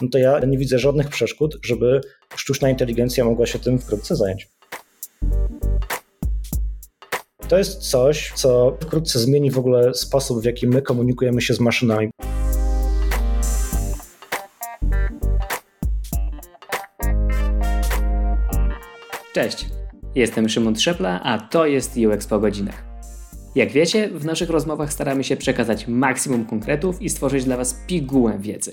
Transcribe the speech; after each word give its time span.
no 0.00 0.08
to 0.12 0.18
ja 0.18 0.40
nie 0.46 0.58
widzę 0.58 0.78
żadnych 0.78 1.08
przeszkód, 1.08 1.58
żeby 1.62 2.00
sztuczna 2.36 2.70
inteligencja 2.70 3.24
mogła 3.24 3.46
się 3.46 3.58
tym 3.58 3.78
wkrótce 3.78 4.16
zająć. 4.16 4.48
To 7.48 7.58
jest 7.58 7.90
coś, 7.90 8.32
co 8.34 8.76
wkrótce 8.80 9.18
zmieni 9.18 9.50
w 9.50 9.58
ogóle 9.58 9.94
sposób, 9.94 10.42
w 10.42 10.44
jaki 10.44 10.66
my 10.66 10.82
komunikujemy 10.82 11.40
się 11.40 11.54
z 11.54 11.60
maszynami. 11.60 12.10
Cześć, 19.34 19.66
jestem 20.14 20.48
Szymon 20.48 20.74
Trzepla, 20.74 21.20
a 21.22 21.38
to 21.38 21.66
jest 21.66 21.96
UX 21.96 22.26
po 22.26 22.38
godzinach. 22.38 22.84
Jak 23.54 23.70
wiecie, 23.70 24.08
w 24.08 24.24
naszych 24.24 24.50
rozmowach 24.50 24.92
staramy 24.92 25.24
się 25.24 25.36
przekazać 25.36 25.86
maksimum 25.86 26.44
konkretów 26.44 27.02
i 27.02 27.08
stworzyć 27.10 27.44
dla 27.44 27.56
Was 27.56 27.84
pigułę 27.86 28.38
wiedzy. 28.38 28.70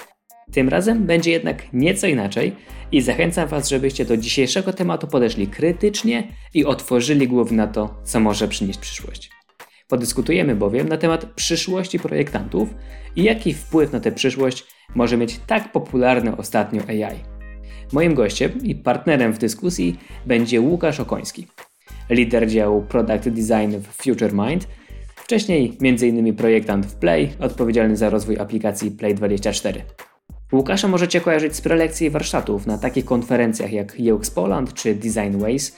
Tym 0.52 0.70
razem 0.70 1.06
będzie 1.06 1.32
jednak 1.32 1.74
nieco 1.74 2.08
inaczej 2.08 2.56
i 2.92 3.02
zachęcam 3.02 3.48
Was, 3.48 3.70
żebyście 3.70 4.06
do 4.06 4.18
dzisiejszego 4.18 4.74
tematu 4.74 5.08
podeszli 5.08 5.48
krytycznie 5.48 6.28
i 6.54 6.66
otworzyli 6.66 7.28
głowy 7.28 7.56
na 7.56 7.68
to, 7.68 7.96
co 8.04 8.20
może 8.20 8.48
przynieść 8.48 8.80
przyszłość. 8.80 9.30
Podyskutujemy 9.88 10.56
bowiem 10.56 10.90
na 10.90 10.98
temat 10.98 11.26
przyszłości 11.26 12.00
projektantów 12.00 12.70
i 13.16 13.24
jaki 13.24 13.54
wpływ 13.54 13.92
na 13.92 14.00
tę 14.00 14.12
przyszłość 14.12 14.66
może 14.96 15.18
mieć 15.18 15.40
tak 15.48 15.72
popularny 15.72 16.38
ostatnio 16.38 16.82
AI. 16.88 17.20
Moim 17.92 18.14
gościem 18.14 18.52
i 18.64 18.76
partnerem 18.76 19.34
w 19.34 19.38
dyskusji 19.38 20.00
będzie 20.26 20.62
Łukasz 20.62 21.00
Okoński, 21.00 21.48
lider 22.10 22.48
działu 22.48 22.82
Product 22.82 23.30
Design 23.30 23.78
w 23.78 23.88
FutureMind, 23.88 24.68
wcześniej 25.16 25.78
m.in. 25.82 26.36
projektant 26.36 26.86
w 26.86 26.96
Play, 26.96 27.34
odpowiedzialny 27.40 27.98
za 27.98 28.10
rozwój 28.10 28.40
aplikacji 28.40 28.92
Play24. 28.92 29.82
Łukasza 30.52 30.88
możecie 30.88 31.22
kojarzyć 31.22 31.56
z 31.56 31.62
prelekcji 31.62 32.08
i 32.08 32.10
warsztatów 32.10 32.68
na 32.68 32.78
takich 32.78 33.06
konferencjach 33.06 33.72
jak 33.72 33.98
UX 34.14 34.32
Poland 34.32 34.74
czy 34.74 34.96
Design 34.96 35.38
Ways. 35.38 35.78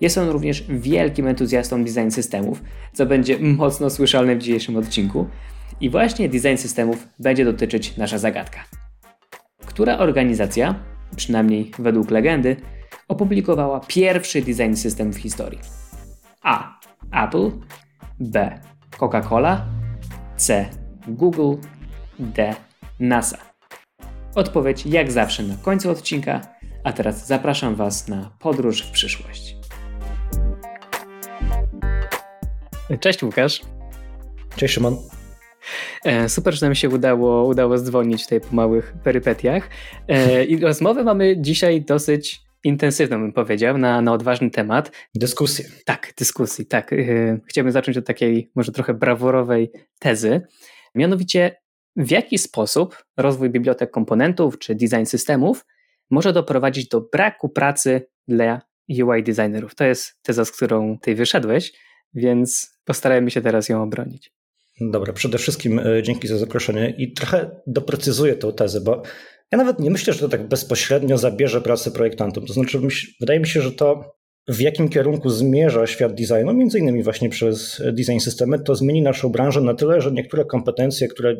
Jest 0.00 0.18
on 0.18 0.28
również 0.28 0.64
wielkim 0.68 1.26
entuzjastą 1.26 1.84
design 1.84 2.10
systemów, 2.10 2.62
co 2.92 3.06
będzie 3.06 3.38
mocno 3.38 3.90
słyszalne 3.90 4.36
w 4.36 4.38
dzisiejszym 4.38 4.76
odcinku. 4.76 5.26
I 5.80 5.90
właśnie 5.90 6.28
design 6.28 6.56
systemów 6.56 7.08
będzie 7.18 7.44
dotyczyć 7.44 7.96
nasza 7.96 8.18
zagadka. 8.18 8.64
Która 9.66 9.98
organizacja, 9.98 10.74
przynajmniej 11.16 11.70
według 11.78 12.10
legendy, 12.10 12.56
opublikowała 13.08 13.80
pierwszy 13.80 14.42
design 14.42 14.74
system 14.74 15.12
w 15.12 15.16
historii? 15.16 15.60
A. 16.42 16.78
Apple, 17.24 17.50
B. 18.20 18.60
Coca-Cola, 18.98 19.60
C. 20.36 20.68
Google, 21.08 21.54
D. 22.18 22.54
NASA. 23.00 23.47
Odpowiedź 24.34 24.86
jak 24.86 25.12
zawsze 25.12 25.42
na 25.42 25.56
końcu 25.56 25.90
odcinka, 25.90 26.40
a 26.84 26.92
teraz 26.92 27.26
zapraszam 27.26 27.74
Was 27.74 28.08
na 28.08 28.30
podróż 28.38 28.82
w 28.82 28.90
przyszłość. 28.90 29.56
Cześć 33.00 33.22
Łukasz. 33.22 33.60
Cześć 34.56 34.74
Szymon. 34.74 34.96
E, 36.04 36.28
super, 36.28 36.54
że 36.54 36.66
nam 36.66 36.74
się 36.74 36.88
udało, 36.88 37.44
udało 37.44 37.78
dzwonić 37.78 38.22
tutaj 38.22 38.40
po 38.40 38.56
małych 38.56 38.94
perypetiach. 39.04 39.68
E, 40.08 40.44
I 40.44 40.60
rozmowę 40.60 41.04
mamy 41.04 41.40
dzisiaj 41.40 41.82
dosyć 41.82 42.40
intensywną, 42.64 43.20
bym 43.20 43.32
powiedział, 43.32 43.78
na, 43.78 44.02
na 44.02 44.12
odważny 44.12 44.50
temat. 44.50 44.92
Dyskusję. 45.14 45.64
Tak, 45.84 46.12
dyskusji, 46.18 46.66
tak. 46.66 46.92
E, 46.92 46.96
chciałbym 47.46 47.72
zacząć 47.72 47.96
od 47.96 48.06
takiej 48.06 48.50
może 48.54 48.72
trochę 48.72 48.94
brawurowej 48.94 49.70
tezy. 49.98 50.40
Mianowicie, 50.94 51.56
w 51.98 52.10
jaki 52.10 52.38
sposób 52.38 53.04
rozwój 53.16 53.50
bibliotek 53.50 53.90
komponentów 53.90 54.58
czy 54.58 54.74
design 54.74 55.04
systemów 55.04 55.66
może 56.10 56.32
doprowadzić 56.32 56.88
do 56.88 57.00
braku 57.00 57.48
pracy 57.48 58.06
dla 58.28 58.60
UI 58.88 59.22
designerów. 59.22 59.74
To 59.74 59.84
jest 59.84 60.18
teza, 60.22 60.44
z 60.44 60.52
którą 60.52 60.98
ty 60.98 61.14
wyszedłeś, 61.14 61.72
więc 62.14 62.78
postarajmy 62.84 63.30
się 63.30 63.40
teraz 63.40 63.68
ją 63.68 63.82
obronić. 63.82 64.32
Dobra, 64.80 65.12
przede 65.12 65.38
wszystkim 65.38 65.78
e, 65.78 66.02
dzięki 66.02 66.28
za 66.28 66.38
zaproszenie 66.38 66.94
i 66.98 67.12
trochę 67.12 67.50
doprecyzuję 67.66 68.36
tę 68.36 68.52
tezę, 68.52 68.80
bo 68.80 69.02
ja 69.52 69.58
nawet 69.58 69.78
nie 69.78 69.90
myślę, 69.90 70.12
że 70.12 70.20
to 70.20 70.28
tak 70.28 70.48
bezpośrednio 70.48 71.18
zabierze 71.18 71.60
pracę 71.60 71.90
projektantom. 71.90 72.46
To 72.46 72.52
znaczy, 72.52 72.80
wydaje 73.20 73.40
mi 73.40 73.46
się, 73.46 73.60
że 73.60 73.72
to 73.72 74.18
w 74.48 74.60
jakim 74.60 74.88
kierunku 74.88 75.30
zmierza 75.30 75.86
świat 75.86 76.14
designu, 76.14 76.54
między 76.54 76.78
innymi 76.78 77.02
właśnie 77.02 77.28
przez 77.28 77.82
design 77.92 78.18
systemy, 78.18 78.58
to 78.58 78.74
zmieni 78.74 79.02
naszą 79.02 79.28
branżę 79.28 79.60
na 79.60 79.74
tyle, 79.74 80.00
że 80.00 80.12
niektóre 80.12 80.44
kompetencje, 80.44 81.08
które 81.08 81.36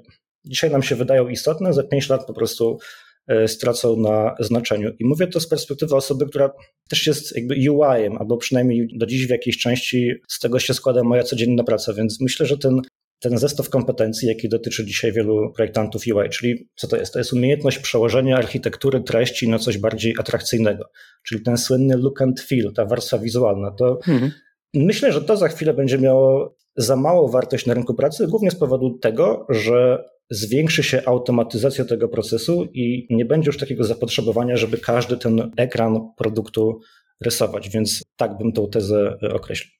dzisiaj 0.48 0.70
nam 0.70 0.82
się 0.82 0.97
wydają 0.97 1.28
istotne, 1.28 1.72
za 1.72 1.82
5 1.82 2.09
lat 2.09 2.26
po 2.26 2.34
prostu 2.34 2.78
e, 3.26 3.48
stracą 3.48 3.97
na 3.97 4.34
znaczeniu. 4.41 4.91
I 4.98 5.04
mówię 5.04 5.26
to 5.26 5.41
z 5.41 5.48
perspektywy 5.48 5.97
osoby, 5.97 6.26
która 6.26 6.50
też 6.88 7.06
jest 7.06 7.36
jakby 7.36 7.54
UI-em, 7.54 8.16
albo 8.19 8.36
przynajmniej 8.36 8.88
do 8.97 9.06
dziś 9.06 9.26
w 9.26 9.31
jakiejś 9.31 9.58
części 9.58 10.12
z 10.28 10.38
tego 10.38 10.58
się 10.58 10.75
składa 10.75 11.03
moja 11.04 11.22
codzienna 11.22 11.64
praca, 11.64 11.92
więc 11.92 12.20
myślę, 12.20 12.47
że 12.47 12.58
ten, 12.58 12.81
ten 13.20 13.38
zestaw 13.38 13.70
kompetencji, 13.70 14.28
jaki 14.28 14.48
dotyczy 14.48 14.87
dzisiaj 14.87 15.12
wielu 15.12 15.53
projektantów 15.53 16.03
UI, 16.14 16.28
czyli 16.28 16.69
co 16.76 16.88
to 16.88 16.97
jest? 16.97 17.12
To 17.12 17.19
jest 17.19 17.32
umiejętność 17.32 17.78
przełożenia 17.78 18.37
architektury 18.37 19.00
treści 19.00 19.48
na 19.48 19.58
coś 19.58 19.78
bardziej 19.78 20.14
atrakcyjnego, 20.19 20.84
czyli 21.26 21.42
ten 21.42 21.58
słynny 21.58 21.97
look 21.97 22.22
and 22.22 22.41
feel, 22.41 22.72
ta 22.72 22.84
warstwa 22.84 23.19
wizualna. 23.19 23.70
To 23.70 23.98
mhm. 24.08 24.32
Myślę, 24.74 25.12
że 25.12 25.20
to 25.20 25.36
za 25.36 25.48
chwilę 25.48 25.74
będzie 25.74 25.98
miało 25.98 26.56
za 26.76 26.96
małą 26.96 27.28
wartość 27.28 27.66
na 27.66 27.74
rynku 27.74 27.94
pracy, 27.94 28.26
głównie 28.26 28.50
z 28.50 28.54
powodu 28.54 28.98
tego, 28.98 29.46
że 29.48 30.04
zwiększy 30.30 30.82
się 30.82 31.02
automatyzacja 31.06 31.84
tego 31.84 32.08
procesu 32.08 32.64
i 32.64 33.06
nie 33.10 33.24
będzie 33.24 33.48
już 33.48 33.58
takiego 33.58 33.84
zapotrzebowania, 33.84 34.56
żeby 34.56 34.78
każdy 34.78 35.16
ten 35.16 35.50
ekran 35.56 36.00
produktu 36.16 36.80
rysować. 37.20 37.68
Więc 37.68 38.02
tak 38.16 38.38
bym 38.38 38.52
tą 38.52 38.68
tezę 38.70 39.18
określił. 39.32 39.77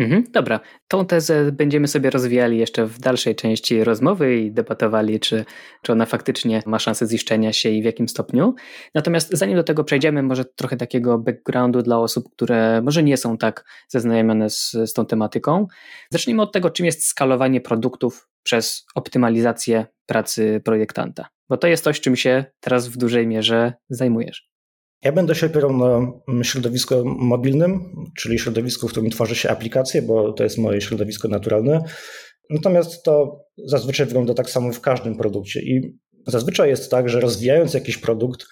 Mhm, 0.00 0.24
dobra, 0.32 0.60
tą 0.88 1.06
tezę 1.06 1.52
będziemy 1.52 1.88
sobie 1.88 2.10
rozwijali 2.10 2.58
jeszcze 2.58 2.86
w 2.86 2.98
dalszej 2.98 3.36
części 3.36 3.84
rozmowy 3.84 4.36
i 4.36 4.52
debatowali, 4.52 5.20
czy, 5.20 5.44
czy 5.82 5.92
ona 5.92 6.06
faktycznie 6.06 6.62
ma 6.66 6.78
szansę 6.78 7.06
ziszczenia 7.06 7.52
się 7.52 7.68
i 7.68 7.82
w 7.82 7.84
jakim 7.84 8.08
stopniu. 8.08 8.54
Natomiast 8.94 9.30
zanim 9.32 9.56
do 9.56 9.62
tego 9.62 9.84
przejdziemy, 9.84 10.22
może 10.22 10.44
trochę 10.44 10.76
takiego 10.76 11.18
backgroundu 11.18 11.82
dla 11.82 11.98
osób, 11.98 12.24
które 12.32 12.82
może 12.82 13.02
nie 13.02 13.16
są 13.16 13.38
tak 13.38 13.64
zaznajomione 13.88 14.50
z, 14.50 14.70
z 14.70 14.92
tą 14.92 15.06
tematyką. 15.06 15.66
Zacznijmy 16.10 16.42
od 16.42 16.52
tego, 16.52 16.70
czym 16.70 16.86
jest 16.86 17.06
skalowanie 17.06 17.60
produktów 17.60 18.28
przez 18.42 18.84
optymalizację 18.94 19.86
pracy 20.06 20.60
projektanta, 20.64 21.28
bo 21.48 21.56
to 21.56 21.66
jest 21.66 21.84
coś, 21.84 22.00
czym 22.00 22.16
się 22.16 22.44
teraz 22.60 22.88
w 22.88 22.96
dużej 22.96 23.26
mierze 23.26 23.72
zajmujesz. 23.90 24.49
Ja 25.04 25.12
będę 25.12 25.34
się 25.34 25.46
opierał 25.46 25.72
na 26.28 26.44
środowisku 26.44 26.94
mobilnym, 27.04 27.94
czyli 28.16 28.38
środowisku, 28.38 28.88
w 28.88 28.90
którym 28.90 29.10
tworzy 29.10 29.34
się 29.34 29.50
aplikacje, 29.50 30.02
bo 30.02 30.32
to 30.32 30.44
jest 30.44 30.58
moje 30.58 30.80
środowisko 30.80 31.28
naturalne. 31.28 31.84
Natomiast 32.50 33.02
to 33.02 33.44
zazwyczaj 33.66 34.06
wygląda 34.06 34.34
tak 34.34 34.50
samo 34.50 34.72
w 34.72 34.80
każdym 34.80 35.16
produkcie. 35.16 35.60
I 35.62 35.98
zazwyczaj 36.26 36.68
jest 36.68 36.90
tak, 36.90 37.08
że 37.08 37.20
rozwijając 37.20 37.74
jakiś 37.74 37.98
produkt, 37.98 38.46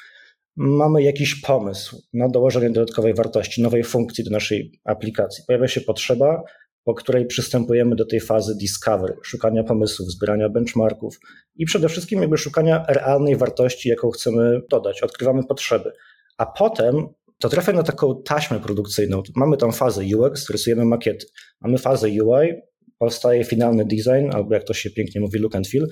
mamy 0.56 1.03
jakiś 1.03 1.34
pomysł 1.34 2.03
na 2.12 2.28
dołożenie 2.28 2.70
dodatkowej 2.70 3.15
wartości, 3.15 3.62
nowej 3.62 3.84
funkcji 3.84 4.25
do 4.25 4.30
naszej 4.30 4.80
aplikacji. 4.84 5.44
Pojawia 5.47 5.69
się 5.69 5.80
potrzeba, 5.80 6.42
po 6.84 6.94
której 6.94 7.26
przystępujemy 7.26 7.97
do 7.97 8.06
tej 8.06 8.20
fazy 8.20 8.54
discovery, 8.60 9.15
szukania 9.22 9.65
pomysłów, 9.65 10.10
zbierania 10.10 10.48
benchmarków 10.48 11.19
i 11.56 11.65
przede 11.65 11.88
wszystkim 11.88 12.20
jakby 12.20 12.38
szukania 12.38 12.84
realnej 12.88 13.36
wartości, 13.36 13.88
jaką 13.88 14.10
chcemy 14.10 14.60
dodać. 14.70 15.03
Odkrywamy 15.03 15.44
potrzeby 15.44 15.92
a 16.38 16.47
potem 16.47 17.06
to 17.38 17.49
trafia 17.49 17.72
na 17.72 17.82
taką 17.82 18.22
taśmę 18.22 18.60
produkcyjną. 18.60 19.22
Mamy 19.37 19.56
tam 19.56 19.72
fazę 19.72 20.03
UX, 20.16 20.50
rysujemy 20.50 20.84
makiety. 20.84 21.26
Mamy 21.60 21.78
fazę 21.78 22.09
UI, 22.09 22.53
powstaje 22.99 23.44
finalny 23.44 23.84
design, 23.84 24.31
albo 24.32 24.54
jak 24.54 24.65
to 24.65 24.75
się 24.75 24.91
pięknie 24.91 25.21
mówi, 25.21 25.39
look 25.39 25.57
and 25.57 25.68
feel. 25.68 25.86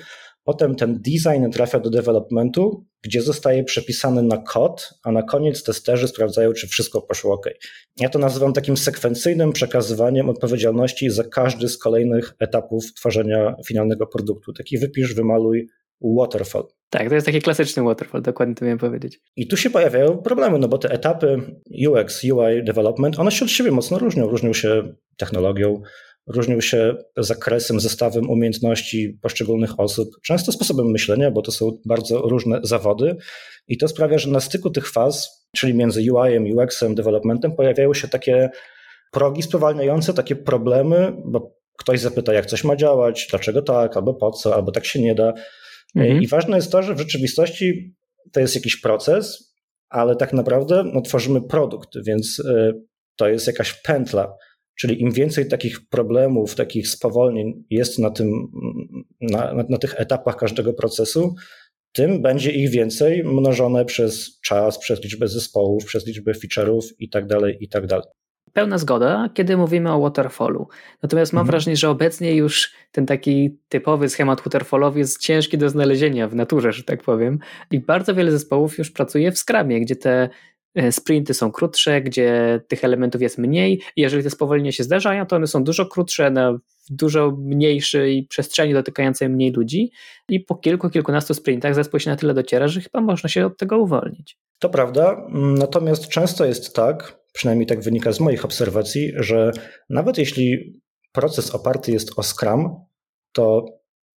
Potem 0.45 0.77
ten 0.77 1.03
design 1.03 1.51
trafia 1.51 1.81
do 1.81 1.91
developmentu, 1.91 2.87
gdzie 3.03 3.23
zostaje 3.23 3.65
przepisany 3.65 4.23
na 4.23 4.37
kod, 4.37 4.95
a 5.05 5.13
na 5.13 5.23
koniec 5.23 5.63
testerzy 5.63 6.09
sprawdzają, 6.09 6.53
czy 6.53 6.67
wszystko 6.69 7.03
poszło 7.03 7.35
ok. 7.35 7.47
Ja 8.01 8.09
to 8.09 8.19
nazywam 8.19 8.53
takim 8.53 8.77
sekwencyjnym 8.77 9.53
przekazywaniem 9.53 10.29
odpowiedzialności 10.29 11.11
za 11.11 11.25
każdy 11.25 11.69
z 11.69 11.79
kolejnych 11.79 12.35
etapów 12.39 12.95
tworzenia 12.95 13.57
finalnego 13.67 14.07
produktu. 14.07 14.53
Taki 14.53 14.79
wypisz, 14.79 15.15
wymaluj, 15.15 15.69
waterfall. 16.01 16.76
Tak, 16.91 17.09
to 17.09 17.15
jest 17.15 17.27
taki 17.27 17.43
klasyczny 17.43 17.83
waterfall, 17.83 18.23
dokładnie 18.23 18.55
to 18.55 18.65
miałem 18.65 18.79
powiedzieć. 18.79 19.21
I 19.37 19.49
tu 19.49 19.57
się 19.57 19.71
pojawiają 19.71 20.19
problemy, 20.19 20.59
no 20.59 20.69
bo 20.69 20.79
te 20.79 20.91
etapy 20.91 21.41
UX, 21.89 22.25
UI, 22.25 22.65
development, 22.65 23.19
one 23.19 23.31
się 23.31 23.45
od 23.45 23.51
siebie 23.51 23.71
mocno 23.71 23.99
różnią. 23.99 24.29
Różnią 24.29 24.53
się 24.53 24.83
technologią, 25.17 25.83
różnią 26.27 26.61
się 26.61 26.95
zakresem, 27.17 27.81
zestawem 27.81 28.31
umiejętności 28.31 29.19
poszczególnych 29.23 29.81
osób, 29.81 30.09
często 30.25 30.53
sposobem 30.53 30.87
myślenia, 30.87 31.31
bo 31.31 31.43
to 31.43 31.53
są 31.53 31.79
bardzo 31.85 32.19
różne 32.19 32.61
zawody. 32.63 33.17
I 33.69 33.79
to 33.79 33.89
sprawia, 33.89 34.19
że 34.19 34.31
na 34.31 34.41
styku 34.41 34.71
tych 34.71 34.91
faz, 34.91 35.47
czyli 35.57 35.75
między 35.75 36.13
UI-em, 36.13 36.45
UX-em, 36.57 36.95
developmentem, 36.95 37.53
pojawiają 37.53 37.95
się 37.95 38.09
takie 38.09 38.51
progi 39.13 39.43
spowalniające, 39.43 40.15
takie 40.15 40.37
problemy, 40.37 41.13
bo 41.25 41.57
ktoś 41.79 42.01
zapyta, 42.01 42.33
jak 42.33 42.47
coś 42.47 42.65
ma 42.65 42.77
działać, 42.77 43.27
dlaczego 43.31 43.63
tak, 43.63 43.97
albo 43.97 44.15
po 44.15 44.31
co, 44.31 44.55
albo 44.55 44.73
tak 44.73 44.87
się 44.87 45.03
nie 45.03 45.15
da. 45.15 45.33
Mhm. 45.97 46.23
I 46.23 46.27
ważne 46.27 46.57
jest 46.57 46.73
to, 46.73 46.83
że 46.83 46.95
w 46.95 46.99
rzeczywistości 46.99 47.95
to 48.33 48.41
jest 48.41 48.55
jakiś 48.55 48.77
proces, 48.77 49.55
ale 49.89 50.17
tak 50.17 50.33
naprawdę 50.33 50.85
no, 50.95 51.01
tworzymy 51.01 51.43
produkt, 51.43 51.91
więc 52.07 52.39
y, 52.39 52.73
to 53.17 53.29
jest 53.29 53.47
jakaś 53.47 53.73
pętla. 53.73 54.35
Czyli 54.81 55.03
im 55.03 55.13
więcej 55.13 55.49
takich 55.49 55.89
problemów, 55.89 56.55
takich 56.55 56.89
spowolnień 56.89 57.65
jest 57.71 57.99
na, 57.99 58.11
tym, 58.11 58.31
na, 59.21 59.55
na, 59.55 59.65
na 59.69 59.79
tych 59.79 60.01
etapach 60.01 60.37
każdego 60.37 60.75
procesu, 60.75 61.35
tym 61.93 62.23
będzie 62.23 62.51
ich 62.51 62.71
więcej 62.71 63.25
mnożone 63.25 63.85
przez 63.85 64.41
czas, 64.41 64.79
przez 64.79 65.03
liczbę 65.03 65.29
zespołów, 65.29 65.85
przez 65.85 66.07
liczbę 66.07 66.33
feature'ów 66.33 66.83
i 66.99 67.09
tak 67.69 67.87
Pełna 68.57 68.79
zgoda, 68.79 69.31
kiedy 69.35 69.57
mówimy 69.57 69.93
o 69.93 70.01
waterfallu. 70.01 70.69
Natomiast 71.03 71.33
mam 71.33 71.41
mhm. 71.41 71.51
wrażenie, 71.51 71.77
że 71.77 71.91
obecnie 71.91 72.35
już 72.35 72.73
ten 72.93 73.07
taki 73.07 73.59
typowy 73.69 74.09
schemat 74.09 74.41
waterfallowy 74.41 74.99
jest 74.99 75.21
ciężki 75.21 75.59
do 75.59 75.69
znalezienia 75.69 76.29
w 76.29 76.35
naturze, 76.35 76.73
że 76.73 76.83
tak 76.83 77.03
powiem. 77.03 77.39
I 77.71 77.81
bardzo 77.81 78.15
wiele 78.15 78.31
zespołów 78.31 78.79
już 78.79 78.91
pracuje 78.91 79.33
w 79.33 79.39
Scrumie, 79.39 79.81
gdzie 79.81 79.97
te 79.97 80.29
e, 80.75 80.93
sprinty 80.93 81.35
są 81.35 81.53
krótsze, 81.53 82.01
gdzie 82.01 82.61
tych 82.69 82.85
elementów 82.85 83.23
jest 83.23 83.39
mniej. 83.39 83.83
I 83.97 84.01
jeżeli 84.01 84.23
te 84.23 84.31
spowolnienia 84.31 84.73
się 84.73 84.85
zdarzają, 84.85 85.27
to 85.27 85.37
one 85.37 85.47
są 85.47 85.65
dużo 85.65 85.87
krótsze, 85.87 86.31
na 86.31 86.59
dużo 86.91 87.37
mniejszej 87.39 88.27
przestrzeni 88.29 88.73
dotykającej 88.73 89.29
mniej 89.29 89.53
ludzi. 89.53 89.91
I 90.29 90.41
po 90.41 90.55
kilku, 90.55 90.91
kilkunastu 90.91 91.35
sprintach 91.35 91.75
zespół 91.75 92.01
się 92.01 92.11
na 92.11 92.17
tyle 92.17 92.35
dociera, 92.35 92.69
że 92.69 92.81
chyba 92.81 93.01
można 93.01 93.29
się 93.29 93.47
od 93.47 93.59
tego 93.59 93.79
uwolnić. 93.79 94.39
To 94.59 94.69
prawda, 94.69 95.27
natomiast 95.33 96.09
często 96.09 96.45
jest 96.45 96.75
tak, 96.75 97.21
przynajmniej 97.33 97.67
tak 97.67 97.81
wynika 97.81 98.13
z 98.13 98.21
moich 98.21 98.45
obserwacji, 98.45 99.13
że 99.17 99.51
nawet 99.91 100.19
jeśli 100.19 100.81
proces 101.13 101.51
oparty 101.51 101.93
jest 101.93 102.19
o 102.19 102.23
Scrum, 102.23 102.85
to 103.33 103.65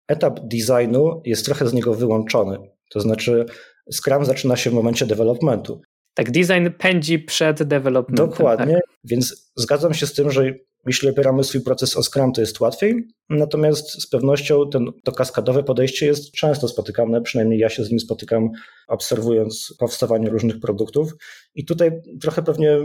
etap 0.07 0.39
designu 0.43 1.21
jest 1.25 1.45
trochę 1.45 1.67
z 1.67 1.73
niego 1.73 1.93
wyłączony. 1.93 2.57
To 2.89 2.99
znaczy, 2.99 3.45
Scrum 3.91 4.25
zaczyna 4.25 4.55
się 4.55 4.69
w 4.69 4.73
momencie 4.73 5.05
developmentu. 5.05 5.81
Tak, 6.13 6.31
design 6.31 6.67
pędzi 6.77 7.19
przed 7.19 7.63
developmentem. 7.63 8.29
Dokładnie, 8.29 8.73
tak. 8.73 8.83
więc 9.03 9.51
zgadzam 9.55 9.93
się 9.93 10.07
z 10.07 10.13
tym, 10.13 10.31
że 10.31 10.53
jeśli 10.85 11.09
opieramy 11.09 11.43
swój 11.43 11.61
proces 11.61 11.97
o 11.97 12.03
Scrum, 12.03 12.33
to 12.33 12.41
jest 12.41 12.59
łatwiej, 12.59 13.07
natomiast 13.29 14.01
z 14.01 14.07
pewnością 14.07 14.69
ten, 14.69 14.85
to 15.03 15.11
kaskadowe 15.11 15.63
podejście 15.63 16.05
jest 16.05 16.31
często 16.31 16.67
spotykane, 16.67 17.21
przynajmniej 17.21 17.59
ja 17.59 17.69
się 17.69 17.83
z 17.83 17.89
nim 17.89 17.99
spotykam, 17.99 18.49
obserwując 18.87 19.75
powstawanie 19.79 20.29
różnych 20.29 20.59
produktów. 20.59 21.13
I 21.55 21.65
tutaj 21.65 21.91
trochę 22.21 22.43
pewnie, 22.43 22.77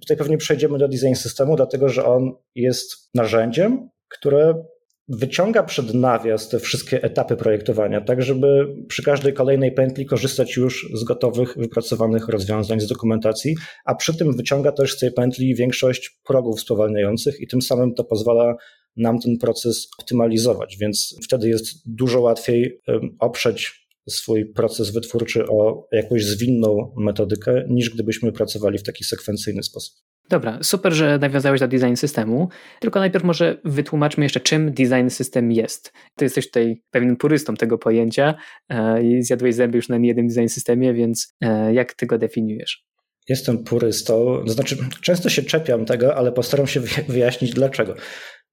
tutaj 0.00 0.16
pewnie 0.16 0.38
przejdziemy 0.38 0.78
do 0.78 0.88
design 0.88 1.14
systemu, 1.14 1.56
dlatego 1.56 1.88
że 1.88 2.04
on 2.04 2.32
jest 2.54 3.10
narzędziem, 3.14 3.88
które 4.08 4.64
wyciąga 5.08 5.62
przed 5.62 5.94
nawias 5.94 6.48
te 6.48 6.58
wszystkie 6.58 7.02
etapy 7.02 7.36
projektowania, 7.36 8.00
tak 8.00 8.22
żeby 8.22 8.74
przy 8.88 9.02
każdej 9.02 9.32
kolejnej 9.32 9.72
pętli 9.72 10.06
korzystać 10.06 10.56
już 10.56 10.88
z 10.94 11.04
gotowych, 11.04 11.54
wypracowanych 11.58 12.28
rozwiązań, 12.28 12.80
z 12.80 12.86
dokumentacji, 12.86 13.56
a 13.84 13.94
przy 13.94 14.16
tym 14.16 14.36
wyciąga 14.36 14.72
też 14.72 14.94
z 14.94 14.98
tej 14.98 15.12
pętli 15.12 15.54
większość 15.54 16.18
progów 16.26 16.60
spowalniających 16.60 17.40
i 17.40 17.46
tym 17.46 17.62
samym 17.62 17.94
to 17.94 18.04
pozwala 18.04 18.54
nam 18.96 19.20
ten 19.20 19.38
proces 19.38 19.88
optymalizować, 19.98 20.76
więc 20.76 21.16
wtedy 21.24 21.48
jest 21.48 21.66
dużo 21.86 22.20
łatwiej 22.20 22.80
oprzeć 23.18 23.87
swój 24.08 24.52
proces 24.52 24.90
wytwórczy 24.90 25.46
o 25.46 25.88
jakąś 25.92 26.24
zwinną 26.24 26.94
metodykę, 26.96 27.64
niż 27.68 27.90
gdybyśmy 27.90 28.32
pracowali 28.32 28.78
w 28.78 28.82
taki 28.82 29.04
sekwencyjny 29.04 29.62
sposób. 29.62 29.94
Dobra, 30.30 30.58
super, 30.62 30.92
że 30.92 31.18
nawiązałeś 31.18 31.60
do 31.60 31.68
design 31.68 31.94
systemu. 31.94 32.48
Tylko 32.80 33.00
najpierw 33.00 33.24
może 33.24 33.60
wytłumaczmy 33.64 34.24
jeszcze, 34.24 34.40
czym 34.40 34.72
design 34.72 35.08
system 35.08 35.52
jest. 35.52 35.92
Ty 36.16 36.24
jesteś 36.24 36.46
tutaj 36.46 36.82
pewnym 36.90 37.16
purystą 37.16 37.54
tego 37.54 37.78
pojęcia 37.78 38.34
e, 38.68 39.02
i 39.02 39.22
zjadłeś 39.22 39.54
zęby 39.54 39.76
już 39.76 39.88
na 39.88 39.98
niejednym 39.98 40.28
design 40.28 40.48
systemie, 40.48 40.94
więc 40.94 41.34
e, 41.40 41.74
jak 41.74 41.94
ty 41.94 42.06
go 42.06 42.18
definiujesz? 42.18 42.88
Jestem 43.28 43.64
purystą, 43.64 44.42
to 44.46 44.52
znaczy 44.52 44.76
często 45.02 45.28
się 45.28 45.42
czepiam 45.42 45.84
tego, 45.84 46.14
ale 46.14 46.32
postaram 46.32 46.66
się 46.66 46.80
wyjaśnić 47.08 47.54
dlaczego. 47.54 47.94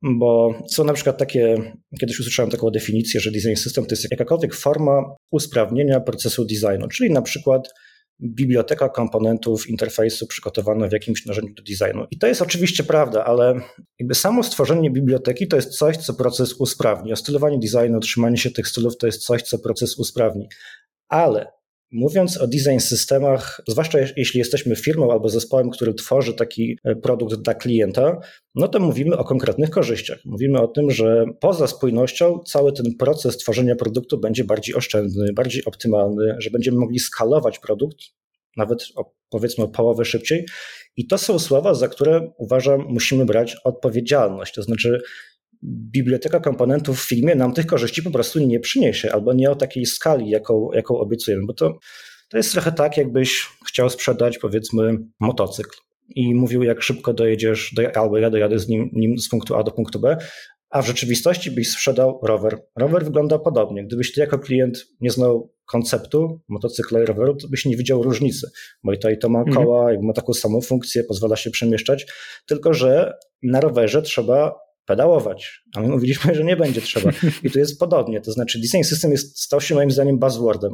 Bo 0.04 0.54
są 0.72 0.84
na 0.84 0.94
przykład 0.94 1.18
takie, 1.18 1.74
kiedyś 2.00 2.20
usłyszałem 2.20 2.52
taką 2.52 2.70
definicję, 2.70 3.20
że 3.20 3.32
design 3.32 3.56
system 3.56 3.86
to 3.86 3.92
jest 3.92 4.12
jakakolwiek 4.12 4.56
forma 4.56 5.16
usprawnienia 5.32 6.00
procesu 6.00 6.46
designu, 6.46 6.88
czyli 6.88 7.12
na 7.12 7.22
przykład 7.22 7.74
biblioteka 8.22 8.90
komponentów 8.90 9.70
interfejsu 9.70 10.28
przygotowana 10.28 10.88
w 10.88 10.92
jakimś 10.92 11.26
narzędziu 11.26 11.54
do 11.54 11.64
designu. 11.64 12.06
I 12.12 12.18
to 12.18 12.28
jest 12.28 12.42
oczywiście 12.42 12.84
prawda, 12.84 13.26
ale 13.26 13.60
jakby 14.00 14.16
samo 14.16 14.44
stworzenie 14.44 14.92
biblioteki 14.92 15.48
to 15.48 15.56
jest 15.56 15.78
coś, 15.78 15.98
co 15.98 16.14
proces 16.14 16.54
usprawni. 16.54 17.14
Ostylowanie 17.14 17.60
designu, 17.60 18.00
trzymanie 18.00 18.38
się 18.38 18.52
tych 18.52 18.68
stylów 18.68 18.98
to 18.98 19.06
jest 19.06 19.26
coś, 19.26 19.42
co 19.42 19.60
proces 19.60 20.00
usprawni. 20.00 20.48
Ale 21.10 21.48
Mówiąc 21.96 22.38
o 22.38 22.48
design 22.48 22.80
systemach, 22.80 23.62
zwłaszcza 23.68 24.00
jeśli 24.18 24.38
jesteśmy 24.38 24.76
firmą 24.76 25.12
albo 25.12 25.30
zespołem, 25.30 25.70
który 25.70 25.94
tworzy 25.94 26.34
taki 26.34 26.78
e, 26.84 26.96
produkt 26.96 27.36
dla 27.36 27.54
klienta, 27.54 28.20
no 28.56 28.68
to 28.68 28.80
mówimy 28.80 29.18
o 29.18 29.24
konkretnych 29.24 29.70
korzyściach. 29.70 30.20
Mówimy 30.26 30.62
o 30.62 30.68
tym, 30.68 30.92
że 30.92 31.26
poza 31.40 31.68
spójnością 31.68 32.40
cały 32.40 32.74
ten 32.74 32.86
proces 33.00 33.38
tworzenia 33.38 33.76
produktu 33.76 34.18
będzie 34.18 34.44
bardziej 34.44 34.76
oszczędny, 34.76 35.34
bardziej 35.34 35.66
optymalny, 35.66 36.36
że 36.40 36.50
będziemy 36.50 36.78
mogli 36.78 37.00
skalować 37.00 37.60
produkt 37.60 37.98
nawet 38.58 38.88
o, 38.96 39.12
powiedzmy 39.30 39.64
o 39.64 39.68
połowę 39.68 40.06
szybciej. 40.06 40.46
I 40.98 41.08
to 41.08 41.18
są 41.18 41.40
słowa, 41.40 41.74
za 41.74 41.88
które 41.88 42.32
uważam, 42.38 42.86
musimy 42.90 43.26
brać 43.26 43.58
odpowiedzialność. 43.64 44.54
To 44.54 44.64
znaczy, 44.64 45.02
biblioteka 45.68 46.40
komponentów 46.40 47.02
w 47.02 47.08
filmie 47.08 47.36
nam 47.36 47.54
tych 47.54 47.66
korzyści 47.66 48.04
po 48.04 48.12
prostu 48.12 48.40
nie 48.40 48.60
przyniesie, 48.60 49.12
albo 49.12 49.34
nie 49.34 49.52
o 49.52 49.56
takiej 49.56 49.86
skali, 49.86 50.30
jaką, 50.30 50.70
jaką 50.74 50.98
obiecujemy, 50.98 51.44
bo 51.46 51.54
to, 51.54 51.78
to 52.30 52.38
jest 52.38 52.52
trochę 52.52 52.72
tak, 52.72 52.98
jakbyś 52.98 53.50
chciał 53.68 53.90
sprzedać 53.90 54.38
powiedzmy 54.38 54.98
motocykl 55.20 55.78
i 56.10 56.36
mówił, 56.36 56.64
jak 56.64 56.82
szybko 56.82 57.14
dojedziesz, 57.14 57.74
do, 57.76 57.96
albo 57.96 58.18
ja 58.18 58.30
dojadę 58.30 58.60
z 58.60 58.68
nim, 58.68 58.90
nim 58.94 59.18
z 59.18 59.30
punktu 59.30 59.56
A 59.56 59.64
do 59.64 59.72
punktu 59.72 60.00
B, 60.00 60.18
a 60.70 60.82
w 60.82 60.88
rzeczywistości 60.88 61.52
byś 61.52 61.72
sprzedał 61.72 62.20
rower. 62.24 62.58
Rower 62.76 63.06
wygląda 63.06 63.40
podobnie. 63.40 63.86
Gdybyś 63.86 64.14
ty 64.14 64.22
jako 64.22 64.40
klient 64.40 64.86
nie 65.02 65.12
znał 65.12 65.54
konceptu 65.66 66.42
motocykla 66.48 67.04
i 67.04 67.06
roweru, 67.06 67.36
to 67.36 67.48
byś 67.48 67.66
nie 67.66 67.78
widział 67.78 68.04
różnicy, 68.04 68.52
bo 68.84 68.94
i 68.94 69.00
to, 69.00 69.10
i 69.10 69.18
to 69.18 69.30
ma 69.30 69.40
mhm. 69.40 69.58
koła, 69.58 69.82
mhm. 69.82 70.06
ma 70.06 70.14
taką 70.14 70.34
samą 70.34 70.62
funkcję, 70.62 71.04
pozwala 71.04 71.36
się 71.36 71.52
przemieszczać, 71.52 72.06
tylko 72.46 72.74
że 72.74 73.14
na 73.44 73.62
rowerze 73.62 74.02
trzeba 74.02 74.65
pedałować, 74.86 75.64
a 75.76 75.82
my 75.82 75.88
mówiliśmy, 75.88 76.36
że 76.36 76.44
nie 76.44 76.56
będzie 76.56 76.82
trzeba. 76.82 77.12
I 77.44 77.52
tu 77.52 77.60
jest 77.60 77.80
podobnie, 77.80 78.22
to 78.22 78.32
znaczy 78.32 78.60
design 78.60 78.84
system 78.84 79.12
jest, 79.12 79.42
stał 79.42 79.62
się 79.62 79.76
moim 79.76 79.92
zdaniem 79.92 80.20
buzzwordem. 80.20 80.72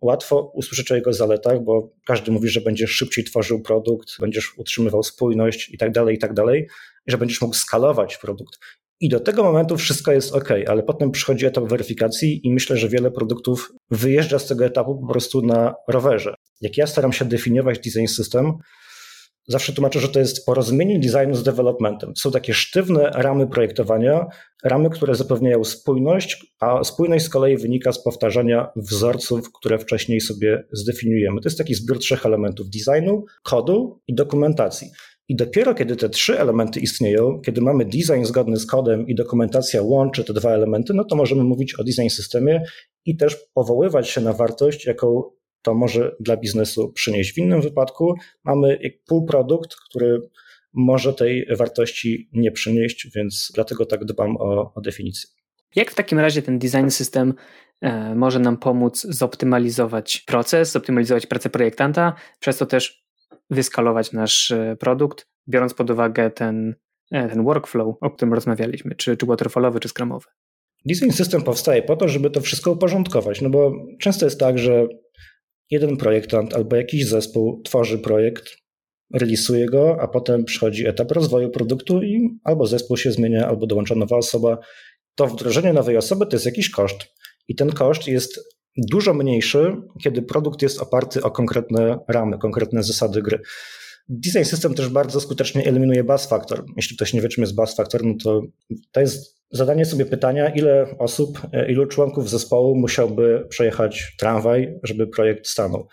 Łatwo 0.00 0.52
usłyszeć 0.54 0.92
o 0.92 0.94
jego 0.94 1.12
zaletach, 1.12 1.64
bo 1.64 1.92
każdy 2.06 2.32
mówi, 2.32 2.48
że 2.48 2.60
będziesz 2.60 2.90
szybciej 2.90 3.24
tworzył 3.24 3.62
produkt, 3.62 4.20
będziesz 4.20 4.58
utrzymywał 4.58 5.02
spójność 5.02 5.68
i 5.68 5.78
tak 5.78 5.92
dalej, 5.92 6.16
i 6.16 6.18
tak 6.18 6.34
dalej, 6.34 6.68
że 7.06 7.18
będziesz 7.18 7.40
mógł 7.40 7.54
skalować 7.54 8.16
produkt. 8.16 8.58
I 9.00 9.08
do 9.08 9.20
tego 9.20 9.44
momentu 9.44 9.76
wszystko 9.76 10.12
jest 10.12 10.32
ok, 10.34 10.48
ale 10.66 10.82
potem 10.82 11.10
przychodzi 11.10 11.46
etap 11.46 11.64
weryfikacji 11.64 12.46
i 12.46 12.50
myślę, 12.50 12.76
że 12.76 12.88
wiele 12.88 13.10
produktów 13.10 13.72
wyjeżdża 13.90 14.38
z 14.38 14.46
tego 14.46 14.64
etapu 14.64 15.00
po 15.00 15.12
prostu 15.12 15.42
na 15.42 15.74
rowerze. 15.88 16.34
Jak 16.60 16.76
ja 16.76 16.86
staram 16.86 17.12
się 17.12 17.24
definiować 17.24 17.78
design 17.78 18.06
system, 18.06 18.52
Zawsze 19.46 19.72
tłumaczę, 19.72 20.00
że 20.00 20.08
to 20.08 20.18
jest 20.18 20.46
porozumienie 20.46 20.98
designu 21.00 21.34
z 21.34 21.42
developmentem. 21.42 22.16
Są 22.16 22.30
takie 22.30 22.54
sztywne 22.54 23.10
ramy 23.14 23.46
projektowania, 23.46 24.26
ramy, 24.64 24.90
które 24.90 25.14
zapewniają 25.14 25.64
spójność, 25.64 26.46
a 26.60 26.84
spójność 26.84 27.24
z 27.24 27.28
kolei 27.28 27.56
wynika 27.56 27.92
z 27.92 28.02
powtarzania 28.02 28.68
wzorców, 28.76 29.52
które 29.52 29.78
wcześniej 29.78 30.20
sobie 30.20 30.64
zdefiniujemy. 30.72 31.40
To 31.40 31.48
jest 31.48 31.58
taki 31.58 31.74
zbiór 31.74 31.98
trzech 31.98 32.26
elementów: 32.26 32.66
designu, 32.70 33.24
kodu 33.42 34.00
i 34.08 34.14
dokumentacji. 34.14 34.90
I 35.28 35.36
dopiero 35.36 35.74
kiedy 35.74 35.96
te 35.96 36.08
trzy 36.08 36.40
elementy 36.40 36.80
istnieją, 36.80 37.40
kiedy 37.40 37.60
mamy 37.60 37.84
design 37.84 38.24
zgodny 38.24 38.56
z 38.56 38.66
kodem 38.66 39.06
i 39.06 39.14
dokumentacja 39.14 39.82
łączy 39.82 40.24
te 40.24 40.32
dwa 40.32 40.50
elementy, 40.50 40.94
no 40.94 41.04
to 41.04 41.16
możemy 41.16 41.44
mówić 41.44 41.74
o 41.74 41.84
design 41.84 42.08
systemie 42.08 42.62
i 43.04 43.16
też 43.16 43.36
powoływać 43.54 44.08
się 44.08 44.20
na 44.20 44.32
wartość, 44.32 44.86
jaką 44.86 45.22
to 45.62 45.74
może 45.74 46.16
dla 46.20 46.36
biznesu 46.36 46.92
przynieść. 46.92 47.32
W 47.32 47.38
innym 47.38 47.62
wypadku 47.62 48.14
mamy 48.44 48.78
półprodukt, 49.06 49.76
który 49.88 50.20
może 50.72 51.14
tej 51.14 51.46
wartości 51.56 52.28
nie 52.32 52.52
przynieść, 52.52 53.08
więc 53.14 53.52
dlatego 53.54 53.86
tak 53.86 54.04
dbam 54.04 54.36
o, 54.36 54.72
o 54.74 54.80
definicję. 54.80 55.30
Jak 55.76 55.90
w 55.90 55.94
takim 55.94 56.18
razie 56.18 56.42
ten 56.42 56.58
design 56.58 56.88
system 56.88 57.34
e, 57.80 58.14
może 58.14 58.38
nam 58.38 58.56
pomóc 58.56 59.06
zoptymalizować 59.08 60.24
proces, 60.26 60.72
zoptymalizować 60.72 61.26
pracę 61.26 61.50
projektanta, 61.50 62.14
przez 62.40 62.58
to 62.58 62.66
też 62.66 63.04
wyskalować 63.50 64.12
nasz 64.12 64.50
e, 64.50 64.76
produkt, 64.80 65.26
biorąc 65.48 65.74
pod 65.74 65.90
uwagę 65.90 66.30
ten, 66.30 66.74
e, 67.12 67.28
ten 67.28 67.44
workflow, 67.44 67.96
o 68.00 68.10
którym 68.10 68.34
rozmawialiśmy, 68.34 68.94
czy, 68.94 69.16
czy 69.16 69.26
waterfallowy, 69.26 69.80
czy 69.80 69.88
scrumowy? 69.88 70.26
Design 70.86 71.10
system 71.10 71.42
powstaje 71.42 71.82
po 71.82 71.96
to, 71.96 72.08
żeby 72.08 72.30
to 72.30 72.40
wszystko 72.40 72.72
uporządkować, 72.72 73.40
no 73.40 73.50
bo 73.50 73.72
często 74.00 74.26
jest 74.26 74.40
tak, 74.40 74.58
że 74.58 74.88
jeden 75.70 75.96
projektant 75.96 76.54
albo 76.54 76.76
jakiś 76.76 77.06
zespół 77.06 77.62
tworzy 77.62 77.98
projekt, 77.98 78.62
relisuje 79.14 79.66
go, 79.66 79.96
a 80.00 80.08
potem 80.08 80.44
przychodzi 80.44 80.86
etap 80.86 81.10
rozwoju 81.12 81.50
produktu 81.50 82.02
i 82.02 82.38
albo 82.44 82.66
zespół 82.66 82.96
się 82.96 83.12
zmienia, 83.12 83.48
albo 83.48 83.66
dołącza 83.66 83.94
nowa 83.94 84.16
osoba. 84.16 84.58
To 85.14 85.26
wdrożenie 85.26 85.72
nowej 85.72 85.96
osoby 85.96 86.26
to 86.26 86.36
jest 86.36 86.46
jakiś 86.46 86.70
koszt. 86.70 87.14
I 87.48 87.54
ten 87.54 87.72
koszt 87.72 88.06
jest 88.06 88.40
dużo 88.76 89.14
mniejszy, 89.14 89.76
kiedy 90.02 90.22
produkt 90.22 90.62
jest 90.62 90.80
oparty 90.80 91.22
o 91.22 91.30
konkretne 91.30 91.98
ramy, 92.08 92.38
konkretne 92.38 92.82
zasady 92.82 93.22
gry. 93.22 93.40
Design 94.08 94.44
System 94.44 94.74
też 94.74 94.88
bardzo 94.88 95.20
skutecznie 95.20 95.66
eliminuje 95.66 96.04
bus 96.04 96.26
factor. 96.26 96.64
Jeśli 96.76 96.96
ktoś 96.96 97.12
nie 97.12 97.20
wie, 97.20 97.28
czym 97.28 97.42
jest 97.42 97.54
bus 97.54 97.76
factor, 97.76 98.04
no 98.04 98.14
to 98.24 98.42
to 98.92 99.00
jest 99.00 99.42
zadanie 99.52 99.84
sobie 99.84 100.06
pytania, 100.06 100.48
ile 100.48 100.86
osób, 100.98 101.40
e, 101.52 101.72
ilu 101.72 101.86
członków 101.86 102.30
zespołu 102.30 102.76
musiałby 102.76 103.46
przejechać 103.48 104.16
tramwaj, 104.18 104.78
żeby 104.82 105.06
projekt 105.06 105.46
stanął. 105.46 105.88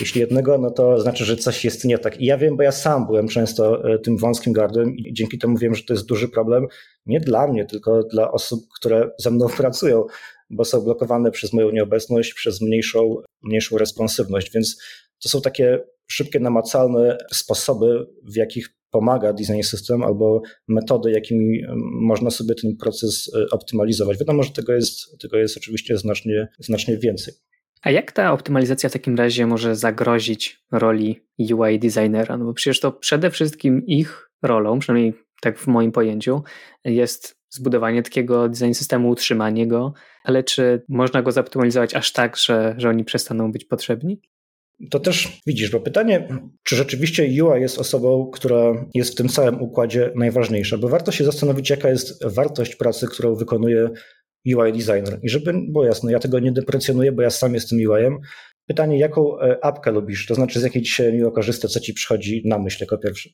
Jeśli 0.00 0.20
jednego, 0.20 0.58
no 0.58 0.70
to 0.70 1.00
znaczy, 1.00 1.24
że 1.24 1.36
coś 1.36 1.64
jest 1.64 1.84
nie 1.84 1.98
tak. 1.98 2.20
I 2.20 2.24
ja 2.24 2.38
wiem, 2.38 2.56
bo 2.56 2.62
ja 2.62 2.72
sam 2.72 3.06
byłem 3.06 3.28
często 3.28 3.90
e, 3.94 3.98
tym 3.98 4.18
wąskim 4.18 4.52
gardłem 4.52 4.96
i 4.96 5.12
dzięki 5.14 5.38
temu 5.38 5.56
wiem, 5.58 5.74
że 5.74 5.82
to 5.82 5.94
jest 5.94 6.06
duży 6.06 6.28
problem 6.28 6.66
nie 7.06 7.20
dla 7.20 7.46
mnie, 7.48 7.64
tylko 7.64 8.02
dla 8.02 8.32
osób, 8.32 8.60
które 8.76 9.10
ze 9.18 9.30
mną 9.30 9.48
pracują, 9.56 10.04
bo 10.50 10.64
są 10.64 10.80
blokowane 10.80 11.30
przez 11.30 11.52
moją 11.52 11.70
nieobecność, 11.70 12.34
przez 12.34 12.60
mniejszą, 12.60 13.16
mniejszą 13.42 13.78
responsywność. 13.78 14.52
Więc 14.52 14.82
to 15.22 15.28
są 15.28 15.40
takie 15.40 15.80
szybkie, 16.06 16.40
namacalne 16.40 17.18
sposoby, 17.32 18.06
w 18.22 18.36
jakich 18.36 18.68
pomaga 18.90 19.32
design 19.32 19.62
system 19.62 20.02
albo 20.02 20.42
metody, 20.68 21.10
jakimi 21.10 21.62
można 22.00 22.30
sobie 22.30 22.54
ten 22.54 22.76
proces 22.76 23.30
e, 23.34 23.46
optymalizować. 23.50 24.18
Wiadomo, 24.18 24.42
że 24.42 24.50
tego 24.50 24.72
jest, 24.72 25.18
tego 25.20 25.36
jest 25.36 25.56
oczywiście 25.56 25.98
znacznie, 25.98 26.48
znacznie 26.58 26.98
więcej. 26.98 27.34
A 27.82 27.90
jak 27.90 28.12
ta 28.12 28.32
optymalizacja 28.32 28.88
w 28.88 28.92
takim 28.92 29.16
razie 29.16 29.46
może 29.46 29.76
zagrozić 29.76 30.64
roli 30.72 31.20
UI 31.38 31.78
designera? 31.78 32.36
No 32.36 32.44
bo 32.44 32.52
przecież 32.52 32.80
to 32.80 32.92
przede 32.92 33.30
wszystkim 33.30 33.86
ich 33.86 34.30
rolą, 34.42 34.78
przynajmniej 34.78 35.14
tak 35.40 35.58
w 35.58 35.66
moim 35.66 35.92
pojęciu, 35.92 36.42
jest 36.84 37.36
zbudowanie 37.50 38.02
takiego 38.02 38.48
design 38.48 38.72
systemu, 38.72 39.08
utrzymanie 39.08 39.66
go, 39.66 39.92
ale 40.24 40.42
czy 40.42 40.82
można 40.88 41.22
go 41.22 41.32
zoptymalizować 41.32 41.94
aż 41.94 42.12
tak, 42.12 42.36
że, 42.36 42.74
że 42.78 42.88
oni 42.88 43.04
przestaną 43.04 43.52
być 43.52 43.64
potrzebni? 43.64 44.20
To 44.90 45.00
też 45.00 45.40
widzisz, 45.46 45.70
bo 45.70 45.80
pytanie, 45.80 46.28
czy 46.62 46.76
rzeczywiście 46.76 47.44
UI 47.44 47.60
jest 47.60 47.78
osobą, 47.78 48.30
która 48.30 48.86
jest 48.94 49.12
w 49.12 49.14
tym 49.14 49.28
całym 49.28 49.62
układzie 49.62 50.12
najważniejsza, 50.16 50.78
bo 50.78 50.88
warto 50.88 51.12
się 51.12 51.24
zastanowić, 51.24 51.70
jaka 51.70 51.88
jest 51.88 52.24
wartość 52.26 52.76
pracy, 52.76 53.06
którą 53.06 53.34
wykonuje 53.34 53.90
UI 54.46 54.72
designer. 54.72 55.18
I 55.22 55.28
żeby 55.28 55.52
było 55.68 55.84
jasne, 55.84 56.12
ja 56.12 56.18
tego 56.18 56.40
nie 56.40 56.52
deprecjonuję, 56.52 57.12
bo 57.12 57.22
ja 57.22 57.30
sam 57.30 57.54
jestem 57.54 57.78
UI-em. 57.78 58.18
Pytanie, 58.66 58.98
jaką 58.98 59.40
e, 59.40 59.64
apkę 59.64 59.90
lubisz, 59.90 60.26
to 60.26 60.34
znaczy 60.34 60.60
z 60.60 60.62
jakiej 60.62 60.82
dzisiaj 60.82 61.12
miło 61.12 61.32
korzysta, 61.32 61.68
co 61.68 61.80
ci 61.80 61.94
przychodzi 61.94 62.42
na 62.44 62.58
myśl 62.58 62.78
jako 62.80 62.98
pierwszy? 62.98 63.30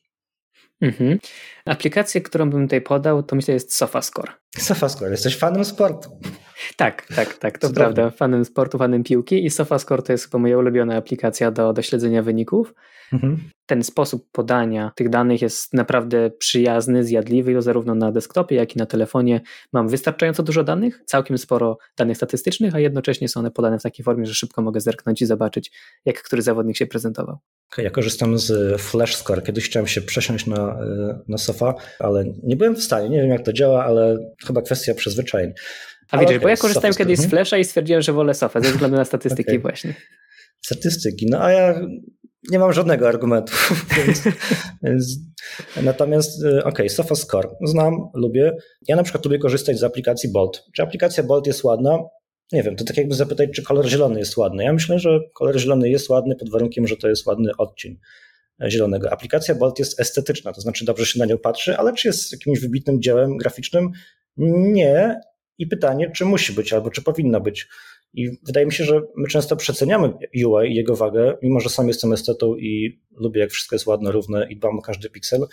Mhm. 0.81 1.19
Aplikację, 1.65 2.21
którą 2.21 2.49
bym 2.49 2.63
tutaj 2.63 2.81
podał, 2.81 3.23
to 3.23 3.35
myślę 3.35 3.53
jest 3.53 3.73
SofaScore. 3.73 4.31
SofaScore, 4.57 5.11
jesteś 5.11 5.37
fanem 5.37 5.65
sportu. 5.65 6.19
Tak, 6.75 7.07
tak, 7.15 7.37
tak, 7.37 7.59
to 7.59 7.69
prawda. 7.69 8.09
Fanem 8.09 8.45
sportu, 8.45 8.77
fanem 8.77 9.03
piłki 9.03 9.45
i 9.45 9.49
SofaScore 9.49 10.03
to 10.03 10.11
jest 10.11 10.23
chyba 10.23 10.37
moja 10.37 10.57
ulubiona 10.57 10.95
aplikacja 10.95 11.51
do, 11.51 11.73
do 11.73 11.81
śledzenia 11.81 12.23
wyników. 12.23 12.73
Mhm. 13.13 13.37
Ten 13.65 13.83
sposób 13.83 14.27
podania 14.31 14.91
tych 14.95 15.09
danych 15.09 15.41
jest 15.41 15.73
naprawdę 15.73 16.31
przyjazny, 16.31 17.03
zjadliwy, 17.03 17.61
zarówno 17.61 17.95
na 17.95 18.11
desktopie, 18.11 18.55
jak 18.55 18.75
i 18.75 18.79
na 18.79 18.85
telefonie. 18.85 19.41
Mam 19.73 19.87
wystarczająco 19.87 20.43
dużo 20.43 20.63
danych, 20.63 21.01
całkiem 21.05 21.37
sporo 21.37 21.77
danych 21.97 22.17
statystycznych, 22.17 22.75
a 22.75 22.79
jednocześnie 22.79 23.27
są 23.29 23.39
one 23.39 23.51
podane 23.51 23.79
w 23.79 23.83
takiej 23.83 24.03
formie, 24.03 24.25
że 24.25 24.33
szybko 24.33 24.61
mogę 24.61 24.81
zerknąć 24.81 25.21
i 25.21 25.25
zobaczyć, 25.25 25.71
jak 26.05 26.23
który 26.23 26.41
zawodnik 26.41 26.77
się 26.77 26.85
prezentował. 26.85 27.37
Ja 27.77 27.89
korzystam 27.89 28.37
z 28.37 28.81
Flash 28.81 29.15
Score. 29.15 29.43
Kiedyś 29.43 29.65
chciałem 29.65 29.87
się 29.87 30.01
przesiąść 30.01 30.47
na, 30.47 30.77
na 31.27 31.37
sofa, 31.37 31.73
ale 31.99 32.25
nie 32.43 32.55
byłem 32.55 32.75
w 32.75 32.83
stanie. 32.83 33.09
Nie 33.09 33.21
wiem, 33.21 33.29
jak 33.29 33.45
to 33.45 33.53
działa, 33.53 33.85
ale 33.85 34.17
chyba 34.47 34.61
kwestia 34.61 34.93
przyzwyczajeń. 34.93 35.53
A 36.11 36.17
widzisz, 36.17 36.35
okay, 36.35 36.39
bo 36.39 36.49
ja 36.49 36.57
korzystałem 36.57 36.95
kiedyś 36.95 37.19
z 37.19 37.25
Flasha 37.25 37.57
i 37.57 37.65
stwierdziłem, 37.65 38.01
że 38.01 38.13
wolę 38.13 38.33
sofę 38.33 38.61
ze 38.61 38.71
względu 38.71 38.97
na 38.97 39.05
statystyki 39.05 39.51
okay. 39.51 39.59
właśnie. 39.59 39.93
Statystyki, 40.61 41.25
no 41.29 41.43
a 41.43 41.51
ja 41.51 41.81
nie 42.49 42.59
mam 42.59 42.73
żadnego 42.73 43.07
argumentu. 43.07 43.53
więc, 43.97 44.21
więc, 44.83 45.19
natomiast, 45.83 46.43
y, 46.43 46.63
ok, 46.63 46.79
Sofa 46.87 47.15
Score. 47.15 47.49
Znam, 47.65 47.93
lubię. 48.13 48.51
Ja 48.87 48.95
na 48.95 49.03
przykład 49.03 49.25
lubię 49.25 49.39
korzystać 49.39 49.79
z 49.79 49.83
aplikacji 49.83 50.31
Bolt. 50.31 50.63
Czy 50.75 50.83
aplikacja 50.83 51.23
Bolt 51.23 51.47
jest 51.47 51.63
ładna? 51.63 51.99
Nie 52.51 52.63
wiem, 52.63 52.75
to 52.75 52.83
tak 52.83 52.97
jakby 52.97 53.15
zapytać, 53.15 53.49
czy 53.55 53.63
kolor 53.63 53.87
zielony 53.87 54.19
jest 54.19 54.37
ładny. 54.37 54.63
Ja 54.63 54.73
myślę, 54.73 54.99
że 54.99 55.19
kolor 55.33 55.59
zielony 55.59 55.89
jest 55.89 56.09
ładny 56.09 56.35
pod 56.35 56.49
warunkiem, 56.49 56.87
że 56.87 56.97
to 56.97 57.09
jest 57.09 57.25
ładny 57.25 57.51
odcień 57.57 57.99
zielonego. 58.67 59.11
Aplikacja 59.11 59.55
Bolt 59.55 59.79
jest 59.79 59.99
estetyczna, 59.99 60.53
to 60.53 60.61
znaczy 60.61 60.85
dobrze 60.85 61.05
się 61.05 61.19
na 61.19 61.25
nią 61.25 61.37
patrzy, 61.37 61.77
ale 61.77 61.93
czy 61.93 62.07
jest 62.07 62.31
jakimś 62.31 62.59
wybitnym 62.59 63.01
dziełem 63.01 63.37
graficznym? 63.37 63.89
Nie. 64.37 65.19
I 65.61 65.67
pytanie, 65.67 66.11
czy 66.15 66.25
musi 66.25 66.53
być 66.53 66.73
albo 66.73 66.89
czy 66.89 67.01
powinna 67.01 67.39
być. 67.39 67.67
I 68.13 68.29
wydaje 68.43 68.65
mi 68.65 68.73
się, 68.73 68.83
że 68.83 69.01
my 69.15 69.27
często 69.27 69.55
przeceniamy 69.55 70.13
UI 70.45 70.71
i 70.71 70.75
jego 70.75 70.95
wagę, 70.95 71.37
mimo 71.41 71.59
że 71.59 71.69
sam 71.69 71.87
jestem 71.87 72.13
estetą 72.13 72.55
i 72.55 73.01
lubię, 73.11 73.41
jak 73.41 73.51
wszystko 73.51 73.75
jest 73.75 73.85
ładne, 73.85 74.11
równe 74.11 74.47
i 74.49 74.55
dbam 74.55 74.79
o 74.79 74.81
każdy 74.81 75.09
piksel. 75.09 75.47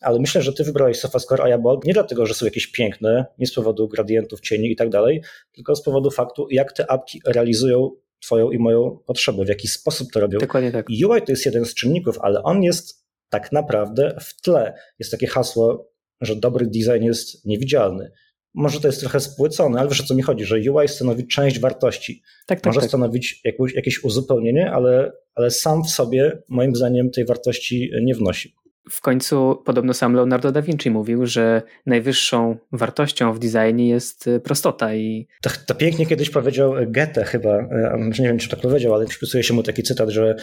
Ale 0.00 0.18
myślę, 0.18 0.42
że 0.42 0.52
ty 0.52 0.64
wybrałeś 0.64 0.98
SofaScore, 0.98 1.42
a 1.42 1.48
ja 1.48 1.58
nie 1.84 1.92
dlatego, 1.92 2.26
że 2.26 2.34
są 2.34 2.44
jakieś 2.44 2.66
piękne, 2.66 3.26
nie 3.38 3.46
z 3.46 3.54
powodu 3.54 3.88
gradientów, 3.88 4.40
cieni 4.40 4.72
i 4.72 4.76
tak 4.76 4.90
dalej, 4.90 5.22
tylko 5.52 5.76
z 5.76 5.82
powodu 5.82 6.10
faktu, 6.10 6.46
jak 6.50 6.72
te 6.72 6.90
apki 6.90 7.20
realizują 7.26 7.90
twoją 8.20 8.50
i 8.50 8.58
moją 8.58 8.98
potrzebę, 9.06 9.44
w 9.44 9.48
jaki 9.48 9.68
sposób 9.68 10.12
to 10.12 10.20
robią. 10.20 10.38
Dokładnie 10.38 10.72
tak. 10.72 10.86
UI 10.88 11.22
to 11.22 11.32
jest 11.32 11.46
jeden 11.46 11.64
z 11.64 11.74
czynników, 11.74 12.18
ale 12.20 12.42
on 12.42 12.62
jest 12.62 13.06
tak 13.28 13.52
naprawdę 13.52 14.16
w 14.20 14.40
tle. 14.40 14.74
Jest 14.98 15.10
takie 15.10 15.26
hasło, 15.26 15.92
że 16.20 16.36
dobry 16.36 16.66
design 16.66 17.04
jest 17.04 17.44
niewidzialny 17.46 18.12
może 18.54 18.80
to 18.80 18.88
jest 18.88 19.00
trochę 19.00 19.20
spłycone, 19.20 19.80
ale 19.80 19.88
wiesz 19.88 20.00
o 20.00 20.04
co 20.04 20.14
mi 20.14 20.22
chodzi, 20.22 20.44
że 20.44 20.56
UI 20.56 20.88
stanowi 20.88 21.26
część 21.26 21.60
wartości. 21.60 22.22
Tak, 22.46 22.60
tak, 22.60 22.66
może 22.66 22.80
tak. 22.80 22.88
stanowić 22.88 23.40
jakieś, 23.44 23.74
jakieś 23.74 24.04
uzupełnienie, 24.04 24.72
ale, 24.72 25.12
ale 25.34 25.50
sam 25.50 25.84
w 25.84 25.90
sobie 25.90 26.42
moim 26.48 26.76
zdaniem 26.76 27.10
tej 27.10 27.24
wartości 27.24 27.90
nie 28.02 28.14
wnosi. 28.14 28.54
W 28.90 29.00
końcu 29.00 29.62
podobno 29.64 29.94
sam 29.94 30.14
Leonardo 30.14 30.52
da 30.52 30.62
Vinci 30.62 30.90
mówił, 30.90 31.26
że 31.26 31.62
najwyższą 31.86 32.56
wartością 32.72 33.32
w 33.32 33.38
designie 33.38 33.88
jest 33.88 34.26
y, 34.26 34.40
prostota 34.40 34.94
i... 34.94 35.26
To, 35.42 35.50
to 35.66 35.74
pięknie 35.74 36.06
kiedyś 36.06 36.30
powiedział 36.30 36.74
Goethe 36.86 37.24
chyba, 37.24 37.58
y, 37.58 38.20
nie 38.20 38.28
wiem 38.28 38.38
czy 38.38 38.48
tak 38.48 38.60
powiedział, 38.60 38.94
ale 38.94 39.06
przypisuje 39.06 39.42
się 39.42 39.54
mu 39.54 39.62
taki 39.62 39.82
cytat, 39.82 40.08
że 40.08 40.36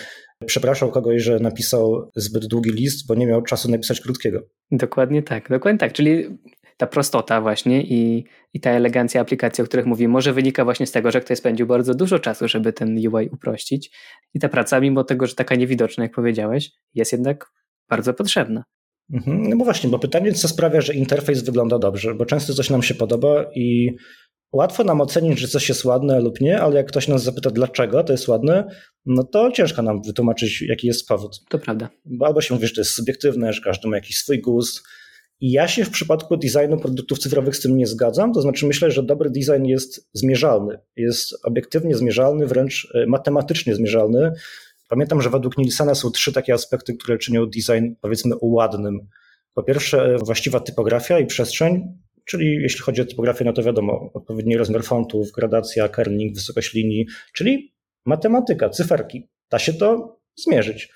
przepraszał 0.46 0.92
kogoś, 0.92 1.22
że 1.22 1.40
napisał 1.40 2.12
zbyt 2.16 2.46
długi 2.46 2.72
list, 2.72 3.08
bo 3.08 3.16
nie 3.16 3.28
miał 3.28 3.42
czasu 3.42 3.72
napisać 3.72 4.02
krótkiego. 4.02 4.40
Dokładnie 4.72 5.24
tak, 5.24 5.50
dokładnie 5.50 5.80
tak, 5.80 5.94
czyli 5.94 6.38
ta 6.80 6.88
prostota 6.88 7.42
właśnie 7.42 7.84
i, 7.84 8.26
i 8.54 8.60
ta 8.60 8.72
elegancja 8.72 9.22
aplikacji, 9.22 9.62
o 9.64 9.66
których 9.66 9.86
mówimy, 9.86 10.14
może 10.14 10.34
wynika 10.34 10.64
właśnie 10.64 10.86
z 10.86 10.92
tego, 10.92 11.12
że 11.12 11.22
ktoś 11.22 11.38
spędził 11.38 11.68
bardzo 11.68 11.94
dużo 11.94 12.20
czasu, 12.20 12.48
żeby 12.48 12.74
ten 12.74 12.98
UI 12.98 13.30
uprościć. 13.32 13.92
I 14.34 14.40
ta 14.40 14.50
praca, 14.50 14.80
mimo 14.80 15.04
tego, 15.04 15.28
że 15.28 15.36
taka 15.36 15.56
niewidoczna, 15.56 16.04
jak 16.04 16.14
powiedziałeś, 16.14 16.72
jest 16.94 17.12
jednak 17.12 17.52
bardzo 17.90 18.14
potrzebna. 18.14 18.64
Mhm. 19.14 19.50
No 19.50 19.58
bo 19.58 19.66
właśnie, 19.66 19.90
bo 19.90 20.00
pytanie, 20.00 20.34
co 20.34 20.48
sprawia, 20.48 20.82
że 20.82 20.94
interfejs 20.94 21.44
wygląda 21.44 21.80
dobrze, 21.80 22.16
bo 22.16 22.26
często 22.26 22.54
coś 22.54 22.70
nam 22.70 22.84
się 22.84 22.96
podoba 22.96 23.46
i 23.56 23.96
łatwo 24.54 24.84
nam 24.84 25.02
ocenić, 25.02 25.40
że 25.40 25.48
coś 25.48 25.70
jest 25.70 25.86
ładne 25.86 26.20
lub 26.20 26.42
nie, 26.42 26.62
ale 26.62 26.76
jak 26.76 26.88
ktoś 26.88 27.08
nas 27.08 27.24
zapyta, 27.24 27.52
dlaczego 27.52 28.04
to 28.04 28.14
jest 28.14 28.28
ładne, 28.28 28.68
no 29.06 29.24
to 29.24 29.52
ciężko 29.52 29.82
nam 29.82 30.02
wytłumaczyć, 30.02 30.62
jaki 30.62 30.88
jest 30.88 31.08
powód. 31.08 31.40
To 31.50 31.60
prawda. 31.60 31.90
Bo 32.06 32.26
albo 32.26 32.42
się 32.42 32.54
mówi, 32.54 32.68
że 32.68 32.74
to 32.74 32.82
jest 32.82 32.92
subiektywne, 32.92 33.54
że 33.54 33.62
każdy 33.62 33.88
ma 33.88 33.96
jakiś 33.96 34.18
swój 34.18 34.42
gust, 34.42 34.84
i 35.42 35.52
ja 35.52 35.68
się 35.68 35.86
w 35.86 35.90
przypadku 35.90 36.38
designu 36.38 36.78
produktów 36.78 37.20
cyfrowych 37.20 37.56
z 37.56 37.60
tym 37.60 37.78
nie 37.78 37.88
zgadzam. 37.88 38.34
To 38.34 38.42
znaczy, 38.42 38.66
myślę, 38.66 38.92
że 38.92 39.04
dobry 39.04 39.30
design 39.30 39.66
jest 39.66 40.10
zmierzalny, 40.14 40.80
jest 40.96 41.46
obiektywnie 41.46 41.96
zmierzalny, 41.96 42.48
wręcz 42.48 42.88
e, 42.96 43.06
matematycznie 43.06 43.76
zmierzalny. 43.76 44.32
Pamiętam, 44.88 45.22
że 45.22 45.30
według 45.30 45.58
Nilsona 45.58 45.96
są 45.96 46.12
trzy 46.12 46.34
takie 46.34 46.54
aspekty, 46.54 46.94
które 46.94 47.18
czynią 47.18 47.46
design, 47.46 47.94
powiedzmy, 48.02 48.36
ładnym. 48.42 49.08
Po 49.54 49.64
pierwsze, 49.64 50.18
właściwa 50.18 50.60
typografia 50.60 51.20
i 51.20 51.26
przestrzeń, 51.26 51.98
czyli 52.26 52.56
jeśli 52.62 52.82
chodzi 52.82 53.02
o 53.02 53.06
typografię, 53.06 53.46
no 53.46 53.54
to 53.54 53.64
wiadomo, 53.64 54.10
odpowiedni 54.14 54.58
rozmiar 54.58 54.84
fontów, 54.84 55.32
gradacja, 55.32 55.90
kerning, 55.90 56.36
wysokość 56.36 56.74
linii, 56.74 57.06
czyli 57.34 57.74
matematyka, 58.06 58.70
cyferki. 58.70 59.30
Da 59.50 59.60
się 59.60 59.74
to 59.74 60.20
zmierzyć. 60.36 60.90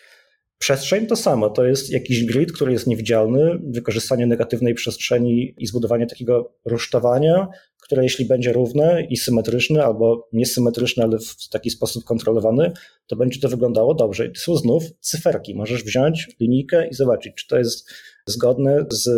Przestrzeń 0.58 1.08
to 1.08 1.16
samo, 1.16 1.50
to 1.50 1.66
jest 1.66 1.92
jakiś 1.92 2.26
grid, 2.26 2.52
który 2.52 2.72
jest 2.72 2.88
niewidzialny, 2.88 3.60
wykorzystanie 3.64 4.28
negatywnej 4.28 4.74
przestrzeni 4.74 5.56
i 5.58 5.68
zbudowanie 5.68 6.08
takiego 6.08 6.54
rusztowania, 6.66 7.48
które 7.82 8.04
jeśli 8.04 8.26
będzie 8.26 8.54
równe 8.54 9.08
i 9.10 9.18
symetryczne 9.18 9.84
albo 9.84 10.30
niesymetryczne, 10.34 11.04
ale 11.04 11.18
w 11.20 11.50
taki 11.50 11.70
sposób 11.70 12.04
kontrolowany, 12.04 12.72
to 13.08 13.16
będzie 13.16 13.40
to 13.40 13.50
wyglądało 13.50 13.96
dobrze. 13.96 14.26
I 14.26 14.32
to 14.32 14.40
są 14.40 14.56
znów 14.56 14.84
cyferki. 15.00 15.56
Możesz 15.56 15.84
wziąć 15.84 16.28
linijkę 16.40 16.88
i 16.88 16.94
zobaczyć, 16.94 17.34
czy 17.36 17.48
to 17.48 17.58
jest 17.58 17.90
zgodne 18.28 18.86
z 18.92 19.10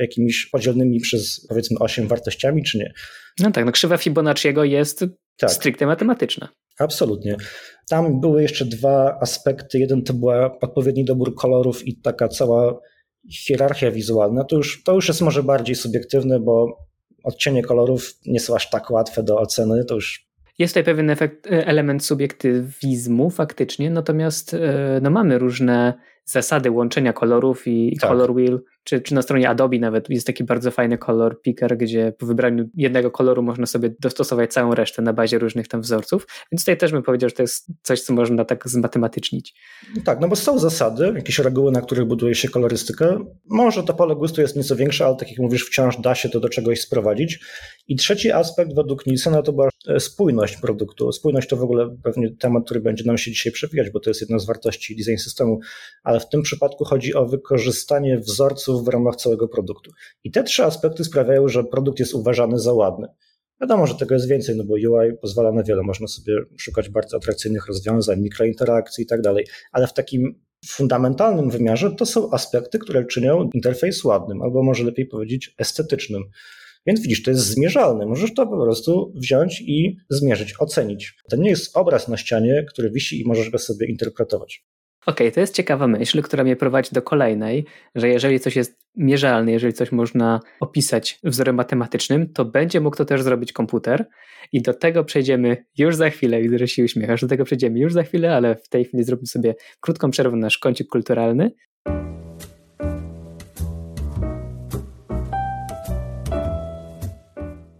jakimiś 0.00 0.46
podzielnymi 0.46 1.00
przez 1.00 1.46
powiedzmy 1.48 1.78
8 1.78 2.08
wartościami, 2.08 2.62
czy 2.62 2.78
nie. 2.78 2.92
No 3.38 3.50
tak, 3.50 3.64
no 3.64 3.72
krzywa 3.72 3.96
Fibonacciego 3.96 4.64
jest 4.64 5.04
tak. 5.36 5.50
stricte 5.50 5.86
matematyczna. 5.86 6.48
Absolutnie. 6.78 7.36
Tam 7.88 8.20
były 8.20 8.42
jeszcze 8.42 8.64
dwa 8.64 9.18
aspekty. 9.20 9.78
Jeden 9.78 10.02
to 10.02 10.14
był 10.14 10.30
odpowiedni 10.60 11.04
dobór 11.04 11.34
kolorów 11.34 11.86
i 11.86 12.00
taka 12.00 12.28
cała 12.28 12.80
hierarchia 13.32 13.90
wizualna. 13.90 14.44
To 14.44 14.56
już, 14.56 14.82
to 14.82 14.94
już 14.94 15.08
jest 15.08 15.20
może 15.20 15.42
bardziej 15.42 15.74
subiektywne, 15.76 16.40
bo 16.40 16.78
odcienie 17.24 17.62
kolorów 17.62 18.12
nie 18.26 18.40
są 18.40 18.54
aż 18.54 18.70
tak 18.70 18.90
łatwe 18.90 19.22
do 19.22 19.38
oceny. 19.38 19.84
To 19.84 19.94
już 19.94 20.28
Jest 20.58 20.74
tutaj 20.74 20.84
pewien 20.84 21.10
efekt, 21.10 21.46
e, 21.46 21.66
element 21.66 22.04
subiektywizmu 22.04 23.30
faktycznie, 23.30 23.90
natomiast 23.90 24.54
e, 24.54 25.00
no, 25.02 25.10
mamy 25.10 25.38
różne 25.38 25.94
zasady 26.24 26.70
łączenia 26.70 27.12
kolorów 27.12 27.66
i 27.66 27.96
tak. 28.00 28.10
color 28.10 28.34
wheel, 28.34 28.60
czy, 28.88 29.00
czy 29.00 29.14
na 29.14 29.22
stronie 29.22 29.48
Adobe 29.48 29.78
nawet 29.78 30.10
jest 30.10 30.26
taki 30.26 30.44
bardzo 30.44 30.70
fajny 30.70 30.98
color 30.98 31.42
picker, 31.42 31.76
gdzie 31.76 32.12
po 32.18 32.26
wybraniu 32.26 32.68
jednego 32.74 33.10
koloru 33.10 33.42
można 33.42 33.66
sobie 33.66 33.94
dostosować 34.00 34.52
całą 34.52 34.74
resztę 34.74 35.02
na 35.02 35.12
bazie 35.12 35.38
różnych 35.38 35.68
tam 35.68 35.80
wzorców, 35.80 36.26
więc 36.52 36.62
tutaj 36.62 36.76
też 36.76 36.92
bym 36.92 37.02
powiedział, 37.02 37.30
że 37.30 37.36
to 37.36 37.42
jest 37.42 37.66
coś, 37.82 38.00
co 38.00 38.12
można 38.12 38.44
tak 38.44 38.68
zmatematycznie. 38.68 39.40
Tak, 40.04 40.20
no 40.20 40.28
bo 40.28 40.36
są 40.36 40.58
zasady, 40.58 41.12
jakieś 41.14 41.38
reguły, 41.38 41.72
na 41.72 41.80
których 41.80 42.04
buduje 42.04 42.34
się 42.34 42.48
kolorystykę. 42.48 43.24
Może 43.46 43.82
to 43.82 43.94
pole 43.94 44.16
gustu 44.16 44.40
jest 44.40 44.56
nieco 44.56 44.76
większe, 44.76 45.06
ale 45.06 45.16
tak 45.16 45.30
jak 45.30 45.38
mówisz, 45.38 45.64
wciąż 45.66 45.96
da 46.00 46.14
się 46.14 46.28
to 46.28 46.40
do 46.40 46.48
czegoś 46.48 46.80
sprowadzić. 46.80 47.40
I 47.88 47.96
trzeci 47.96 48.32
aspekt 48.32 48.74
według 48.74 49.06
Nielsena 49.06 49.42
to 49.42 49.52
była 49.52 49.68
e, 49.88 50.00
spójność 50.00 50.56
produktu. 50.56 51.12
Spójność 51.12 51.48
to 51.48 51.56
w 51.56 51.62
ogóle 51.62 51.96
pewnie 52.02 52.30
temat, 52.30 52.64
który 52.64 52.80
będzie 52.80 53.04
nam 53.04 53.18
się 53.18 53.30
dzisiaj 53.30 53.52
przewijać, 53.52 53.90
bo 53.90 54.00
to 54.00 54.10
jest 54.10 54.20
jedna 54.20 54.38
z 54.38 54.46
wartości 54.46 54.96
design 54.96 55.16
systemu, 55.16 55.60
ale 56.02 56.20
w 56.20 56.28
tym 56.28 56.42
przypadku 56.42 56.84
chodzi 56.84 57.14
o 57.14 57.26
wykorzystanie 57.26 58.18
wzorców 58.18 58.77
w 58.78 58.88
ramach 58.88 59.16
całego 59.16 59.48
produktu. 59.48 59.90
I 60.24 60.30
te 60.30 60.44
trzy 60.44 60.64
aspekty 60.64 61.04
sprawiają, 61.04 61.48
że 61.48 61.64
produkt 61.64 61.98
jest 61.98 62.14
uważany 62.14 62.58
za 62.58 62.72
ładny. 62.72 63.08
Wiadomo, 63.60 63.86
że 63.86 63.94
tego 63.94 64.14
jest 64.14 64.28
więcej, 64.28 64.56
no 64.56 64.64
bo 64.64 64.74
UI 64.74 65.16
pozwala 65.20 65.52
na 65.52 65.62
wiele. 65.62 65.82
Można 65.82 66.06
sobie 66.06 66.34
szukać 66.58 66.88
bardzo 66.88 67.16
atrakcyjnych 67.16 67.66
rozwiązań, 67.66 68.20
mikrointerakcji 68.20 69.04
i 69.04 69.06
tak 69.06 69.20
dalej, 69.20 69.46
ale 69.72 69.86
w 69.86 69.92
takim 69.92 70.40
fundamentalnym 70.66 71.50
wymiarze 71.50 71.90
to 71.90 72.06
są 72.06 72.30
aspekty, 72.30 72.78
które 72.78 73.04
czynią 73.04 73.50
interfejs 73.54 74.04
ładnym, 74.04 74.42
albo 74.42 74.62
może 74.62 74.84
lepiej 74.84 75.06
powiedzieć 75.06 75.54
estetycznym. 75.58 76.22
Więc 76.86 77.00
widzisz, 77.00 77.22
to 77.22 77.30
jest 77.30 77.42
zmierzalne. 77.42 78.06
Możesz 78.06 78.34
to 78.34 78.46
po 78.46 78.62
prostu 78.62 79.12
wziąć 79.16 79.60
i 79.60 79.96
zmierzyć, 80.10 80.54
ocenić. 80.58 81.14
To 81.30 81.36
nie 81.36 81.50
jest 81.50 81.76
obraz 81.76 82.08
na 82.08 82.16
ścianie, 82.16 82.64
który 82.68 82.90
wisi 82.90 83.20
i 83.20 83.24
możesz 83.24 83.50
go 83.50 83.58
sobie 83.58 83.86
interpretować. 83.86 84.64
Okej, 85.06 85.26
okay, 85.26 85.34
to 85.34 85.40
jest 85.40 85.54
ciekawa 85.54 85.86
myśl, 85.86 86.22
która 86.22 86.44
mnie 86.44 86.56
prowadzi 86.56 86.90
do 86.92 87.02
kolejnej, 87.02 87.66
że 87.94 88.08
jeżeli 88.08 88.40
coś 88.40 88.56
jest 88.56 88.78
mierzalne, 88.96 89.52
jeżeli 89.52 89.72
coś 89.72 89.92
można 89.92 90.40
opisać 90.60 91.18
wzorem 91.24 91.56
matematycznym, 91.56 92.32
to 92.32 92.44
będzie 92.44 92.80
mógł 92.80 92.96
to 92.96 93.04
też 93.04 93.22
zrobić 93.22 93.52
komputer 93.52 94.08
i 94.52 94.62
do 94.62 94.74
tego 94.74 95.04
przejdziemy 95.04 95.64
już 95.78 95.96
za 95.96 96.10
chwilę, 96.10 96.42
widzę, 96.42 96.58
że 96.58 96.68
się 96.68 96.84
uśmiechasz, 96.84 97.20
do 97.20 97.28
tego 97.28 97.44
przejdziemy 97.44 97.78
już 97.78 97.92
za 97.92 98.02
chwilę, 98.02 98.36
ale 98.36 98.56
w 98.56 98.68
tej 98.68 98.84
chwili 98.84 99.04
zrobimy 99.04 99.26
sobie 99.26 99.54
krótką 99.80 100.10
przerwę 100.10 100.36
na 100.36 100.42
nasz 100.42 100.58
kącik 100.58 100.88
kulturalny. 100.88 101.50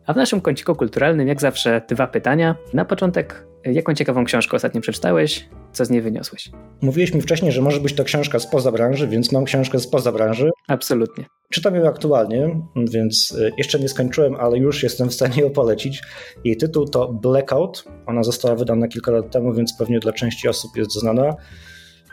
A 0.09 0.13
w 0.13 0.17
naszym 0.17 0.41
kąciku 0.41 0.75
kulturalnym, 0.75 1.29
jak 1.29 1.41
zawsze, 1.41 1.83
dwa 1.89 2.07
pytania. 2.07 2.57
Na 2.75 2.85
początek, 2.85 3.47
jaką 3.65 3.95
ciekawą 3.95 4.25
książkę 4.25 4.57
ostatnio 4.57 4.81
przeczytałeś? 4.81 5.49
Co 5.73 5.85
z 5.85 5.91
niej 5.91 6.03
wyniosłeś? 6.03 6.51
Mówiłeś 6.81 7.15
mi 7.15 7.23
wcześniej, 7.23 7.53
że 7.53 7.63
może 7.63 7.81
być 7.81 7.95
to 7.95 8.05
książka 8.05 8.39
spoza 8.39 8.73
branży, 8.73 9.09
więc 9.09 9.33
mam 9.33 9.45
książkę 9.45 9.79
spoza 9.79 10.13
branży. 10.13 10.51
Absolutnie. 10.69 11.25
Czytam 11.53 11.75
ją 11.75 11.89
aktualnie, 11.89 12.61
więc 12.93 13.37
e, 13.41 13.51
jeszcze 13.59 13.79
nie 13.81 13.89
skończyłem, 13.89 14.37
ale 14.37 14.59
już 14.59 14.83
jestem 14.83 15.09
w 15.09 15.15
stanie 15.15 15.43
ją 15.43 15.51
polecić. 15.51 16.03
Jej 16.45 16.57
tytuł 16.57 16.85
to 16.85 17.13
Blackout. 17.13 17.85
Ona 18.07 18.23
została 18.23 18.57
wydana 18.57 18.89
kilka 18.89 19.13
lat 19.13 19.31
temu, 19.31 19.53
więc 19.53 19.77
pewnie 19.79 20.01
dla 20.01 20.13
części 20.13 20.49
osób 20.49 20.77
jest 20.77 21.01
znana. 21.01 21.37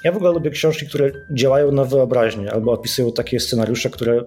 Ja 0.04 0.12
w 0.12 0.16
ogóle 0.16 0.32
lubię 0.32 0.50
książki, 0.50 0.88
które 0.88 1.12
działają 1.34 1.72
na 1.72 1.84
wyobraźnię 1.84 2.52
albo 2.52 2.72
opisują 2.72 3.12
takie 3.12 3.40
scenariusze, 3.40 3.90
które 3.90 4.26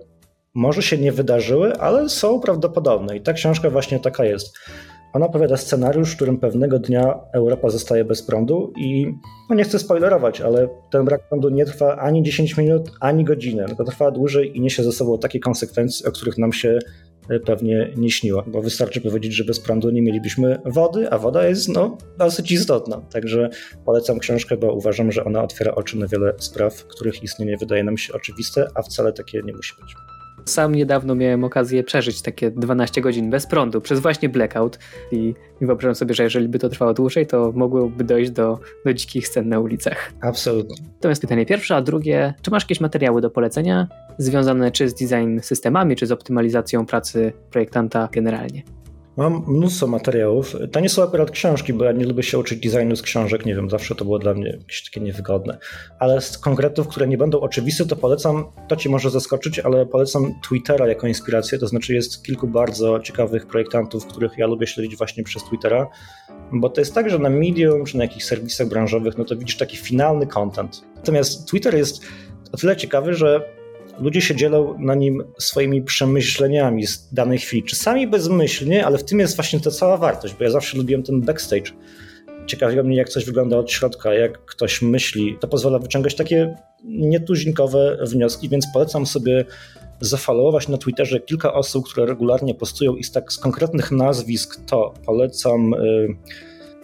może 0.55 0.83
się 0.83 0.99
nie 0.99 1.13
wydarzyły, 1.13 1.77
ale 1.77 2.09
są 2.09 2.41
prawdopodobne. 2.41 3.17
I 3.17 3.21
ta 3.21 3.33
książka 3.33 3.71
właśnie 3.71 4.01
taka 4.01 4.25
jest. 4.25 4.59
Ona 5.13 5.27
opowiada 5.27 5.57
scenariusz, 5.57 6.13
w 6.13 6.17
którym 6.17 6.39
pewnego 6.39 6.79
dnia 6.79 7.21
Europa 7.33 7.71
zostaje 7.71 8.05
bez 8.05 8.23
prądu 8.23 8.73
i 8.77 9.07
no 9.51 9.57
nie 9.57 9.65
chcę 9.65 9.79
spoilerować, 9.79 10.41
ale 10.41 10.69
ten 10.91 11.05
brak 11.05 11.29
prądu 11.29 11.49
nie 11.49 11.65
trwa 11.65 11.97
ani 11.97 12.23
10 12.23 12.57
minut, 12.57 12.91
ani 13.01 13.25
godzinę, 13.25 13.67
tylko 13.67 13.85
trwa 13.85 14.11
dłużej 14.11 14.57
i 14.57 14.61
niesie 14.61 14.83
ze 14.83 14.93
sobą 14.93 15.19
takie 15.19 15.41
konsekwencje, 15.41 16.09
o 16.09 16.13
których 16.13 16.39
nam 16.39 16.53
się 16.53 16.79
e, 17.31 17.41
pewnie 17.41 17.93
nie 17.97 18.11
śniło, 18.11 18.45
bo 18.47 18.63
wystarczy 18.63 19.01
powiedzieć, 19.01 19.33
że 19.33 19.45
bez 19.45 19.61
prądu 19.61 19.91
nie 19.91 20.03
mielibyśmy 20.03 20.59
wody, 20.65 21.11
a 21.11 21.19
woda 21.19 21.49
jest 21.49 21.69
no, 21.69 21.99
dosyć 22.19 22.53
istotna. 22.53 23.01
Także 23.13 23.51
polecam 23.85 24.19
książkę, 24.19 24.57
bo 24.57 24.73
uważam, 24.73 25.13
że 25.13 25.25
ona 25.25 25.43
otwiera 25.43 25.75
oczy 25.75 25.99
na 25.99 26.07
wiele 26.07 26.35
spraw, 26.39 26.85
których 26.85 27.23
istnienie 27.23 27.57
wydaje 27.57 27.85
nam 27.85 27.99
się 27.99 28.13
oczywiste, 28.13 28.69
a 28.75 28.83
wcale 28.83 29.13
takie 29.13 29.43
nie 29.45 29.53
musi 29.53 29.75
być. 29.81 30.18
Sam 30.49 30.75
niedawno 30.75 31.15
miałem 31.15 31.45
okazję 31.45 31.85
przeżyć 31.85 32.23
takie 32.23 32.51
12 32.51 33.01
godzin 33.01 33.31
bez 33.31 33.47
prądu 33.47 33.81
przez 33.81 34.01
właśnie 34.01 34.29
blackout 34.29 34.79
i, 35.13 35.35
wyobrażam 35.61 35.95
sobie, 35.95 36.15
że 36.15 36.23
jeżeli 36.23 36.49
by 36.49 36.59
to 36.59 36.69
trwało 36.69 36.95
dłużej, 36.95 37.27
to 37.27 37.53
mogłoby 37.55 38.05
dojść 38.05 38.31
do, 38.31 38.59
do 38.85 38.95
dzikich 38.95 39.29
scen 39.29 39.49
na 39.49 39.61
ulicach. 39.61 40.13
Absolutnie. 40.21 40.77
To 41.01 41.09
jest 41.09 41.21
pytanie 41.21 41.47
pierwsze, 41.47 41.77
a 41.77 41.83
drugie, 41.83 42.35
czy 42.43 42.51
masz 42.51 42.63
jakieś 42.63 42.81
materiały 42.81 43.21
do 43.21 43.31
polecenia 43.31 43.89
związane 44.19 44.71
czy 44.71 44.89
z 44.89 44.95
design 44.95 45.41
systemami, 45.41 45.97
czy 45.97 46.07
z 46.07 46.13
optymalizacją 46.13 46.87
pracy 46.87 47.33
projektanta 47.51 48.09
generalnie? 48.13 48.63
Mam 49.19 49.45
mnóstwo 49.49 49.87
materiałów. 49.87 50.57
To 50.73 50.81
nie 50.81 50.89
są 50.89 51.03
akurat 51.03 51.31
książki, 51.31 51.73
bo 51.73 51.85
ja 51.85 51.93
nie 51.93 52.05
lubię 52.05 52.23
się 52.23 52.39
uczyć 52.39 52.71
designu 52.71 52.97
z 52.97 53.03
książek. 53.03 53.47
Nie 53.47 53.55
wiem, 53.55 53.71
zawsze 53.71 53.95
to 53.95 54.05
było 54.05 54.19
dla 54.19 54.35
mnie 54.35 54.51
jakieś 54.61 54.85
takie 54.85 55.01
niewygodne. 55.01 55.59
Ale 55.99 56.21
z 56.21 56.39
konkretów, 56.39 56.89
które 56.89 57.09
nie 57.09 57.19
będą 57.19 57.41
oczywiste, 57.41 57.87
to 57.87 57.97
polecam, 57.97 58.45
to 58.69 58.77
ci 58.77 58.89
może 58.89 59.11
zaskoczyć, 59.11 59.59
ale 59.59 59.87
polecam 59.87 60.35
Twittera 60.49 60.89
jako 60.89 61.07
inspirację. 61.07 61.59
To 61.59 61.67
znaczy 61.67 61.95
jest 61.95 62.23
kilku 62.23 62.49
bardzo 62.49 63.01
ciekawych 63.01 63.47
projektantów, 63.47 64.07
których 64.07 64.39
ja 64.39 64.47
lubię 64.47 64.67
śledzić 64.67 64.97
właśnie 64.97 65.25
przez 65.25 65.45
Twittera. 65.45 65.87
Bo 66.53 66.71
to 66.71 66.81
jest 66.81 66.95
tak, 66.95 67.11
że 67.11 67.19
na 67.19 67.31
Medium 67.31 67.85
czy 67.85 67.97
na 67.97 68.05
jakichś 68.05 68.25
serwisach 68.25 68.69
branżowych, 68.69 69.19
no 69.19 69.25
to 69.25 69.37
widzisz 69.37 69.57
taki 69.57 69.77
finalny 69.77 70.27
content. 70.27 70.85
Natomiast 70.97 71.49
Twitter 71.49 71.75
jest 71.75 72.03
o 72.53 72.57
tyle 72.57 72.77
ciekawy, 72.77 73.15
że 73.15 73.58
ludzie 74.01 74.21
się 74.21 74.37
dzielą 74.37 74.79
na 74.79 74.95
nim 74.95 75.25
swoimi 75.39 75.83
przemyśleniami 75.83 76.87
z 76.87 77.09
danej 77.13 77.39
chwili. 77.39 77.63
Czasami 77.63 78.07
bezmyślnie, 78.07 78.87
ale 78.87 78.99
w 78.99 79.05
tym 79.05 79.19
jest 79.19 79.37
właśnie 79.37 79.61
ta 79.61 79.71
cała 79.71 79.97
wartość, 79.97 80.35
bo 80.39 80.45
ja 80.45 80.51
zawsze 80.51 80.77
lubiłem 80.77 81.03
ten 81.03 81.21
backstage. 81.21 81.71
Ciekawiło 82.47 82.85
mnie, 82.85 82.97
jak 82.97 83.09
coś 83.09 83.25
wygląda 83.25 83.59
od 83.59 83.71
środka, 83.71 84.15
jak 84.15 84.45
ktoś 84.45 84.83
myśli. 84.83 85.37
To 85.41 85.49
pozwala 85.49 85.79
wyciągać 85.79 86.15
takie 86.15 86.55
nietuzinkowe 86.85 87.99
wnioski, 88.07 88.49
więc 88.49 88.67
polecam 88.73 89.07
sobie 89.07 89.45
zafollowować 90.01 90.69
na 90.69 90.79
Twitterze 90.79 91.21
kilka 91.21 91.53
osób, 91.53 91.89
które 91.89 92.07
regularnie 92.07 92.55
postują 92.55 92.97
i 92.97 93.05
z 93.05 93.13
tak 93.13 93.33
z 93.33 93.39
konkretnych 93.39 93.91
nazwisk 93.91 94.61
to 94.67 94.95
polecam. 95.07 95.71
Yy, 95.71 96.17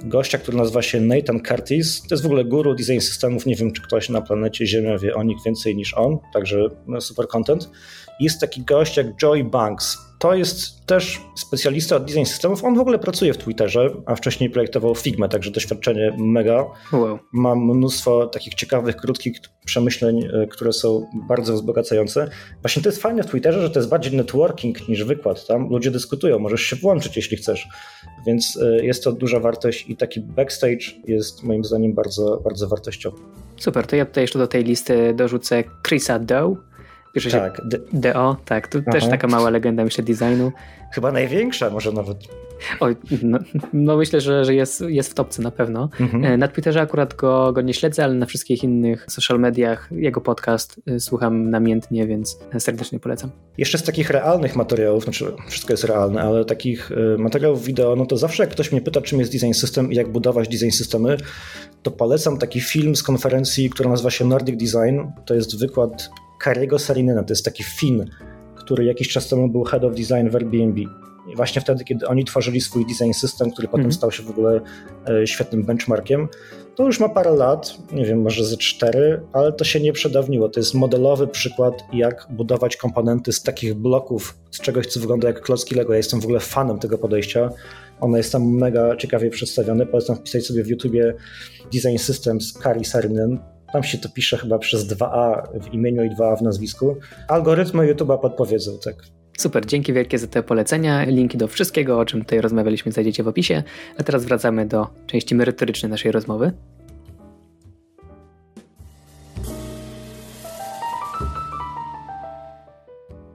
gościa, 0.05 0.39
który 0.39 0.57
nazywa 0.57 0.83
się 0.83 1.01
Nathan 1.01 1.41
Curtis. 1.41 2.03
To 2.03 2.15
jest 2.15 2.23
w 2.23 2.27
ogóle 2.27 2.45
guru 2.45 2.75
design 2.75 3.01
systemów. 3.01 3.47
Nie 3.47 3.57
wiem, 3.57 3.73
czy 3.73 3.83
ktoś 3.83 4.09
na 4.09 4.21
planecie 4.21 4.67
Ziemia 4.67 4.99
wie 4.99 5.15
o 5.15 5.23
nich 5.23 5.39
więcej 5.47 5.77
niż 5.77 5.95
on, 5.95 6.19
także 6.33 6.69
super 7.01 7.29
content. 7.29 7.71
Jest 8.21 8.41
taki 8.41 8.63
gość 8.63 8.97
jak 8.97 9.17
Joy 9.17 9.45
Banks. 9.45 9.99
To 10.19 10.35
jest 10.35 10.87
też 10.87 11.21
specjalista 11.37 11.97
od 11.97 12.05
design 12.05 12.25
systemów. 12.25 12.65
On 12.65 12.75
w 12.75 12.81
ogóle 12.81 12.99
pracuje 12.99 13.35
w 13.35 13.39
Twitterze, 13.39 13.91
a 14.07 14.15
wcześniej 14.15 14.51
projektował 14.51 14.95
Figma, 14.95 15.29
także 15.29 15.51
doświadczenie 15.51 16.17
mega. 16.19 16.65
Wow. 16.93 17.19
Mam 17.33 17.59
mnóstwo 17.59 18.27
takich 18.27 18.55
ciekawych, 18.55 18.97
krótkich 18.97 19.37
przemyśleń, 19.65 20.25
e, 20.25 20.47
które 20.47 20.73
są 20.73 21.07
bardzo 21.29 21.55
wzbogacające. 21.55 22.31
Właśnie 22.63 22.83
to 22.83 22.89
jest 22.89 23.03
fajne 23.03 23.23
w 23.23 23.27
Twitterze, 23.27 23.63
że 23.63 23.71
to 23.71 23.79
jest 23.79 23.89
bardziej 23.89 24.17
networking 24.17 24.89
niż 24.89 25.05
wykład. 25.05 25.47
Tam 25.47 25.69
ludzie 25.69 25.91
dyskutują, 25.91 26.39
możesz 26.39 26.61
się 26.61 26.77
włączyć, 26.77 27.17
jeśli 27.17 27.37
chcesz. 27.37 27.69
Więc 28.27 28.59
e, 28.63 28.85
jest 28.85 29.05
to 29.05 29.13
duża 29.13 29.41
wartość 29.41 29.85
i 29.89 29.97
taki 29.97 30.21
backstage 30.21 30.85
jest 31.07 31.43
moim 31.43 31.65
zdaniem 31.65 31.95
bardzo, 31.95 32.41
bardzo 32.45 32.69
wartościowy. 32.69 33.19
Super, 33.57 33.87
to 33.87 33.97
ja 33.97 34.07
tutaj 34.07 34.25
jeszcze 34.25 34.39
do 34.39 34.47
tej 34.47 34.65
listy 34.65 35.15
dorzucę 35.15 35.65
Chrisa 35.87 36.19
Doe 36.19 36.57
Pisze 37.15 37.31
tak. 37.31 37.57
się 37.57 37.79
DO, 37.93 38.37
tak. 38.45 38.69
To 38.69 38.79
Aha. 38.79 38.93
też 38.93 39.09
taka 39.09 39.27
mała 39.27 39.51
legenda, 39.51 39.85
myślę, 39.85 40.05
designu. 40.05 40.53
Chyba 40.93 41.13
największa, 41.13 41.71
może 41.71 41.93
nawet. 41.93 42.19
Oj, 42.81 42.97
no, 43.23 43.39
no, 43.73 43.97
myślę, 43.97 44.21
że, 44.21 44.45
że 44.45 44.55
jest, 44.55 44.81
jest 44.81 45.11
w 45.11 45.15
topce 45.15 45.43
na 45.43 45.51
pewno. 45.51 45.89
Mhm. 46.01 46.25
E, 46.25 46.37
na 46.37 46.49
Twitterze 46.49 46.81
akurat 46.81 47.15
go, 47.15 47.53
go 47.53 47.61
nie 47.61 47.75
śledzę, 47.75 48.05
ale 48.05 48.15
na 48.15 48.27
wszystkich 48.27 48.65
innych 48.65 49.07
social 49.09 49.41
mediach 49.41 49.89
jego 49.93 50.21
podcast 50.21 50.81
e, 50.87 51.01
słucham 51.01 51.51
namiętnie, 51.51 52.07
więc 52.07 52.39
serdecznie 52.59 53.01
polecam. 53.01 53.31
Jeszcze 53.59 53.79
z 53.79 53.83
takich 53.83 54.11
realnych 54.11 54.57
materiałów, 54.57 55.05
znaczy 55.05 55.33
wszystko 55.49 55.73
jest 55.73 55.85
realne, 55.85 56.23
ale 56.23 56.45
takich 56.45 56.93
e, 56.93 57.19
materiałów 57.19 57.65
wideo, 57.65 57.97
no 57.97 58.07
to 58.07 58.17
zawsze 58.17 58.43
jak 58.43 58.53
ktoś 58.53 58.73
mnie 58.73 58.81
pyta, 58.81 59.01
czym 59.01 59.21
jest 59.21 59.33
design 59.33 59.53
system 59.53 59.93
i 59.93 59.95
jak 59.95 60.13
budować 60.13 60.49
design 60.49 60.71
systemy, 60.71 61.17
to 61.83 61.91
polecam 61.91 62.39
taki 62.39 62.61
film 62.61 62.97
z 62.97 63.03
konferencji, 63.03 63.71
która 63.71 63.91
nazywa 63.91 64.11
się 64.11 64.25
Nordic 64.25 64.73
Design. 64.73 65.01
To 65.27 65.35
jest 65.35 65.61
wykład 65.61 66.11
Kariego 66.45 66.79
Sarinena, 66.79 67.23
to 67.23 67.33
jest 67.33 67.45
taki 67.45 67.65
Fin, 67.65 68.11
który 68.55 68.85
jakiś 68.85 69.09
czas 69.09 69.29
temu 69.29 69.49
był 69.49 69.65
head 69.65 69.85
of 69.85 69.95
design 69.95 70.29
w 70.29 70.37
Airbnb. 70.37 70.81
I 71.33 71.37
właśnie 71.37 71.63
wtedy, 71.63 71.85
kiedy 71.85 72.07
oni 72.07 72.25
tworzyli 72.25 72.61
swój 72.61 72.87
design 72.87 73.13
system, 73.13 73.51
który 73.51 73.69
potem 73.69 73.81
mm. 73.81 73.93
stał 73.93 74.13
się 74.13 74.23
w 74.23 74.31
ogóle 74.31 74.61
e, 75.09 75.27
świetnym 75.27 75.65
benchmarkiem, 75.65 76.29
to 76.75 76.87
już 76.87 77.01
ma 77.01 77.09
parę 77.09 77.31
lat, 77.31 77.75
nie 77.93 78.05
wiem, 78.05 78.23
może 78.23 78.45
ze 78.45 78.57
cztery, 78.57 79.21
ale 79.33 79.53
to 79.53 79.65
się 79.65 79.81
nie 79.81 79.93
przedawniło. 79.93 80.49
To 80.49 80.61
jest 80.61 80.75
modelowy 80.75 81.27
przykład, 81.27 81.85
jak 81.93 82.27
budować 82.31 82.77
komponenty 82.77 83.33
z 83.33 83.43
takich 83.43 83.75
bloków, 83.75 84.39
z 84.51 84.61
czegoś, 84.61 84.87
co 84.87 85.01
wygląda 85.01 85.29
jak 85.29 85.41
klocki 85.41 85.75
Lego. 85.75 85.93
Ja 85.93 85.97
jestem 85.97 86.21
w 86.21 86.25
ogóle 86.25 86.41
fanem 86.41 86.79
tego 86.79 86.99
podejścia. 86.99 87.51
One 88.01 88.19
jest 88.19 88.33
tam 88.33 88.49
mega 88.49 88.97
ciekawie 88.97 89.31
przedstawione. 89.31 89.87
Polecam 89.87 90.17
wpisać 90.17 90.47
sobie 90.47 90.65
w 90.65 90.69
YouTubie 90.69 91.15
Design 91.73 91.99
Systems 91.99 92.53
Kari 92.53 92.85
Sarinen. 92.85 93.54
Tam 93.75 93.83
się 93.83 93.99
to 93.99 94.09
pisze 94.09 94.39
chyba 94.39 94.59
przez 94.59 94.89
2A 94.89 95.43
w 95.61 95.75
imieniu 95.75 96.05
i 96.05 96.11
2A 96.11 96.39
w 96.39 96.43
nazwisku. 96.43 96.97
Algorytmy 97.29 97.95
YouTube'a 97.95 98.21
podpowiedzą, 98.21 98.79
tak. 98.85 98.95
Super, 99.39 99.67
dzięki 99.67 99.93
wielkie 99.93 100.19
za 100.19 100.27
te 100.27 100.43
polecenia. 100.43 101.05
Linki 101.05 101.39
do 101.39 101.49
wszystkiego, 101.49 101.99
o 101.99 102.05
czym 102.05 102.21
tutaj 102.21 102.41
rozmawialiśmy, 102.41 102.93
znajdziecie 102.93 103.23
w 103.23 103.29
opisie. 103.29 103.63
A 103.99 104.03
teraz 104.03 104.25
wracamy 104.25 104.67
do 104.67 104.87
części 105.07 105.35
merytorycznej 105.35 105.91
naszej 105.91 106.13
rozmowy. 106.13 106.53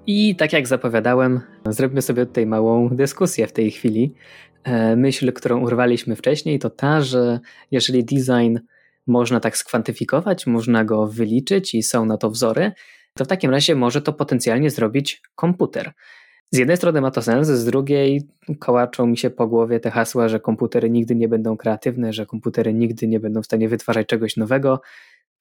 I 0.07 0.35
tak 0.35 0.53
jak 0.53 0.67
zapowiadałem, 0.67 1.39
zrobimy 1.65 2.01
sobie 2.01 2.25
tutaj 2.25 2.45
małą 2.45 2.89
dyskusję 2.89 3.47
w 3.47 3.51
tej 3.51 3.71
chwili. 3.71 4.13
E, 4.63 4.95
myśl, 4.95 5.33
którą 5.33 5.61
urwaliśmy 5.61 6.15
wcześniej, 6.15 6.59
to 6.59 6.69
ta, 6.69 7.01
że 7.01 7.39
jeżeli 7.71 8.03
design 8.05 8.57
można 9.09 9.39
tak 9.39 9.57
skwantyfikować, 9.57 10.47
można 10.47 10.85
go 10.85 11.07
wyliczyć 11.07 11.75
i 11.75 11.83
są 11.83 12.05
na 12.05 12.17
to 12.17 12.29
wzory, 12.29 12.71
to 13.13 13.25
w 13.25 13.27
takim 13.27 13.51
razie 13.51 13.75
może 13.75 14.01
to 14.01 14.13
potencjalnie 14.13 14.69
zrobić 14.69 15.21
komputer. 15.35 15.91
Z 16.51 16.57
jednej 16.57 16.77
strony 16.77 17.01
ma 17.01 17.11
to 17.11 17.21
sens, 17.21 17.47
z 17.47 17.65
drugiej 17.65 18.21
kołaczą 18.59 19.07
mi 19.07 19.17
się 19.17 19.29
po 19.29 19.47
głowie 19.47 19.79
te 19.79 19.91
hasła, 19.91 20.29
że 20.29 20.39
komputery 20.39 20.89
nigdy 20.89 21.15
nie 21.15 21.27
będą 21.27 21.57
kreatywne, 21.57 22.13
że 22.13 22.25
komputery 22.25 22.73
nigdy 22.73 23.07
nie 23.07 23.19
będą 23.19 23.41
w 23.41 23.45
stanie 23.45 23.69
wytwarzać 23.69 24.07
czegoś 24.07 24.37
nowego. 24.37 24.81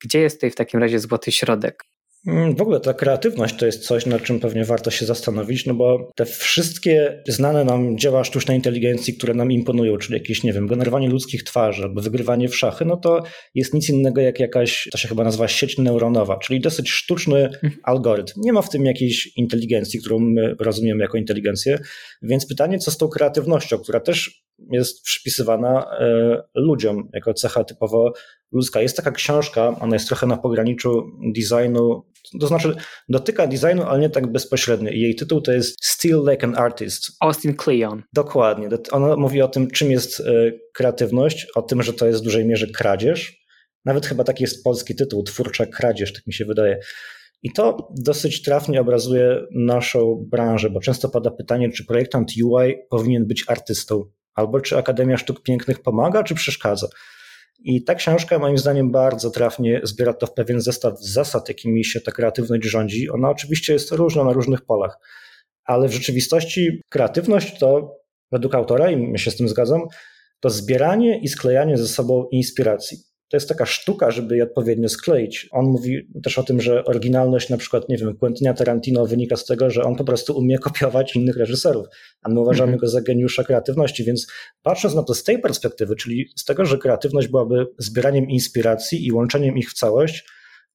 Gdzie 0.05 0.21
jest 0.21 0.37
tutaj 0.37 0.51
w 0.51 0.55
takim 0.55 0.81
razie 0.81 0.99
złoty 0.99 1.33
środek? 1.33 1.85
Mm, 2.29 2.57
w 2.57 2.63
ogóle 2.63 2.81
ta 2.81 2.95
kreatywność 2.95 3.57
to 3.57 3.67
jest 3.67 3.87
coś, 3.87 4.07
nad 4.07 4.23
czym 4.23 4.41
pewnie 4.41 4.65
warto 4.65 4.91
się 4.91 5.07
zastanowić, 5.07 5.67
no 5.67 5.75
bo 5.75 6.11
te 6.17 6.25
wszystkie 6.25 7.23
znane 7.29 7.65
nam 7.65 7.99
dzieła 7.99 8.25
sztucznej 8.25 8.57
inteligencji, 8.57 9.15
które 9.15 9.35
nam 9.35 9.53
imponują, 9.53 9.97
czyli 9.97 10.15
jakieś, 10.15 10.43
nie 10.43 10.53
wiem, 10.53 10.67
generowanie 10.67 11.09
ludzkich 11.09 11.45
twarzy 11.45 11.83
albo 11.83 12.01
wygrywanie 12.01 12.49
w 12.49 12.57
szachy, 12.57 12.85
no 12.85 12.97
to 12.97 13.23
jest 13.55 13.75
nic 13.75 13.89
innego 13.89 14.21
jak 14.21 14.41
jakaś, 14.41 14.89
to 14.93 14.99
się 14.99 15.09
chyba 15.09 15.25
nazywa 15.25 15.49
sieć 15.49 15.79
neuronowa, 15.79 16.39
czyli 16.39 16.61
dosyć 16.61 16.91
sztuczny 16.91 17.45
mhm. 17.45 17.73
algorytm. 17.83 18.41
Nie 18.41 18.53
ma 18.53 18.63
w 18.63 18.71
tym 18.71 18.85
jakiejś 18.85 19.37
inteligencji, 19.37 20.01
którą 20.01 20.19
my 20.19 20.55
rozumiemy 20.61 21.03
jako 21.03 21.19
inteligencję, 21.19 21.79
więc 22.23 22.47
pytanie, 22.47 22.79
co 22.79 22.91
z 22.91 22.97
tą 22.97 23.09
kreatywnością, 23.09 23.79
która 23.79 24.01
też 24.01 24.48
jest 24.71 25.03
przypisywana 25.03 25.99
e, 26.01 26.43
ludziom 26.55 27.09
jako 27.13 27.35
cecha 27.35 27.65
typowo 27.65 28.13
ludzka. 28.53 28.81
Jest 28.81 28.97
taka 28.97 29.11
książka, 29.11 29.77
ona 29.81 29.97
jest 29.97 30.09
trochę 30.09 30.27
na 30.27 30.37
pograniczu 30.37 31.03
designu, 31.35 32.07
to 32.41 32.47
znaczy 32.47 32.75
dotyka 33.09 33.47
designu, 33.47 33.83
ale 33.83 34.01
nie 34.01 34.11
tak 34.11 34.33
bezpośrednio. 34.33 34.91
Jej 34.91 35.15
tytuł 35.15 35.41
to 35.41 35.53
jest 35.53 35.85
Still 35.85 36.25
Like 36.31 36.47
an 36.47 36.57
Artist. 36.57 37.13
Austin 37.21 37.55
Kleon. 37.55 38.03
Dokładnie. 38.13 38.69
Ona 38.91 39.17
mówi 39.17 39.43
o 39.43 39.49
tym, 39.49 39.71
czym 39.71 39.91
jest 39.91 40.21
e, 40.21 40.25
kreatywność, 40.75 41.47
o 41.55 41.63
tym, 41.63 41.83
że 41.83 41.93
to 41.93 42.07
jest 42.07 42.21
w 42.21 42.25
dużej 42.25 42.47
mierze 42.47 42.67
kradzież. 42.67 43.39
Nawet 43.85 44.07
chyba 44.07 44.25
taki 44.25 44.45
jest 44.45 44.65
polski 44.65 44.95
tytuł, 44.95 45.23
twórcza 45.23 45.67
kradzież, 45.67 46.13
tak 46.13 46.27
mi 46.27 46.33
się 46.33 46.45
wydaje. 46.45 46.79
I 47.43 47.53
to 47.53 47.89
dosyć 47.97 48.43
trafnie 48.43 48.81
obrazuje 48.81 49.41
naszą 49.55 50.27
branżę, 50.31 50.71
bo 50.71 50.81
często 50.81 51.09
pada 51.09 51.31
pytanie, 51.31 51.71
czy 51.71 51.85
projektant 51.85 52.31
UI 52.45 52.75
powinien 52.91 53.27
być 53.27 53.45
artystą, 53.47 54.05
albo 54.35 54.61
czy 54.61 54.79
Akademia 54.79 55.17
Sztuk 55.17 55.43
Pięknych 55.43 55.83
pomaga, 55.83 56.23
czy 56.23 56.35
przeszkadza. 56.35 56.89
I 57.59 57.85
ta 57.85 57.95
książka 57.95 58.39
moim 58.39 58.59
zdaniem 58.59 58.91
bardzo 58.91 59.31
trafnie 59.31 59.81
zbiera 59.83 60.13
to 60.13 60.27
w 60.27 60.35
pewien 60.35 60.61
zestaw 60.61 61.01
zasad, 61.01 61.49
jakimi 61.49 61.85
się 61.85 62.01
ta 62.01 62.13
kreatywność 62.13 62.65
rządzi. 62.65 63.11
Ona 63.11 63.31
oczywiście 63.31 63.73
jest 63.73 63.93
różna 63.93 64.25
na 64.25 64.33
różnych 64.33 64.61
polach, 64.61 64.99
ale 65.65 65.89
w 65.89 65.93
rzeczywistości 65.93 66.83
kreatywność 66.89 67.59
to, 67.59 67.97
według 68.33 68.55
autora, 68.55 68.91
i 68.91 69.13
ja 69.13 69.19
się 69.19 69.31
z 69.31 69.37
tym 69.37 69.49
zgadzam, 69.49 69.83
to 70.41 70.51
zbieranie 70.51 71.21
i 71.21 71.29
sklejanie 71.29 71.79
ze 71.79 71.89
sobą 71.89 72.29
inspiracji 72.31 73.09
to 73.29 73.37
jest 73.37 73.49
taka 73.49 73.67
sztuka, 73.67 74.11
żeby 74.11 74.37
je 74.37 74.43
odpowiednio 74.43 74.89
skleić. 74.89 75.49
On 75.51 75.67
mówi 75.67 76.09
też 76.23 76.39
o 76.39 76.43
tym, 76.43 76.61
że 76.61 76.85
oryginalność 76.85 77.49
na 77.49 77.57
przykład, 77.57 77.89
nie 77.89 77.97
wiem, 77.97 78.17
Quentina 78.17 78.55
Tarantino 78.55 79.07
wynika 79.07 79.37
z 79.37 79.45
tego, 79.45 79.71
że 79.71 79.83
on 79.83 79.97
po 79.97 80.05
prostu 80.05 80.39
umie 80.39 80.59
kopiować 80.59 81.17
innych 81.17 81.37
reżyserów, 81.37 81.87
a 82.29 82.35
my 82.35 82.41
uważamy 82.41 82.77
-hmm. 82.77 82.81
go 82.81 82.89
za 82.89 83.01
geniusza 83.01 83.45
kreatywności, 83.45 84.05
więc 84.05 84.27
patrząc 84.63 84.95
na 84.95 85.03
to 85.03 85.15
z 85.15 85.25
tej 85.25 85.39
perspektywy, 85.39 85.97
czyli 85.97 86.29
z 86.37 86.45
tego, 86.45 86.65
że 86.65 86.79
kreatywność 86.79 87.29
byłaby 87.29 87.67
zbieraniem 87.79 88.31
inspiracji 88.31 89.07
i 89.07 89.13
łączeniem 89.13 89.57
ich 89.57 89.71
w 89.71 89.75
całość, 89.75 90.25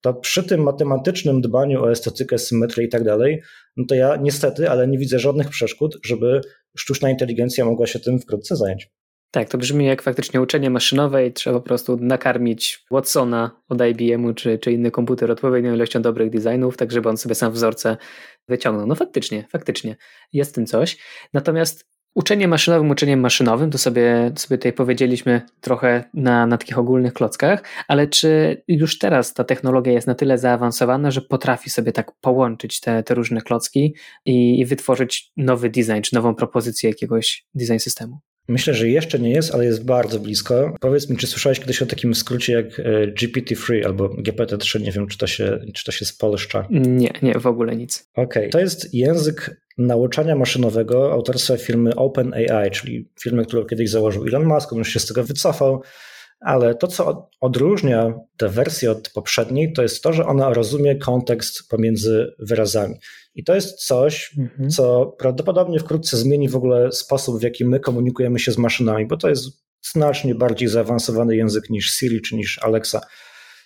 to 0.02 0.14
przy 0.14 0.44
tym 0.44 0.64
matematycznym 0.64 1.42
dbaniu 1.42 1.84
o 1.84 1.92
estetykę, 1.92 2.38
symetrię 2.38 2.86
i 2.86 2.90
tak 2.90 3.04
dalej, 3.04 3.42
no 3.78 3.86
to 3.88 3.96
ja 3.96 4.16
niestety, 4.16 4.70
ale 4.70 4.88
nie 4.88 4.98
widzę 4.98 5.20
żadnych 5.20 5.50
przeszkód, 5.50 5.98
żeby 6.06 6.42
sztuczna 6.78 7.10
inteligencja 7.10 7.66
mogła 7.66 7.88
się 7.88 8.00
tym 8.00 8.20
wkrótce 8.20 8.56
zająć. 8.56 8.92
Tak, 9.34 9.50
to 9.50 9.58
brzmi 9.58 9.86
jak 9.86 10.02
faktycznie 10.02 10.42
uczenie 10.42 10.70
maszynowe 10.70 11.28
i 11.28 11.34
trzeba 11.34 11.60
po 11.60 11.66
prostu 11.66 11.98
nakarmić 11.98 12.86
Watsona 12.92 13.62
od 13.70 13.80
IBM-u 13.82 14.34
czy, 14.34 14.60
czy 14.60 14.72
inny 14.72 14.92
komputer 14.92 15.32
odpowiednią 15.32 15.74
ilością 15.74 16.02
dobrych 16.02 16.30
designów, 16.30 16.78
tak 16.78 16.92
żeby 16.92 17.10
on 17.10 17.18
sobie 17.18 17.36
sam 17.36 17.52
wzorce 17.52 17.98
wyciągnął. 18.48 18.88
No 18.88 18.96
faktycznie, 18.96 19.46
faktycznie 19.50 19.96
jest 20.34 20.52
w 20.52 20.56
tym 20.56 20.66
coś. 20.66 20.98
Natomiast 21.34 21.86
uczenie 22.16 22.48
maszynowym 22.48 22.90
uczeniem 22.90 23.20
maszynowym, 23.20 23.72
to 23.72 23.78
sobie, 23.78 24.32
sobie 24.36 24.58
tutaj 24.58 24.74
powiedzieliśmy 24.74 25.42
trochę 25.62 26.04
na, 26.14 26.48
na 26.48 26.58
takich 26.58 26.80
ogólnych 26.80 27.14
klockach, 27.14 27.64
ale 27.88 28.08
czy 28.08 28.62
już 28.68 29.00
teraz 29.00 29.34
ta 29.34 29.44
technologia 29.44 29.94
jest 29.94 30.08
na 30.08 30.16
tyle 30.16 30.38
zaawansowana, 30.38 31.12
że 31.12 31.22
potrafi 31.22 31.70
sobie 31.70 31.92
tak 31.92 32.12
połączyć 32.22 32.80
te, 32.80 33.04
te 33.04 33.14
różne 33.14 33.42
klocki 33.42 33.96
i, 34.26 34.60
i 34.60 34.66
wytworzyć 34.66 35.32
nowy 35.38 35.70
design, 35.70 36.02
czy 36.02 36.16
nową 36.16 36.36
propozycję 36.36 36.90
jakiegoś 36.90 37.46
design 37.56 37.80
systemu? 37.80 38.20
Myślę, 38.48 38.74
że 38.74 38.90
jeszcze 38.90 39.20
nie 39.20 39.32
jest, 39.32 39.54
ale 39.54 39.66
jest 39.66 39.86
bardzo 39.86 40.20
blisko. 40.20 40.76
Powiedz 40.82 41.10
mi, 41.10 41.18
czy 41.18 41.28
słyszałeś 41.28 41.60
kiedyś 41.60 41.82
o 41.82 41.86
takim 41.86 42.16
skrócie 42.16 42.54
jak 42.54 42.80
e, 42.80 43.08
GPT-3 43.08 43.86
albo 43.86 44.10
GPT-3? 44.10 44.82
Nie 44.82 44.92
wiem, 44.92 45.08
czy 45.08 45.18
to 45.18 45.28
się, 45.28 45.60
czy 45.74 45.86
to 45.86 45.92
się 45.92 46.06
spolszcza. 46.06 46.68
Nie, 46.70 47.14
nie, 47.22 47.40
w 47.40 47.48
ogóle 47.48 47.76
nic. 47.76 48.10
Okej, 48.14 48.24
okay. 48.26 48.50
to 48.50 48.60
jest 48.60 48.94
język 48.94 49.62
nauczania 49.78 50.36
maszynowego 50.36 51.12
autorstwa 51.12 51.58
firmy 51.58 51.96
OpenAI, 51.96 52.72
czyli 52.72 53.10
firmy, 53.22 53.46
którą 53.46 53.66
kiedyś 53.66 53.90
założył 53.90 54.28
Elon 54.28 54.46
Musk, 54.46 54.74
on 54.74 54.80
już 54.80 54.94
się 54.94 55.00
z 55.00 55.06
tego 55.06 55.24
wycofał. 55.24 55.82
Ale 56.46 56.76
to, 56.76 56.88
co 56.88 57.30
odróżnia 57.42 58.14
tę 58.38 58.50
wersję 58.50 58.92
od 58.92 59.10
poprzedniej, 59.10 59.74
to 59.74 59.82
jest 59.82 60.04
to, 60.04 60.14
że 60.14 60.26
ona 60.26 60.54
rozumie 60.54 60.96
kontekst 60.96 61.70
pomiędzy 61.70 62.34
wyrazami. 62.40 62.96
I 63.36 63.44
to 63.44 63.56
jest 63.56 63.86
coś, 63.86 64.36
mhm. 64.38 64.70
co 64.70 65.16
prawdopodobnie 65.20 65.80
wkrótce 65.80 66.18
zmieni 66.18 66.50
w 66.50 66.56
ogóle 66.56 66.92
sposób, 66.92 67.40
w 67.40 67.44
jaki 67.44 67.66
my 67.66 67.80
komunikujemy 67.80 68.40
się 68.40 68.52
z 68.52 68.58
maszynami, 68.58 69.08
bo 69.08 69.18
to 69.18 69.30
jest 69.30 69.64
znacznie 69.92 70.36
bardziej 70.36 70.68
zaawansowany 70.68 71.36
język 71.36 71.70
niż 71.70 71.92
Siri 71.92 72.22
czy 72.22 72.36
niż 72.36 72.60
Alexa. 72.60 73.02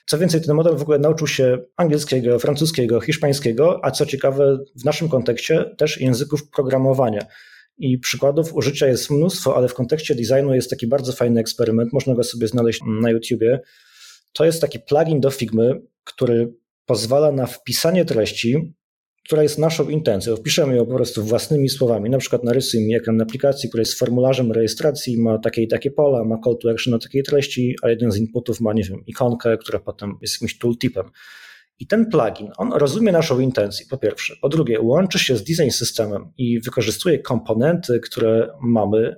Co 0.09 0.17
więcej, 0.17 0.41
ten 0.41 0.55
model 0.55 0.75
w 0.77 0.81
ogóle 0.81 0.99
nauczył 0.99 1.27
się 1.27 1.57
angielskiego, 1.77 2.39
francuskiego, 2.39 3.01
hiszpańskiego, 3.01 3.79
a 3.83 3.91
co 3.91 4.05
ciekawe, 4.05 4.57
w 4.75 4.85
naszym 4.85 5.09
kontekście 5.09 5.65
też 5.77 6.01
języków 6.01 6.49
programowania. 6.49 7.25
I 7.77 7.97
przykładów 7.97 8.53
użycia 8.53 8.87
jest 8.87 9.09
mnóstwo, 9.09 9.55
ale 9.55 9.67
w 9.67 9.73
kontekście 9.73 10.15
designu 10.15 10.53
jest 10.53 10.69
taki 10.69 10.87
bardzo 10.87 11.13
fajny 11.13 11.39
eksperyment, 11.39 11.93
można 11.93 12.15
go 12.15 12.23
sobie 12.23 12.47
znaleźć 12.47 12.81
na 13.01 13.11
YouTubie. 13.11 13.59
To 14.33 14.45
jest 14.45 14.61
taki 14.61 14.79
plugin 14.79 15.19
do 15.19 15.31
Figmy, 15.31 15.81
który 16.03 16.53
pozwala 16.85 17.31
na 17.31 17.45
wpisanie 17.45 18.05
treści 18.05 18.73
która 19.27 19.43
jest 19.43 19.57
naszą 19.57 19.89
intencją. 19.89 20.35
Wpiszemy 20.35 20.75
ją 20.75 20.85
po 20.85 20.93
prostu 20.93 21.23
własnymi 21.23 21.69
słowami. 21.69 22.09
Na 22.09 22.17
przykład 22.17 22.43
narysuj 22.43 22.81
mi 22.81 22.95
ekran 22.95 23.21
aplikacji, 23.21 23.69
która 23.69 23.81
jest 23.81 23.99
formularzem 23.99 24.51
rejestracji, 24.51 25.21
ma 25.21 25.37
takie 25.37 25.61
i 25.61 25.67
takie 25.67 25.91
pola, 25.91 26.23
ma 26.23 26.37
call 26.43 26.57
to 26.57 26.71
action 26.71 26.91
na 26.91 26.99
takiej 26.99 27.23
treści, 27.23 27.75
a 27.81 27.89
jeden 27.89 28.11
z 28.11 28.17
inputów 28.17 28.61
ma, 28.61 28.73
nie 28.73 28.83
wiem, 28.83 29.03
ikonkę, 29.07 29.57
która 29.57 29.79
potem 29.79 30.17
jest 30.21 30.33
jakimś 30.33 30.57
tooltipem. 30.57 31.05
I 31.79 31.87
ten 31.87 32.09
plugin, 32.09 32.51
on 32.57 32.73
rozumie 32.73 33.11
naszą 33.11 33.39
intencję, 33.39 33.85
po 33.89 33.97
pierwsze. 33.97 34.35
Po 34.41 34.49
drugie, 34.49 34.81
łączy 34.81 35.19
się 35.19 35.37
z 35.37 35.43
design 35.43 35.69
systemem 35.69 36.31
i 36.37 36.59
wykorzystuje 36.59 37.19
komponenty, 37.19 37.99
które 37.99 38.49
mamy, 38.61 39.15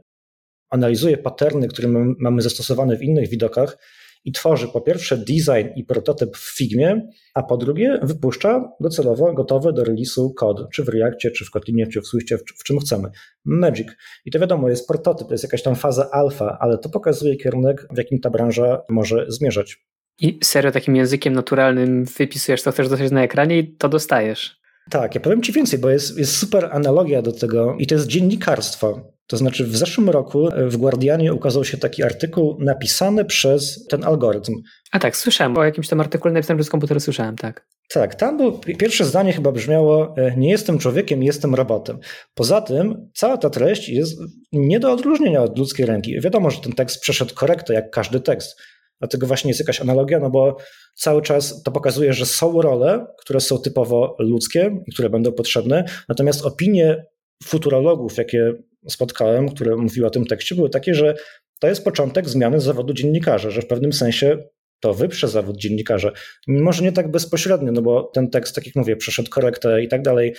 analizuje 0.70 1.18
paterny, 1.18 1.68
które 1.68 1.90
mamy 2.20 2.42
zastosowane 2.42 2.98
w 2.98 3.04
innych 3.04 3.30
widokach 3.30 3.78
i 4.26 4.32
tworzy 4.32 4.68
po 4.68 4.82
pierwsze 4.82 5.18
design 5.18 5.68
i 5.76 5.84
prototyp 5.84 6.38
w 6.38 6.58
Figmie, 6.58 7.10
a 7.34 7.44
po 7.44 7.58
drugie 7.58 8.00
wypuszcza 8.04 8.72
docelowo 8.80 9.34
gotowy 9.34 9.74
do 9.74 9.84
release'u 9.84 10.34
kod, 10.34 10.70
czy 10.74 10.84
w 10.84 10.90
Reactie, 10.90 11.32
czy 11.32 11.46
w 11.46 11.52
Kotlinie, 11.52 11.88
czy 11.88 12.02
w 12.02 12.08
Swiście, 12.08 12.38
w, 12.38 12.42
w 12.42 12.64
czym 12.64 12.80
chcemy. 12.80 13.10
Magic. 13.46 13.88
I 14.26 14.32
to 14.32 14.40
wiadomo, 14.40 14.70
jest 14.70 14.88
prototyp, 14.88 15.28
to 15.28 15.34
jest 15.34 15.44
jakaś 15.44 15.64
tam 15.64 15.76
faza 15.76 16.10
alfa, 16.12 16.58
ale 16.60 16.78
to 16.78 16.90
pokazuje 16.90 17.36
kierunek, 17.36 17.88
w 17.92 17.98
jakim 17.98 18.20
ta 18.20 18.30
branża 18.30 18.82
może 18.90 19.26
zmierzać. 19.28 19.78
I 20.20 20.40
serio 20.44 20.72
takim 20.72 20.96
językiem 20.96 21.34
naturalnym 21.34 22.06
wypisujesz 22.06 22.64
to, 22.64 22.72
chcesz 22.72 22.90
dostać 22.90 23.12
na 23.12 23.24
ekranie 23.24 23.60
i 23.60 23.76
to 23.76 23.90
dostajesz. 23.90 24.60
Tak, 24.90 25.16
ja 25.16 25.22
powiem 25.22 25.42
Ci 25.42 25.52
więcej, 25.52 25.80
bo 25.80 25.90
jest, 25.90 26.18
jest 26.18 26.38
super 26.38 26.70
analogia 26.72 27.22
do 27.22 27.32
tego 27.32 27.76
i 27.80 27.88
to 27.88 27.96
jest 27.96 28.08
dziennikarstwo. 28.08 29.14
To 29.28 29.38
znaczy, 29.38 29.66
w 29.66 29.78
zeszłym 29.78 30.10
roku 30.10 30.50
w 30.68 30.78
Guardianie 30.78 31.34
ukazał 31.34 31.66
się 31.66 31.78
taki 31.78 32.04
artykuł 32.04 32.58
napisany 32.60 33.26
przez 33.26 33.88
ten 33.88 34.04
algorytm. 34.04 34.54
A 34.92 35.00
tak, 35.00 35.18
słyszałem 35.18 35.58
o 35.58 35.64
jakimś 35.64 35.88
tam 35.88 36.00
artykule 36.00 36.34
napisanym 36.34 36.58
przez 36.58 36.70
komputer, 36.70 37.02
słyszałem, 37.02 37.36
tak. 37.36 37.68
Tak, 37.94 38.16
tam 38.16 38.38
było, 38.38 38.52
pierwsze 38.52 39.06
zdanie 39.06 39.34
chyba 39.34 39.52
brzmiało 39.52 40.16
e, 40.18 40.38
nie 40.38 40.50
jestem 40.50 40.80
człowiekiem, 40.80 41.24
jestem 41.24 41.56
robotem. 41.56 42.00
Poza 42.34 42.62
tym 42.62 43.10
cała 43.16 43.38
ta 43.38 43.50
treść 43.50 43.90
jest 43.90 44.20
nie 44.52 44.80
do 44.80 44.92
odróżnienia 44.92 45.42
od 45.42 45.58
ludzkiej 45.58 45.86
ręki. 45.86 46.22
Wiadomo, 46.22 46.50
że 46.50 46.62
ten 46.62 46.74
tekst 46.74 47.02
przeszedł 47.02 47.36
korektę, 47.36 47.74
jak 47.74 47.92
każdy 47.92 48.20
tekst. 48.20 48.62
Dlatego 49.00 49.28
właśnie 49.28 49.50
jest 49.50 49.60
jakaś 49.60 49.82
analogia, 49.82 50.20
no 50.20 50.30
bo 50.30 50.58
cały 50.96 51.22
czas 51.22 51.64
to 51.64 51.72
pokazuje, 51.72 52.14
że 52.14 52.26
są 52.26 52.62
role, 52.62 53.06
które 53.20 53.40
są 53.40 53.58
typowo 53.58 54.16
ludzkie 54.20 54.84
i 54.88 54.92
które 54.92 55.10
będą 55.10 55.32
potrzebne, 55.32 55.86
natomiast 56.10 56.46
opinie 56.46 57.06
futurologów, 57.44 58.18
jakie 58.18 58.54
spotkałem, 58.88 59.50
które 59.50 59.76
mówiły 59.76 60.08
o 60.08 60.10
tym 60.10 60.26
tekście, 60.26 60.56
były 60.56 60.70
takie, 60.70 60.96
że 60.96 61.16
to 61.60 61.68
jest 61.68 61.84
początek 61.84 62.30
zmiany 62.30 62.62
zawodu 62.62 62.94
dziennikarza, 62.94 63.50
że 63.50 63.62
w 63.62 63.68
pewnym 63.68 63.94
sensie 63.94 64.38
to 64.80 64.94
wyprze 64.94 65.28
zawód 65.28 65.58
dziennikarza. 65.58 66.12
Może 66.48 66.84
nie 66.84 66.92
tak 66.92 67.12
bezpośrednio, 67.12 67.72
no 67.72 67.82
bo 67.82 68.04
ten 68.04 68.30
tekst, 68.30 68.56
tak 68.56 68.66
jak 68.66 68.76
mówię, 68.76 68.96
przeszedł 68.96 69.30
korektę 69.30 69.84
i 69.84 69.88
tak 69.88 70.02
dalej. 70.02 70.36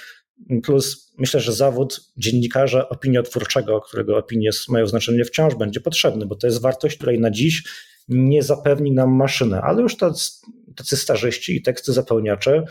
Plus 0.62 1.12
myślę, 1.18 1.40
że 1.40 1.52
zawód 1.52 2.00
dziennikarza 2.16 2.88
opiniotwórczego, 2.88 3.80
którego 3.80 4.16
opinie 4.16 4.50
mają 4.68 4.86
znaczenie, 4.86 5.24
wciąż 5.24 5.54
będzie 5.54 5.80
potrzebny, 5.80 6.26
bo 6.26 6.36
to 6.36 6.46
jest 6.46 6.60
wartość, 6.60 6.96
której 6.96 7.20
na 7.20 7.30
dziś 7.30 7.62
nie 8.10 8.42
zapewni 8.42 8.92
nam 8.92 9.10
maszyna, 9.10 9.62
ale 9.62 9.82
już 9.82 9.96
tacy, 9.96 10.30
tacy 10.76 10.96
starzyści 10.96 11.56
i 11.56 11.62
teksty 11.62 11.92
zapełniacze 11.92 12.64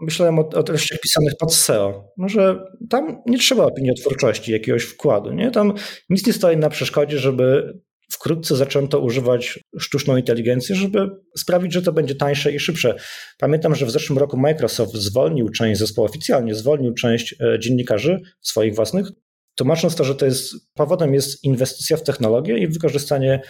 myślałem 0.00 0.38
o, 0.38 0.48
o 0.48 0.62
treściach 0.62 1.00
pisanych 1.00 1.32
pod 1.38 1.54
SEO, 1.54 2.12
że 2.26 2.64
tam 2.90 3.22
nie 3.26 3.38
trzeba 3.38 3.64
opiniotwórczości, 3.64 4.52
jakiegoś 4.52 4.82
wkładu. 4.82 5.32
Nie? 5.32 5.50
Tam 5.50 5.74
nic 6.10 6.26
nie 6.26 6.32
stoi 6.32 6.56
na 6.56 6.70
przeszkodzie, 6.70 7.18
żeby 7.18 7.78
wkrótce 8.12 8.56
zaczęto 8.56 9.00
używać 9.00 9.58
sztuczną 9.78 10.16
inteligencję, 10.16 10.76
żeby 10.76 11.10
sprawić, 11.38 11.72
że 11.72 11.82
to 11.82 11.92
będzie 11.92 12.14
tańsze 12.14 12.52
i 12.52 12.60
szybsze. 12.60 12.94
Pamiętam, 13.38 13.74
że 13.74 13.86
w 13.86 13.90
zeszłym 13.90 14.18
roku 14.18 14.36
Microsoft 14.36 14.94
zwolnił 14.94 15.48
część 15.48 15.80
zespołu, 15.80 16.08
oficjalnie 16.08 16.54
zwolnił 16.54 16.94
część 16.94 17.34
e, 17.40 17.58
dziennikarzy 17.58 18.20
swoich 18.40 18.74
własnych, 18.74 19.06
tłumacząc 19.54 19.94
to, 19.94 20.04
że 20.04 20.14
to 20.14 20.26
jest 20.26 20.54
powodem 20.74 21.14
jest 21.14 21.44
inwestycja 21.44 21.96
w 21.96 22.02
technologię 22.02 22.58
i 22.58 22.68
wykorzystanie 22.68 23.40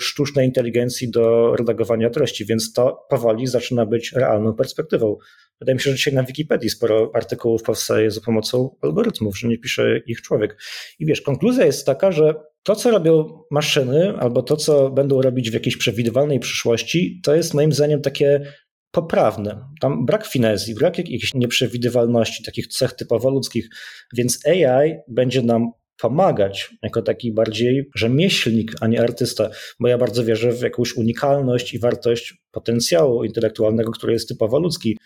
sztucznej 0.00 0.46
inteligencji 0.46 1.10
do 1.10 1.56
redagowania 1.56 2.10
treści, 2.10 2.44
więc 2.44 2.72
to 2.72 3.06
powoli 3.10 3.46
zaczyna 3.46 3.86
być 3.86 4.12
realną 4.12 4.54
perspektywą. 4.54 5.16
Wydaje 5.60 5.74
mi 5.74 5.80
się, 5.80 5.90
że 5.90 5.96
dzisiaj 5.96 6.14
na 6.14 6.22
Wikipedii 6.22 6.70
sporo 6.70 7.10
artykułów 7.14 7.62
powstaje 7.62 8.10
za 8.10 8.20
pomocą 8.20 8.76
algorytmów, 8.82 9.38
że 9.38 9.48
nie 9.48 9.58
pisze 9.58 9.98
ich 10.06 10.22
człowiek. 10.22 10.56
I 10.98 11.06
wiesz, 11.06 11.20
konkluzja 11.20 11.66
jest 11.66 11.86
taka, 11.86 12.12
że 12.12 12.34
to, 12.62 12.76
co 12.76 12.90
robią 12.90 13.42
maszyny, 13.50 14.14
albo 14.18 14.42
to, 14.42 14.56
co 14.56 14.90
będą 14.90 15.22
robić 15.22 15.50
w 15.50 15.54
jakiejś 15.54 15.76
przewidywalnej 15.76 16.40
przyszłości, 16.40 17.20
to 17.24 17.34
jest 17.34 17.54
moim 17.54 17.72
zdaniem 17.72 18.02
takie 18.02 18.52
poprawne. 18.90 19.64
Tam 19.80 20.06
brak 20.06 20.26
finezji, 20.26 20.74
brak 20.74 20.98
jakiejś 20.98 21.34
nieprzewidywalności, 21.34 22.44
takich 22.44 22.66
cech 22.66 22.92
typowo 22.92 23.30
ludzkich, 23.30 23.68
więc 24.16 24.46
AI 24.46 24.94
będzie 25.08 25.42
nam 25.42 25.72
pomagać 26.00 26.74
jako 26.82 27.02
taki 27.02 27.32
bardziej 27.32 27.90
rzemieślnik, 27.94 28.72
a 28.80 28.86
nie 28.86 29.00
artysta, 29.00 29.50
bo 29.80 29.88
ja 29.88 29.98
bardzo 29.98 30.24
wierzę 30.24 30.52
w 30.52 30.60
jakąś 30.60 30.96
unikalność 30.96 31.74
i 31.74 31.78
wartość 31.78 32.42
potencjału 32.50 33.24
intelektualnego, 33.24 33.90
który 33.90 34.12
jest 34.12 34.28
typowo 34.28 34.58
ludzki. 34.58 34.98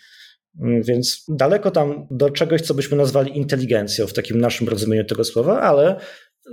Więc 0.59 1.25
daleko 1.27 1.71
tam 1.71 2.07
do 2.11 2.29
czegoś, 2.29 2.61
co 2.61 2.73
byśmy 2.73 2.97
nazwali 2.97 3.37
inteligencją 3.37 4.07
w 4.07 4.13
takim 4.13 4.41
naszym 4.41 4.69
rozumieniu 4.69 5.05
tego 5.05 5.23
słowa, 5.23 5.61
ale 5.61 5.99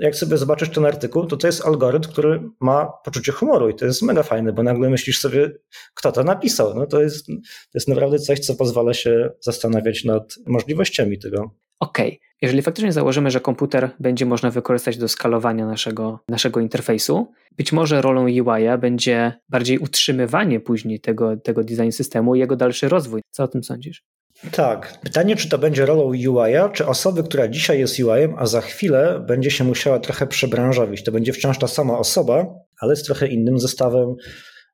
jak 0.00 0.16
sobie 0.16 0.38
zobaczysz 0.38 0.68
ten 0.68 0.84
artykuł, 0.84 1.26
to 1.26 1.36
to 1.36 1.46
jest 1.46 1.66
algorytm, 1.66 2.12
który 2.12 2.42
ma 2.60 2.92
poczucie 3.04 3.32
humoru 3.32 3.68
i 3.68 3.74
to 3.74 3.86
jest 3.86 4.02
mega 4.02 4.22
fajne, 4.22 4.52
bo 4.52 4.62
nagle 4.62 4.90
myślisz 4.90 5.18
sobie, 5.18 5.50
kto 5.94 6.12
to 6.12 6.24
napisał. 6.24 6.74
No 6.74 6.86
to, 6.86 7.02
jest, 7.02 7.26
to 7.26 7.32
jest 7.74 7.88
naprawdę 7.88 8.18
coś, 8.18 8.38
co 8.38 8.54
pozwala 8.54 8.94
się 8.94 9.30
zastanawiać 9.40 10.04
nad 10.04 10.34
możliwościami 10.46 11.18
tego. 11.18 11.50
Okay. 11.80 12.18
jeżeli 12.42 12.62
faktycznie 12.62 12.92
założymy, 12.92 13.30
że 13.30 13.40
komputer 13.40 13.90
będzie 14.00 14.26
można 14.26 14.50
wykorzystać 14.50 14.98
do 14.98 15.08
skalowania 15.08 15.66
naszego, 15.66 16.20
naszego 16.28 16.60
interfejsu, 16.60 17.32
być 17.56 17.72
może 17.72 18.02
rolą 18.02 18.24
UI 18.24 18.78
będzie 18.80 19.32
bardziej 19.48 19.78
utrzymywanie 19.78 20.60
później 20.60 21.00
tego, 21.00 21.36
tego 21.36 21.64
design 21.64 21.90
systemu 21.90 22.34
i 22.34 22.38
jego 22.38 22.56
dalszy 22.56 22.88
rozwój. 22.88 23.20
Co 23.30 23.42
o 23.44 23.48
tym 23.48 23.64
sądzisz? 23.64 24.04
Tak. 24.52 24.98
Pytanie, 25.02 25.36
czy 25.36 25.48
to 25.48 25.58
będzie 25.58 25.86
rolą 25.86 26.02
UI-a, 26.02 26.68
czy 26.68 26.86
osoby, 26.86 27.22
która 27.22 27.48
dzisiaj 27.48 27.78
jest 27.78 27.98
UI-em, 28.00 28.34
a 28.38 28.46
za 28.46 28.60
chwilę 28.60 29.24
będzie 29.26 29.50
się 29.50 29.64
musiała 29.64 29.98
trochę 29.98 30.26
przebranżowić. 30.26 31.04
To 31.04 31.12
będzie 31.12 31.32
wciąż 31.32 31.58
ta 31.58 31.68
sama 31.68 31.98
osoba, 31.98 32.46
ale 32.80 32.96
z 32.96 33.02
trochę 33.02 33.26
innym 33.26 33.58
zestawem 33.58 34.14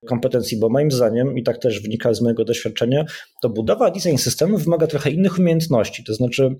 kompetencji, 0.06 0.58
bo 0.58 0.68
moim 0.68 0.90
zdaniem, 0.90 1.38
i 1.38 1.42
tak 1.42 1.58
też 1.58 1.82
wynika 1.82 2.14
z 2.14 2.20
mojego 2.20 2.44
doświadczenia, 2.44 3.04
to 3.42 3.48
budowa 3.48 3.90
design 3.90 4.16
systemu 4.16 4.58
wymaga 4.58 4.86
trochę 4.86 5.10
innych 5.10 5.38
umiejętności. 5.38 6.04
To 6.04 6.14
znaczy, 6.14 6.56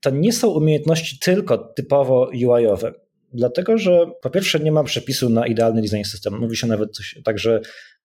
to 0.00 0.10
nie 0.10 0.32
są 0.32 0.48
umiejętności 0.48 1.18
tylko 1.18 1.58
typowo 1.58 2.30
UI-owe. 2.34 2.92
Dlatego, 3.32 3.78
że 3.78 4.06
po 4.22 4.30
pierwsze 4.30 4.60
nie 4.60 4.72
ma 4.72 4.84
przepisu 4.84 5.30
na 5.30 5.46
idealny 5.46 5.82
design 5.82 6.04
system. 6.04 6.38
Mówi 6.38 6.56
się 6.56 6.66
nawet 6.66 6.92
coś, 6.92 7.18
tak, 7.24 7.38
że 7.38 7.60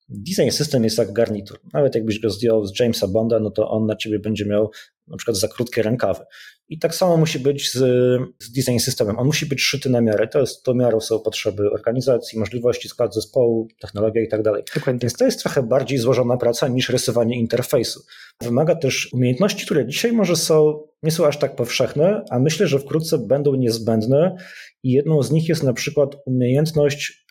Design 0.10 0.50
system 0.50 0.84
jest 0.84 0.98
jak 0.98 1.14
garnitur. 1.14 1.60
Nawet 1.74 1.96
jakbyś 1.96 2.20
go 2.20 2.30
zdjął 2.30 2.66
z 2.66 2.80
Jamesa 2.80 3.08
Bonda, 3.08 3.40
no 3.40 3.52
to 3.52 3.70
on 3.70 3.86
na 3.86 3.96
ciebie 3.96 4.20
będzie 4.20 4.46
miał 4.46 4.72
na 5.08 5.18
przykład 5.18 5.38
za 5.38 5.48
krótkie 5.48 5.84
rękawy. 5.84 6.26
I 6.68 6.80
tak 6.80 6.96
samo 6.96 7.18
musi 7.18 7.40
być 7.40 7.72
z, 7.72 7.78
z 8.40 8.52
design 8.52 8.80
systemem. 8.80 9.20
On 9.20 9.26
musi 9.26 9.46
być 9.46 9.62
szyty 9.62 9.90
na 9.90 10.02
miarę. 10.02 10.28
To 10.28 10.40
jest, 10.40 10.64
to 10.64 10.74
miarą 10.74 11.00
są 11.00 11.20
potrzeby 11.20 11.72
organizacji, 11.72 12.40
możliwości, 12.40 12.90
skład 12.90 13.14
zespołu, 13.14 13.68
technologia 13.82 14.24
i 14.24 14.28
tak 14.28 14.44
dalej. 14.44 14.64
Więc 15.02 15.14
to 15.14 15.26
jest 15.26 15.40
trochę 15.40 15.64
bardziej 15.64 15.98
złożona 15.98 16.38
praca 16.38 16.68
niż 16.68 16.90
rysowanie 16.90 17.40
interfejsu. 17.40 18.02
Wymaga 18.42 18.76
też 18.76 19.10
umiejętności, 19.14 19.66
które 19.66 19.88
dzisiaj 19.88 20.12
może 20.12 20.36
są, 20.36 20.84
nie 21.04 21.12
są 21.12 21.28
aż 21.28 21.38
tak 21.38 21.56
powszechne, 21.56 22.26
a 22.30 22.40
myślę, 22.40 22.68
że 22.68 22.80
wkrótce 22.80 23.18
będą 23.18 23.56
niezbędne. 23.56 24.36
I 24.84 24.92
jedną 24.92 25.24
z 25.24 25.32
nich 25.32 25.50
jest 25.50 25.64
na 25.64 25.74
przykład 25.74 26.16
umiejętność 26.26 27.24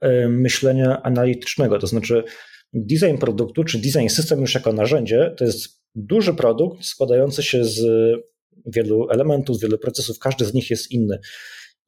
E, 0.00 0.28
myślenia 0.28 1.02
analitycznego. 1.02 1.78
To 1.78 1.86
znaczy, 1.86 2.24
design 2.72 3.16
produktu 3.20 3.64
czy 3.64 3.78
design 3.78 4.08
system 4.08 4.40
już 4.40 4.54
jako 4.54 4.72
narzędzie 4.72 5.34
to 5.36 5.44
jest 5.44 5.75
duży 5.96 6.34
produkt 6.34 6.84
składający 6.84 7.42
się 7.42 7.64
z 7.64 7.80
wielu 8.66 9.10
elementów, 9.10 9.56
z 9.56 9.60
wielu 9.60 9.78
procesów, 9.78 10.18
każdy 10.18 10.44
z 10.44 10.54
nich 10.54 10.70
jest 10.70 10.90
inny. 10.90 11.18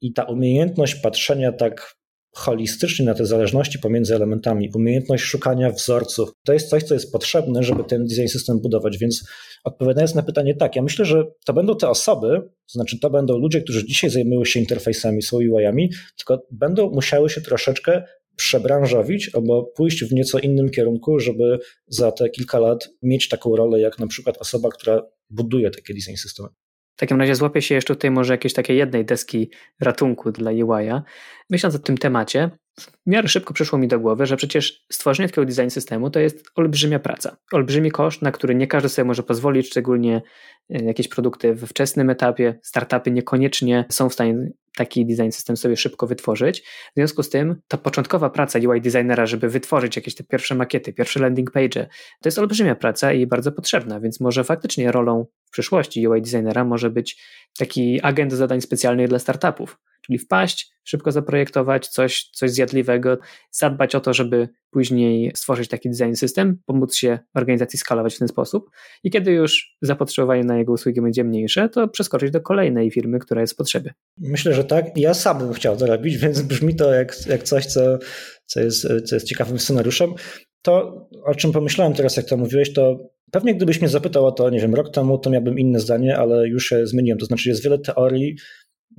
I 0.01 0.13
ta 0.13 0.23
umiejętność 0.23 0.95
patrzenia 0.95 1.51
tak 1.51 1.99
holistycznie 2.35 3.05
na 3.05 3.13
te 3.13 3.25
zależności 3.25 3.79
pomiędzy 3.79 4.15
elementami, 4.15 4.69
umiejętność 4.75 5.23
szukania 5.23 5.71
wzorców, 5.71 6.29
to 6.45 6.53
jest 6.53 6.69
coś, 6.69 6.83
co 6.83 6.93
jest 6.93 7.11
potrzebne, 7.11 7.63
żeby 7.63 7.83
ten 7.83 8.05
design 8.05 8.27
system 8.27 8.59
budować. 8.59 8.97
Więc 8.97 9.23
odpowiadając 9.63 10.15
na 10.15 10.23
pytanie, 10.23 10.55
tak, 10.55 10.75
ja 10.75 10.81
myślę, 10.81 11.05
że 11.05 11.23
to 11.45 11.53
będą 11.53 11.77
te 11.77 11.89
osoby, 11.89 12.41
to 12.41 12.73
znaczy 12.73 12.99
to 12.99 13.09
będą 13.09 13.37
ludzie, 13.37 13.61
którzy 13.61 13.85
dzisiaj 13.85 14.09
zajmują 14.09 14.45
się 14.45 14.59
interfejsami, 14.59 15.21
są 15.21 15.37
UI-ami, 15.37 15.89
tylko 16.17 16.47
będą 16.51 16.89
musiały 16.89 17.29
się 17.29 17.41
troszeczkę 17.41 18.03
przebranżowić 18.39 19.31
albo 19.33 19.63
pójść 19.63 20.03
w 20.03 20.13
nieco 20.13 20.39
innym 20.39 20.69
kierunku, 20.69 21.19
żeby 21.19 21.59
za 21.87 22.11
te 22.11 22.29
kilka 22.29 22.59
lat 22.59 22.89
mieć 23.01 23.29
taką 23.29 23.55
rolę, 23.55 23.79
jak 23.79 23.99
na 23.99 24.07
przykład 24.07 24.37
osoba, 24.37 24.69
która 24.69 25.01
buduje 25.29 25.71
takie 25.71 25.93
design 25.93 26.15
systemy. 26.15 26.49
W 26.95 26.99
takim 26.99 27.19
razie 27.19 27.35
złapię 27.35 27.61
się 27.61 27.75
jeszcze 27.75 27.95
tutaj 27.95 28.11
może 28.11 28.33
jakiejś 28.33 28.53
takiej 28.53 28.77
jednej 28.77 29.05
deski 29.05 29.51
ratunku 29.79 30.31
dla 30.31 30.51
UI-a. 30.51 31.03
Myśląc 31.49 31.75
o 31.75 31.79
tym 31.79 31.97
temacie, 31.97 32.49
w 32.79 32.91
miarę 33.05 33.27
szybko 33.27 33.53
przyszło 33.53 33.79
mi 33.79 33.87
do 33.87 33.99
głowy, 33.99 34.25
że 34.25 34.37
przecież 34.37 34.85
stworzenie 34.91 35.29
takiego 35.29 35.45
design 35.45 35.69
systemu 35.69 36.09
to 36.09 36.19
jest 36.19 36.43
olbrzymia 36.55 36.99
praca. 36.99 37.37
Olbrzymi 37.51 37.91
koszt, 37.91 38.21
na 38.21 38.31
który 38.31 38.55
nie 38.55 38.67
każdy 38.67 38.89
sobie 38.89 39.05
może 39.05 39.23
pozwolić, 39.23 39.67
szczególnie 39.67 40.21
e, 40.69 40.83
jakieś 40.83 41.07
produkty 41.07 41.55
we 41.55 41.67
wczesnym 41.67 42.09
etapie. 42.09 42.59
Startupy 42.63 43.11
niekoniecznie 43.11 43.85
są 43.89 44.09
w 44.09 44.13
stanie 44.13 44.51
taki 44.77 45.05
design 45.05 45.31
system 45.31 45.57
sobie 45.57 45.77
szybko 45.77 46.07
wytworzyć. 46.07 46.61
W 46.61 46.93
związku 46.95 47.23
z 47.23 47.29
tym 47.29 47.61
ta 47.67 47.77
początkowa 47.77 48.29
praca 48.29 48.59
UI 48.59 48.81
designera, 48.81 49.25
żeby 49.25 49.49
wytworzyć 49.49 49.95
jakieś 49.95 50.15
te 50.15 50.23
pierwsze 50.23 50.55
makiety, 50.55 50.93
pierwsze 50.93 51.19
landing 51.19 51.51
page, 51.51 51.87
to 52.21 52.27
jest 52.27 52.39
olbrzymia 52.39 52.75
praca 52.75 53.13
i 53.13 53.27
bardzo 53.27 53.51
potrzebna, 53.51 53.99
więc 53.99 54.19
może 54.19 54.43
faktycznie 54.43 54.91
rolą 54.91 55.25
w 55.45 55.51
przyszłości 55.51 56.07
UI 56.07 56.21
designera 56.21 56.65
może 56.65 56.89
być 56.89 57.21
taki 57.57 58.01
agent 58.01 58.33
zadań 58.33 58.61
specjalnych 58.61 59.07
dla 59.07 59.19
startupów 59.19 59.77
czyli 60.09 60.19
wpaść, 60.19 60.71
szybko 60.83 61.11
zaprojektować 61.11 61.87
coś, 61.87 62.29
coś 62.33 62.51
zjadliwego, 62.51 63.17
zadbać 63.51 63.95
o 63.95 63.99
to, 63.99 64.13
żeby 64.13 64.49
później 64.71 65.31
stworzyć 65.35 65.69
taki 65.69 65.89
design 65.89 66.13
system, 66.13 66.57
pomóc 66.65 66.95
się 66.95 67.19
organizacji 67.35 67.79
skalować 67.79 68.15
w 68.15 68.19
ten 68.19 68.27
sposób 68.27 68.69
i 69.03 69.11
kiedy 69.11 69.31
już 69.31 69.77
zapotrzebowanie 69.81 70.43
na 70.43 70.57
jego 70.57 70.73
usługi 70.73 71.01
będzie 71.01 71.23
mniejsze, 71.23 71.69
to 71.69 71.87
przeskoczyć 71.87 72.31
do 72.31 72.41
kolejnej 72.41 72.91
firmy, 72.91 73.19
która 73.19 73.41
jest 73.41 73.53
w 73.53 73.55
potrzebie. 73.55 73.93
Myślę, 74.17 74.53
że 74.53 74.63
tak. 74.63 74.85
Ja 74.97 75.13
sam 75.13 75.39
bym 75.39 75.53
chciał 75.53 75.77
to 75.77 75.85
robić, 75.85 76.17
więc 76.23 76.41
brzmi 76.41 76.75
to 76.75 76.93
jak, 76.93 77.27
jak 77.27 77.43
coś, 77.43 77.65
co, 77.65 77.97
co, 78.45 78.59
jest, 78.59 78.87
co 79.05 79.15
jest 79.15 79.27
ciekawym 79.27 79.59
scenariuszem. 79.59 80.13
To, 80.61 81.07
o 81.25 81.35
czym 81.35 81.51
pomyślałem 81.51 81.93
teraz, 81.93 82.17
jak 82.17 82.25
to 82.25 82.37
mówiłeś, 82.37 82.73
to 82.73 83.09
pewnie 83.31 83.55
gdybyś 83.55 83.81
mnie 83.81 83.89
zapytał 83.89 84.25
o 84.25 84.31
to, 84.31 84.49
nie 84.49 84.59
wiem, 84.59 84.75
rok 84.75 84.91
temu, 84.91 85.17
to 85.17 85.29
miałbym 85.29 85.59
inne 85.59 85.79
zdanie, 85.79 86.17
ale 86.17 86.47
już 86.47 86.65
się 86.65 86.87
zmieniłem. 86.87 87.19
To 87.19 87.25
znaczy 87.25 87.49
jest 87.49 87.63
wiele 87.63 87.79
teorii, 87.79 88.35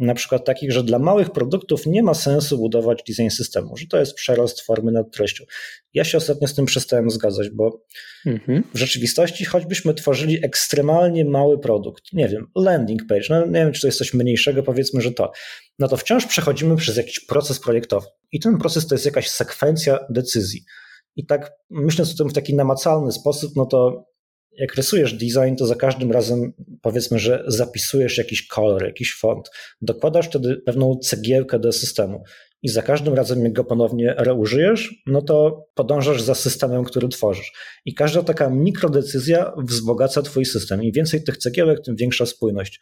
na 0.01 0.15
przykład 0.15 0.45
takich, 0.45 0.73
że 0.73 0.85
dla 0.85 0.99
małych 0.99 1.31
produktów 1.31 1.87
nie 1.87 2.03
ma 2.03 2.15
sensu 2.15 2.59
budować 2.59 3.03
design 3.09 3.31
systemu, 3.31 3.77
że 3.77 3.87
to 3.87 3.99
jest 3.99 4.15
przerost 4.15 4.61
formy 4.61 4.93
nad 4.93 5.13
treścią. 5.13 5.45
Ja 5.95 6.05
się 6.05 6.19
ostatnio 6.19 6.49
z 6.49 6.55
tym 6.55 6.67
przestałem 6.67 7.11
zgadzać, 7.11 7.51
bo 7.51 7.85
mhm. 8.27 8.65
w 8.75 8.79
rzeczywistości 8.79 9.45
choćbyśmy 9.45 9.95
tworzyli 9.95 10.45
ekstremalnie 10.45 11.25
mały 11.25 11.59
produkt, 11.59 12.13
nie 12.13 12.29
wiem, 12.29 12.47
landing 12.57 13.03
page, 13.09 13.27
no 13.31 13.47
nie 13.47 13.53
wiem, 13.53 13.73
czy 13.73 13.81
to 13.81 13.87
jest 13.87 13.99
coś 13.99 14.15
mniejszego, 14.15 14.63
powiedzmy, 14.63 15.01
że 15.01 15.13
to, 15.13 15.33
no 15.79 15.89
to 15.89 15.97
wciąż 15.97 16.27
przechodzimy 16.27 16.77
przez 16.77 16.97
jakiś 16.97 17.21
proces 17.21 17.61
projektowy 17.61 18.07
i 18.33 18.41
ten 18.41 18.59
proces 18.59 18.87
to 18.87 18.95
jest 18.95 19.05
jakaś 19.05 19.29
sekwencja 19.29 19.99
decyzji. 20.11 20.65
I 21.17 21.27
tak 21.27 21.53
myśląc 21.71 22.13
o 22.13 22.17
tym 22.17 22.29
w 22.29 22.33
taki 22.33 22.55
namacalny 22.55 23.13
sposób, 23.13 23.53
no 23.57 23.67
to 23.67 24.10
jak 24.59 24.75
rysujesz 24.75 25.13
design, 25.13 25.55
to 25.59 25.67
za 25.67 25.75
każdym 25.75 26.13
razem 26.13 26.53
powiedzmy, 26.83 27.19
że 27.19 27.45
zapisujesz 27.47 28.19
jakiś 28.19 28.47
kolor, 28.47 28.85
jakiś 28.85 29.15
font, 29.15 29.51
dokładasz 29.83 30.27
wtedy 30.27 30.57
pewną 30.57 30.97
cegiełkę 30.97 31.59
do 31.59 31.73
systemu 31.73 32.23
i 32.63 32.69
za 32.69 32.83
każdym 32.83 33.15
razem, 33.15 33.45
jak 33.45 33.53
go 33.53 33.65
ponownie 33.65 34.15
reużyjesz, 34.19 35.03
no 35.07 35.23
to 35.23 35.67
podążasz 35.75 36.23
za 36.23 36.35
systemem, 36.35 36.85
który 36.85 37.09
tworzysz. 37.09 37.53
I 37.85 37.95
każda 37.95 38.23
taka 38.23 38.51
mikrodecyzja 38.51 39.53
wzbogaca 39.59 40.23
twój 40.23 40.45
system. 40.45 40.83
Im 40.83 40.93
więcej 40.93 41.25
tych 41.25 41.37
cegiełek, 41.37 41.81
tym 41.85 41.97
większa 41.97 42.27
spójność. 42.27 42.81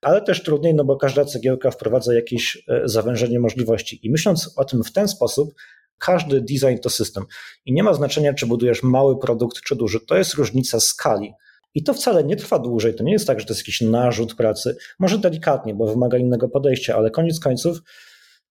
Ale 0.00 0.22
też 0.22 0.42
trudniej, 0.42 0.74
no 0.74 0.84
bo 0.84 0.96
każda 0.96 1.24
cegiełka 1.24 1.70
wprowadza 1.70 2.14
jakieś 2.14 2.64
e, 2.68 2.80
zawężenie 2.84 3.40
możliwości. 3.40 4.06
I 4.06 4.10
myśląc 4.10 4.54
o 4.56 4.64
tym 4.64 4.84
w 4.84 4.92
ten 4.92 5.08
sposób, 5.08 5.54
każdy 5.98 6.40
design 6.40 6.78
to 6.82 6.90
system. 6.90 7.24
I 7.64 7.72
nie 7.72 7.82
ma 7.82 7.94
znaczenia, 7.94 8.34
czy 8.34 8.46
budujesz 8.46 8.82
mały 8.82 9.18
produkt, 9.18 9.60
czy 9.60 9.76
duży. 9.76 10.00
To 10.00 10.16
jest 10.16 10.34
różnica 10.34 10.80
skali. 10.80 11.32
I 11.74 11.82
to 11.82 11.94
wcale 11.94 12.24
nie 12.24 12.36
trwa 12.36 12.58
dłużej. 12.58 12.94
To 12.94 13.04
nie 13.04 13.12
jest 13.12 13.26
tak, 13.26 13.40
że 13.40 13.46
to 13.46 13.52
jest 13.52 13.60
jakiś 13.60 13.80
narzut 13.80 14.34
pracy. 14.34 14.76
Może 14.98 15.18
delikatnie, 15.18 15.74
bo 15.74 15.86
wymaga 15.86 16.18
innego 16.18 16.48
podejścia, 16.48 16.96
ale 16.96 17.10
koniec 17.10 17.40
końców 17.40 17.78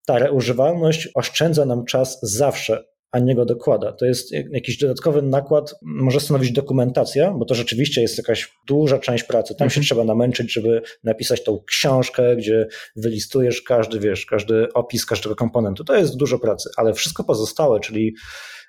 ta 0.06 0.20
reużywalność 0.20 1.10
oszczędza 1.16 1.66
nam 1.66 1.86
czas 1.86 2.20
zawsze 2.22 2.84
a 3.13 3.19
nie 3.19 3.36
go 3.36 3.45
dokłada. 3.45 3.91
To 3.91 4.06
jest 4.06 4.32
jakiś 4.32 4.78
dodatkowy 4.78 5.21
nakład, 5.21 5.76
może 5.82 6.19
stanowić 6.19 6.52
dokumentacja, 6.52 7.32
bo 7.32 7.45
to 7.45 7.56
rzeczywiście 7.56 8.02
jest 8.02 8.17
jakaś 8.17 8.52
duża 8.67 8.99
część 8.99 9.23
pracy. 9.23 9.56
Tam 9.56 9.69
się 9.69 9.80
mhm. 9.80 9.84
trzeba 9.86 10.04
namęczyć, 10.04 10.54
żeby 10.54 10.82
napisać 11.04 11.43
tą 11.43 11.63
książkę, 11.67 12.36
gdzie 12.36 12.67
wylistujesz 12.95 13.62
każdy, 13.62 13.99
wiesz, 13.99 14.26
każdy 14.26 14.73
opis 14.73 15.06
każdego 15.06 15.36
komponentu. 15.36 15.84
To 15.84 15.95
jest 15.95 16.17
dużo 16.17 16.39
pracy, 16.39 16.69
ale 16.78 16.93
wszystko 16.93 17.23
pozostałe, 17.23 17.80
czyli 17.80 18.15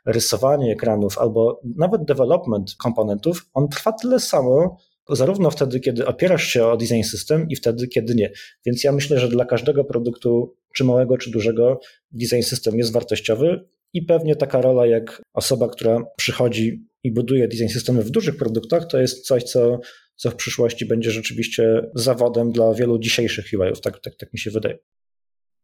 rysowanie 0.06 0.72
ekranów 0.72 1.18
albo 1.18 1.60
nawet 1.76 2.04
development 2.04 2.74
komponentów, 2.78 3.50
on 3.54 3.68
trwa 3.68 3.92
tyle 3.92 4.20
samo, 4.20 4.76
zarówno 5.08 5.50
wtedy, 5.50 5.80
kiedy 5.80 6.06
opierasz 6.06 6.44
się 6.44 6.66
o 6.66 6.76
design 6.76 7.02
system 7.02 7.46
i 7.48 7.56
wtedy, 7.56 7.88
kiedy 7.88 8.14
nie. 8.14 8.30
Więc 8.66 8.84
ja 8.84 8.92
myślę, 8.92 9.18
że 9.18 9.28
dla 9.28 9.44
każdego 9.44 9.84
produktu, 9.84 10.56
czy 10.74 10.84
małego, 10.84 11.18
czy 11.18 11.30
dużego, 11.30 11.80
design 12.12 12.42
system 12.42 12.78
jest 12.78 12.92
wartościowy 12.92 13.64
i 13.94 14.02
pewnie 14.02 14.36
taka 14.36 14.60
rola 14.60 14.86
jak 14.86 15.22
osoba, 15.34 15.68
która 15.68 16.04
przychodzi 16.16 16.86
i 17.04 17.12
buduje 17.12 17.48
design 17.48 17.68
systemy 17.68 18.02
w 18.02 18.10
dużych 18.10 18.36
produktach, 18.36 18.86
to 18.86 19.00
jest 19.00 19.26
coś, 19.26 19.42
co, 19.42 19.80
co 20.16 20.30
w 20.30 20.34
przyszłości 20.34 20.86
będzie 20.86 21.10
rzeczywiście 21.10 21.82
zawodem 21.94 22.52
dla 22.52 22.74
wielu 22.74 22.98
dzisiejszych 22.98 23.46
UI-ów. 23.52 23.80
Tak, 23.80 24.00
tak, 24.00 24.14
tak 24.16 24.32
mi 24.32 24.38
się 24.38 24.50
wydaje. 24.50 24.78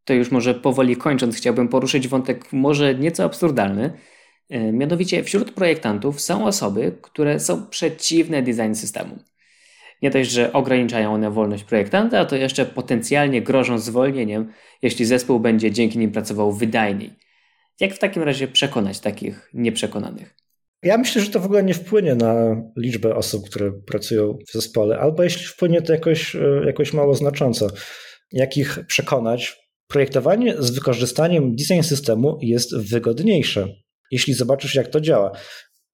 To 0.04 0.14
już 0.14 0.30
może 0.30 0.54
powoli 0.54 0.96
kończąc, 0.96 1.36
chciałbym 1.36 1.68
poruszyć 1.68 2.08
wątek 2.08 2.52
może 2.52 2.94
nieco 2.94 3.24
absurdalny. 3.24 3.92
E, 4.50 4.72
mianowicie 4.72 5.24
wśród 5.24 5.52
projektantów 5.52 6.20
są 6.20 6.46
osoby, 6.46 6.92
które 7.02 7.40
są 7.40 7.66
przeciwne 7.66 8.42
design 8.42 8.74
systemu. 8.74 9.18
Nie 10.02 10.10
dość, 10.10 10.30
że 10.30 10.52
ograniczają 10.52 11.14
one 11.14 11.30
wolność 11.30 11.64
projektanta, 11.64 12.24
to 12.24 12.36
jeszcze 12.36 12.66
potencjalnie 12.66 13.42
grożą 13.42 13.78
zwolnieniem, 13.78 14.52
jeśli 14.82 15.04
zespół 15.04 15.40
będzie 15.40 15.70
dzięki 15.70 15.98
nim 15.98 16.12
pracował 16.12 16.52
wydajniej. 16.52 17.10
Jak 17.80 17.94
w 17.94 17.98
takim 17.98 18.22
razie 18.22 18.48
przekonać 18.48 19.00
takich 19.00 19.50
nieprzekonanych? 19.54 20.34
Ja 20.82 20.98
myślę, 20.98 21.22
że 21.22 21.30
to 21.30 21.40
w 21.40 21.44
ogóle 21.44 21.62
nie 21.62 21.74
wpłynie 21.74 22.14
na 22.14 22.56
liczbę 22.76 23.14
osób, 23.14 23.50
które 23.50 23.72
pracują 23.72 24.38
w 24.48 24.52
zespole, 24.52 24.98
albo 24.98 25.22
jeśli 25.22 25.46
wpłynie, 25.46 25.82
to 25.82 25.92
jakoś, 25.92 26.36
e, 26.36 26.62
jakoś 26.66 26.92
mało 26.92 27.14
znacząco. 27.14 27.68
Jak 28.32 28.56
ich 28.56 28.78
przekonać? 28.86 29.70
Projektowanie 29.86 30.54
z 30.58 30.70
wykorzystaniem 30.70 31.56
design 31.56 31.82
systemu 31.82 32.38
jest 32.42 32.76
wygodniejsze, 32.76 33.68
jeśli 34.10 34.34
zobaczysz, 34.34 34.74
jak 34.74 34.88
to 34.88 35.00
działa. 35.00 35.32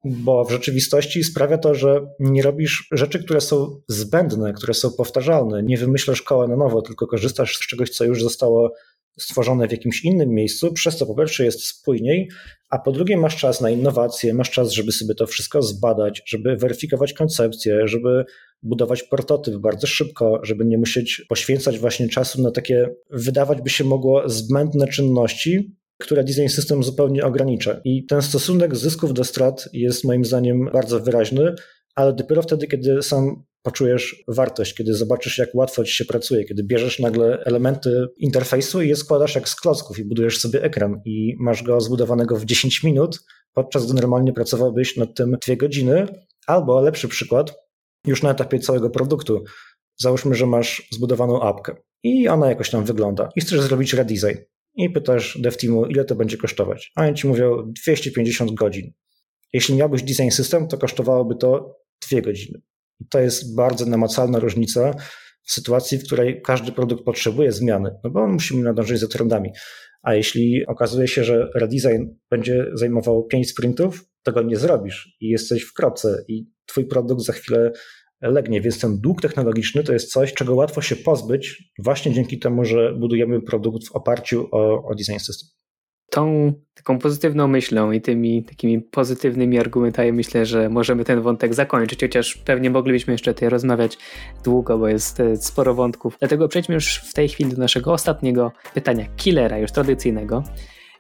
Bo 0.05 0.45
w 0.45 0.51
rzeczywistości 0.51 1.25
sprawia 1.25 1.59
to, 1.59 1.75
że 1.75 2.07
nie 2.21 2.43
robisz 2.43 2.89
rzeczy, 2.93 3.25
które 3.25 3.41
są 3.41 3.81
zbędne, 3.89 4.53
które 4.53 4.75
są 4.75 4.91
powtarzalne. 4.93 5.63
Nie 5.63 5.77
wymyślasz 5.77 6.23
koła 6.23 6.47
na 6.47 6.57
nowo, 6.57 6.83
tylko 6.83 7.07
korzystasz 7.07 7.57
z 7.57 7.67
czegoś, 7.67 7.91
co 7.91 8.05
już 8.05 8.23
zostało 8.23 8.73
stworzone 9.19 9.69
w 9.69 9.73
jakimś 9.73 10.05
innym 10.05 10.31
miejscu, 10.31 10.73
przez 10.73 10.97
co 10.97 11.07
po 11.07 11.15
pierwsze 11.15 11.45
jest 11.45 11.65
spójniej, 11.65 12.29
a 12.71 12.79
po 12.79 12.93
drugie 12.93 13.17
masz 13.17 13.37
czas 13.37 13.61
na 13.61 13.71
innowacje, 13.71 14.35
masz 14.35 14.51
czas, 14.51 14.73
żeby 14.73 14.93
sobie 14.93 15.15
to 15.15 15.27
wszystko 15.27 15.63
zbadać, 15.63 16.23
żeby 16.27 16.57
weryfikować 16.57 17.13
koncepcję, 17.13 17.89
żeby 17.89 18.25
budować 18.63 19.03
prototyp 19.03 19.57
bardzo 19.57 19.87
szybko, 19.87 20.41
żeby 20.43 20.65
nie 20.65 20.79
musieć 20.79 21.25
poświęcać 21.29 21.79
właśnie 21.79 22.09
czasu 22.09 22.43
na 22.43 22.51
takie, 22.51 22.89
wydawać 23.11 23.63
by 23.63 23.71
się 23.71 23.85
mogło, 23.85 24.29
zbędne 24.29 24.89
czynności, 24.89 25.77
które 25.99 26.25
design 26.25 26.49
system 26.49 26.83
zupełnie 26.83 27.25
ogranicza. 27.25 27.81
I 27.85 28.07
ten 28.07 28.23
stosunek 28.23 28.77
zysków 28.77 29.15
do 29.15 29.25
strat 29.25 29.69
jest 29.73 30.05
moim 30.05 30.25
zdaniem 30.25 30.71
bardzo 30.73 31.01
wyraźny, 31.01 31.55
ale 31.95 32.13
dopiero 32.13 32.43
wtedy, 32.43 32.67
kiedy 32.67 33.03
sam 33.03 33.45
poczujesz 33.67 34.25
wartość, 34.29 34.75
kiedy 34.75 34.95
zobaczysz, 34.95 35.39
jak 35.39 35.55
łatwo 35.55 35.85
ci 35.85 35.93
się 35.93 36.05
pracuje, 36.05 36.45
kiedy 36.45 36.63
bierzesz 36.63 36.99
nagle 36.99 37.43
elementy 37.45 38.07
interfejsu 38.19 38.83
i 38.83 38.89
je 38.89 38.97
składasz 38.97 39.35
jak 39.35 39.49
z 39.49 39.55
klocków 39.55 39.99
i 39.99 40.05
budujesz 40.05 40.39
sobie 40.39 40.63
ekran 40.63 41.01
i 41.05 41.35
masz 41.39 41.63
go 41.63 41.81
zbudowanego 41.81 42.37
w 42.37 42.45
10 42.45 42.83
minut, 42.83 43.25
podczas 43.53 43.87
gdy 43.87 43.95
normalnie 43.95 44.33
pracowałbyś 44.33 44.97
nad 44.97 45.15
tym 45.15 45.37
2 45.47 45.57
godziny, 45.57 46.07
albo 46.47 46.81
lepszy 46.81 47.09
przykład, 47.09 47.55
już 48.07 48.23
na 48.23 48.31
etapie 48.31 48.59
całego 48.59 48.91
produktu. 48.91 49.45
Załóżmy, 49.97 50.35
że 50.35 50.47
masz 50.47 50.89
zbudowaną 50.93 51.43
apkę 51.43 51.77
i 52.03 52.29
ona 52.29 52.49
jakoś 52.49 52.71
tam 52.71 52.85
wygląda 52.85 53.29
i 53.37 53.41
chcesz 53.41 53.61
zrobić 53.61 53.95
redesign 53.95 54.39
i 54.75 54.91
pytasz 54.91 55.39
dev 55.41 55.57
teamu, 55.57 55.87
ile 55.87 56.05
to 56.05 56.15
będzie 56.15 56.37
kosztować. 56.37 56.93
A 56.95 57.03
oni 57.03 57.15
ci 57.15 57.27
mówią 57.27 57.73
250 57.85 58.53
godzin. 58.55 58.93
Jeśli 59.53 59.75
miałbyś 59.75 60.03
design 60.03 60.31
system, 60.31 60.69
to 60.69 60.79
kosztowałoby 60.79 61.37
to 61.37 61.77
2 62.11 62.21
godziny. 62.21 62.61
I 63.01 63.09
to 63.09 63.21
jest 63.21 63.57
bardzo 63.57 63.87
namacalna 63.87 64.39
różnica 64.39 64.95
w 65.43 65.53
sytuacji, 65.53 65.99
w 65.99 66.05
której 66.05 66.43
każdy 66.43 66.73
produkt 66.73 67.05
potrzebuje 67.05 67.53
zmiany, 67.53 67.91
no 68.05 68.11
bo 68.11 68.27
musimy 68.27 68.63
nadążyć 68.63 69.01
za 69.01 69.09
trendami. 69.09 69.51
A 70.03 70.15
jeśli 70.15 70.67
okazuje 70.67 71.09
się, 71.09 71.25
że 71.25 71.49
redesign 71.55 72.05
będzie 72.31 72.67
zajmował 72.75 73.27
5 73.27 73.51
sprintów, 73.51 74.05
to 74.23 74.33
go 74.33 74.43
nie 74.43 74.57
zrobisz 74.57 75.17
i 75.21 75.29
jesteś 75.29 75.63
w 75.63 75.73
kropce 75.73 76.25
i 76.29 76.51
twój 76.67 76.87
produkt 76.87 77.23
za 77.23 77.33
chwilę 77.33 77.73
legnie. 78.23 78.61
Więc 78.61 78.81
ten 78.81 79.01
dług 79.01 79.23
technologiczny 79.23 79.85
to 79.85 79.93
jest 79.93 80.13
coś, 80.13 80.35
czego 80.35 80.55
łatwo 80.55 80.83
się 80.83 80.97
pozbyć 80.97 81.73
właśnie 81.79 82.13
dzięki 82.13 82.39
temu, 82.39 82.65
że 82.65 82.93
budujemy 82.93 83.43
produkt 83.43 83.89
w 83.89 83.93
oparciu 83.93 84.49
o, 84.53 84.85
o 84.85 84.95
design 84.95 85.19
system 85.19 85.57
tą 86.11 86.53
taką 86.75 86.99
pozytywną 86.99 87.49
myślą 87.49 87.93
i 87.93 88.01
tymi 88.01 88.45
takimi 88.45 88.81
pozytywnymi 88.81 89.59
argumentami 89.59 90.13
myślę, 90.13 90.47
że 90.47 90.69
możemy 90.69 91.05
ten 91.05 91.21
wątek 91.21 91.55
zakończyć, 91.55 92.01
chociaż 92.01 92.37
pewnie 92.37 92.71
moglibyśmy 92.71 93.15
jeszcze 93.15 93.35
tutaj 93.35 93.49
rozmawiać 93.49 93.99
długo, 94.45 94.79
bo 94.79 94.89
jest 94.89 95.21
e, 95.21 95.37
sporo 95.37 95.75
wątków. 95.75 96.17
Dlatego 96.19 96.49
przejdźmy 96.49 96.75
już 96.75 96.97
w 96.97 97.15
tej 97.15 97.29
chwili 97.29 97.51
do 97.51 97.57
naszego 97.57 97.93
ostatniego 97.93 98.53
pytania, 98.75 99.07
killera, 99.17 99.59
już 99.59 99.73
tradycyjnego. 99.73 100.45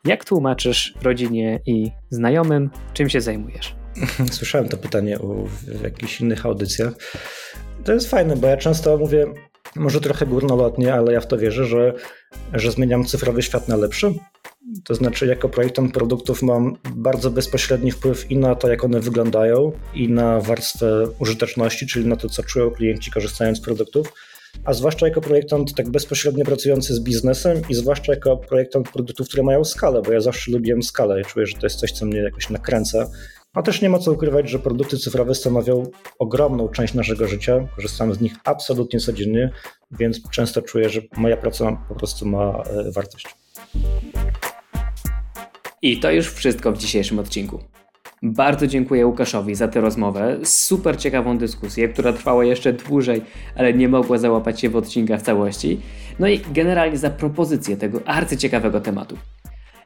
Jak 0.05 0.25
tłumaczysz 0.25 0.95
rodzinie 1.03 1.61
i 1.66 1.90
znajomym, 2.11 2.71
czym 2.92 3.09
się 3.09 3.21
zajmujesz? 3.21 3.77
Słyszałem 4.33 4.69
to 4.69 4.77
pytanie 4.77 5.19
w 5.62 5.83
jakichś 5.83 6.21
innych 6.21 6.47
audycjach. 6.47 6.92
To 7.85 7.92
jest 7.92 8.11
fajne, 8.11 8.37
bo 8.37 8.47
ja 8.47 8.57
często 8.57 8.99
mówię, 8.99 9.27
może 9.77 10.01
trochę 10.01 10.27
górnolotnie, 10.27 10.95
ale 10.95 11.12
ja 11.12 11.21
w 11.21 11.27
to 11.27 11.39
wierzę, 11.39 11.67
że, 11.67 11.93
że 12.53 12.71
zmieniam 12.71 13.05
cyfrowy 13.05 13.43
świat 13.43 13.69
na 13.69 13.77
lepszy. 13.77 14.15
To 14.85 14.95
znaczy, 14.95 15.27
jako 15.27 15.49
projektant 15.49 15.93
produktów 15.93 16.43
mam 16.43 16.77
bardzo 16.95 17.31
bezpośredni 17.31 17.93
wpływ 17.93 18.31
i 18.31 18.37
na 18.37 18.55
to, 18.55 18.69
jak 18.69 18.85
one 18.85 19.01
wyglądają, 19.01 19.73
i 19.95 20.09
na 20.09 20.41
warstwę 20.41 21.05
użyteczności, 21.19 21.87
czyli 21.87 22.07
na 22.07 22.17
to, 22.17 22.29
co 22.29 22.43
czują 22.43 22.70
klienci 22.70 23.11
korzystając 23.11 23.59
z 23.59 23.61
produktów. 23.61 24.12
A 24.64 24.72
zwłaszcza 24.72 25.07
jako 25.07 25.20
projektant 25.20 25.74
tak 25.74 25.89
bezpośrednio 25.89 26.45
pracujący 26.45 26.95
z 26.95 27.01
biznesem 27.01 27.62
i 27.68 27.74
zwłaszcza 27.74 28.12
jako 28.12 28.37
projektant 28.37 28.91
produktów, 28.91 29.29
które 29.29 29.43
mają 29.43 29.64
skalę, 29.64 30.03
bo 30.03 30.12
ja 30.12 30.20
zawsze 30.20 30.53
lubiłem 30.53 30.83
skalę 30.83 31.20
i 31.20 31.24
czuję, 31.24 31.47
że 31.47 31.55
to 31.55 31.66
jest 31.66 31.77
coś, 31.77 31.93
co 31.93 32.07
mnie 32.07 32.18
jakoś 32.18 32.51
nakręca. 32.51 33.09
A 33.57 33.63
też 33.63 33.83
nie 33.83 33.89
ma 33.89 33.99
co 33.99 34.13
ukrywać, 34.13 34.51
że 34.51 34.59
produkty 34.59 34.99
cyfrowe 34.99 35.35
stanowią 35.35 35.87
ogromną 36.19 36.69
część 36.69 36.95
naszego 36.95 37.29
życia. 37.29 37.69
Korzystamy 37.77 38.15
z 38.15 38.21
nich 38.21 38.35
absolutnie 38.45 39.01
codziennie, 39.01 39.51
więc 39.91 40.31
często 40.31 40.63
czuję, 40.63 40.89
że 40.89 41.01
moja 41.17 41.37
praca 41.37 41.85
po 41.89 41.95
prostu 41.95 42.27
ma 42.27 42.63
e, 42.63 42.91
wartość. 42.91 43.27
I 45.83 46.01
to 46.01 46.11
już 46.11 46.33
wszystko 46.33 46.73
w 46.73 46.79
dzisiejszym 46.79 47.19
odcinku. 47.19 47.59
Bardzo 48.23 48.67
dziękuję 48.67 49.07
Łukaszowi 49.07 49.55
za 49.55 49.69
tę 49.69 49.81
rozmowę, 49.81 50.39
super 50.45 50.99
ciekawą 50.99 51.39
dyskusję, 51.39 51.89
która 51.89 52.13
trwała 52.13 52.45
jeszcze 52.45 52.73
dłużej, 52.73 53.23
ale 53.57 53.75
nie 53.75 53.89
mogła 53.89 54.19
załapać 54.19 54.61
się 54.61 54.71
w 54.71 54.77
odcinkach 54.77 55.23
całości. 55.23 55.81
no 56.19 56.29
i 56.29 56.41
generalnie 56.53 56.99
za 56.99 57.11
propozycję 57.11 57.77
tego 57.77 58.01
arcyciekawego 58.07 58.81
tematu. 58.81 59.17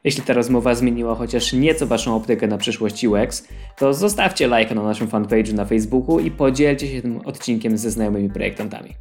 Jeśli 0.03 0.23
ta 0.23 0.33
rozmowa 0.33 0.75
zmieniła 0.75 1.15
chociaż 1.15 1.53
nieco 1.53 1.87
Waszą 1.87 2.15
optykę 2.15 2.47
na 2.47 2.57
przyszłość 2.57 3.03
UX, 3.03 3.47
to 3.77 3.93
zostawcie 3.93 4.47
lajka 4.47 4.75
na 4.75 4.83
naszym 4.83 5.07
fanpage'u 5.07 5.53
na 5.53 5.65
Facebooku 5.65 6.19
i 6.19 6.31
podzielcie 6.31 6.87
się 6.87 7.01
tym 7.01 7.21
odcinkiem 7.25 7.77
ze 7.77 7.91
znajomymi 7.91 8.29
projektantami. 8.29 8.93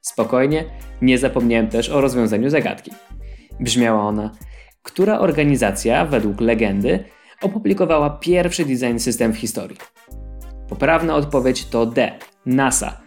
Spokojnie, 0.00 0.64
nie 1.02 1.18
zapomniałem 1.18 1.68
też 1.68 1.90
o 1.90 2.00
rozwiązaniu 2.00 2.50
zagadki. 2.50 2.90
Brzmiała 3.60 4.02
ona, 4.02 4.30
która 4.82 5.18
organizacja, 5.18 6.04
według 6.04 6.40
legendy, 6.40 7.04
opublikowała 7.42 8.10
pierwszy 8.10 8.64
design 8.64 8.98
system 8.98 9.32
w 9.32 9.38
historii? 9.38 9.76
Poprawna 10.68 11.14
odpowiedź 11.14 11.64
to 11.64 11.86
D. 11.86 12.12
NASA, 12.46 13.00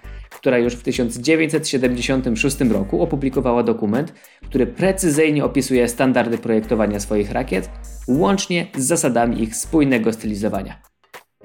która 0.45 0.57
już 0.57 0.73
w 0.73 0.83
1976 0.83 2.59
roku 2.61 3.01
opublikowała 3.01 3.63
dokument, 3.63 4.13
który 4.43 4.67
precyzyjnie 4.67 5.45
opisuje 5.45 5.87
standardy 5.87 6.37
projektowania 6.37 6.99
swoich 6.99 7.31
rakiet, 7.31 7.69
łącznie 8.07 8.67
z 8.75 8.85
zasadami 8.85 9.43
ich 9.43 9.55
spójnego 9.55 10.13
stylizowania. 10.13 10.81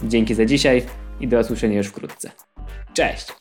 Dzięki 0.02 0.34
za 0.34 0.44
dzisiaj 0.44 0.82
i 1.20 1.28
do 1.28 1.40
usłyszenia 1.40 1.76
już 1.76 1.86
wkrótce. 1.86 2.30
Cześć! 2.94 3.39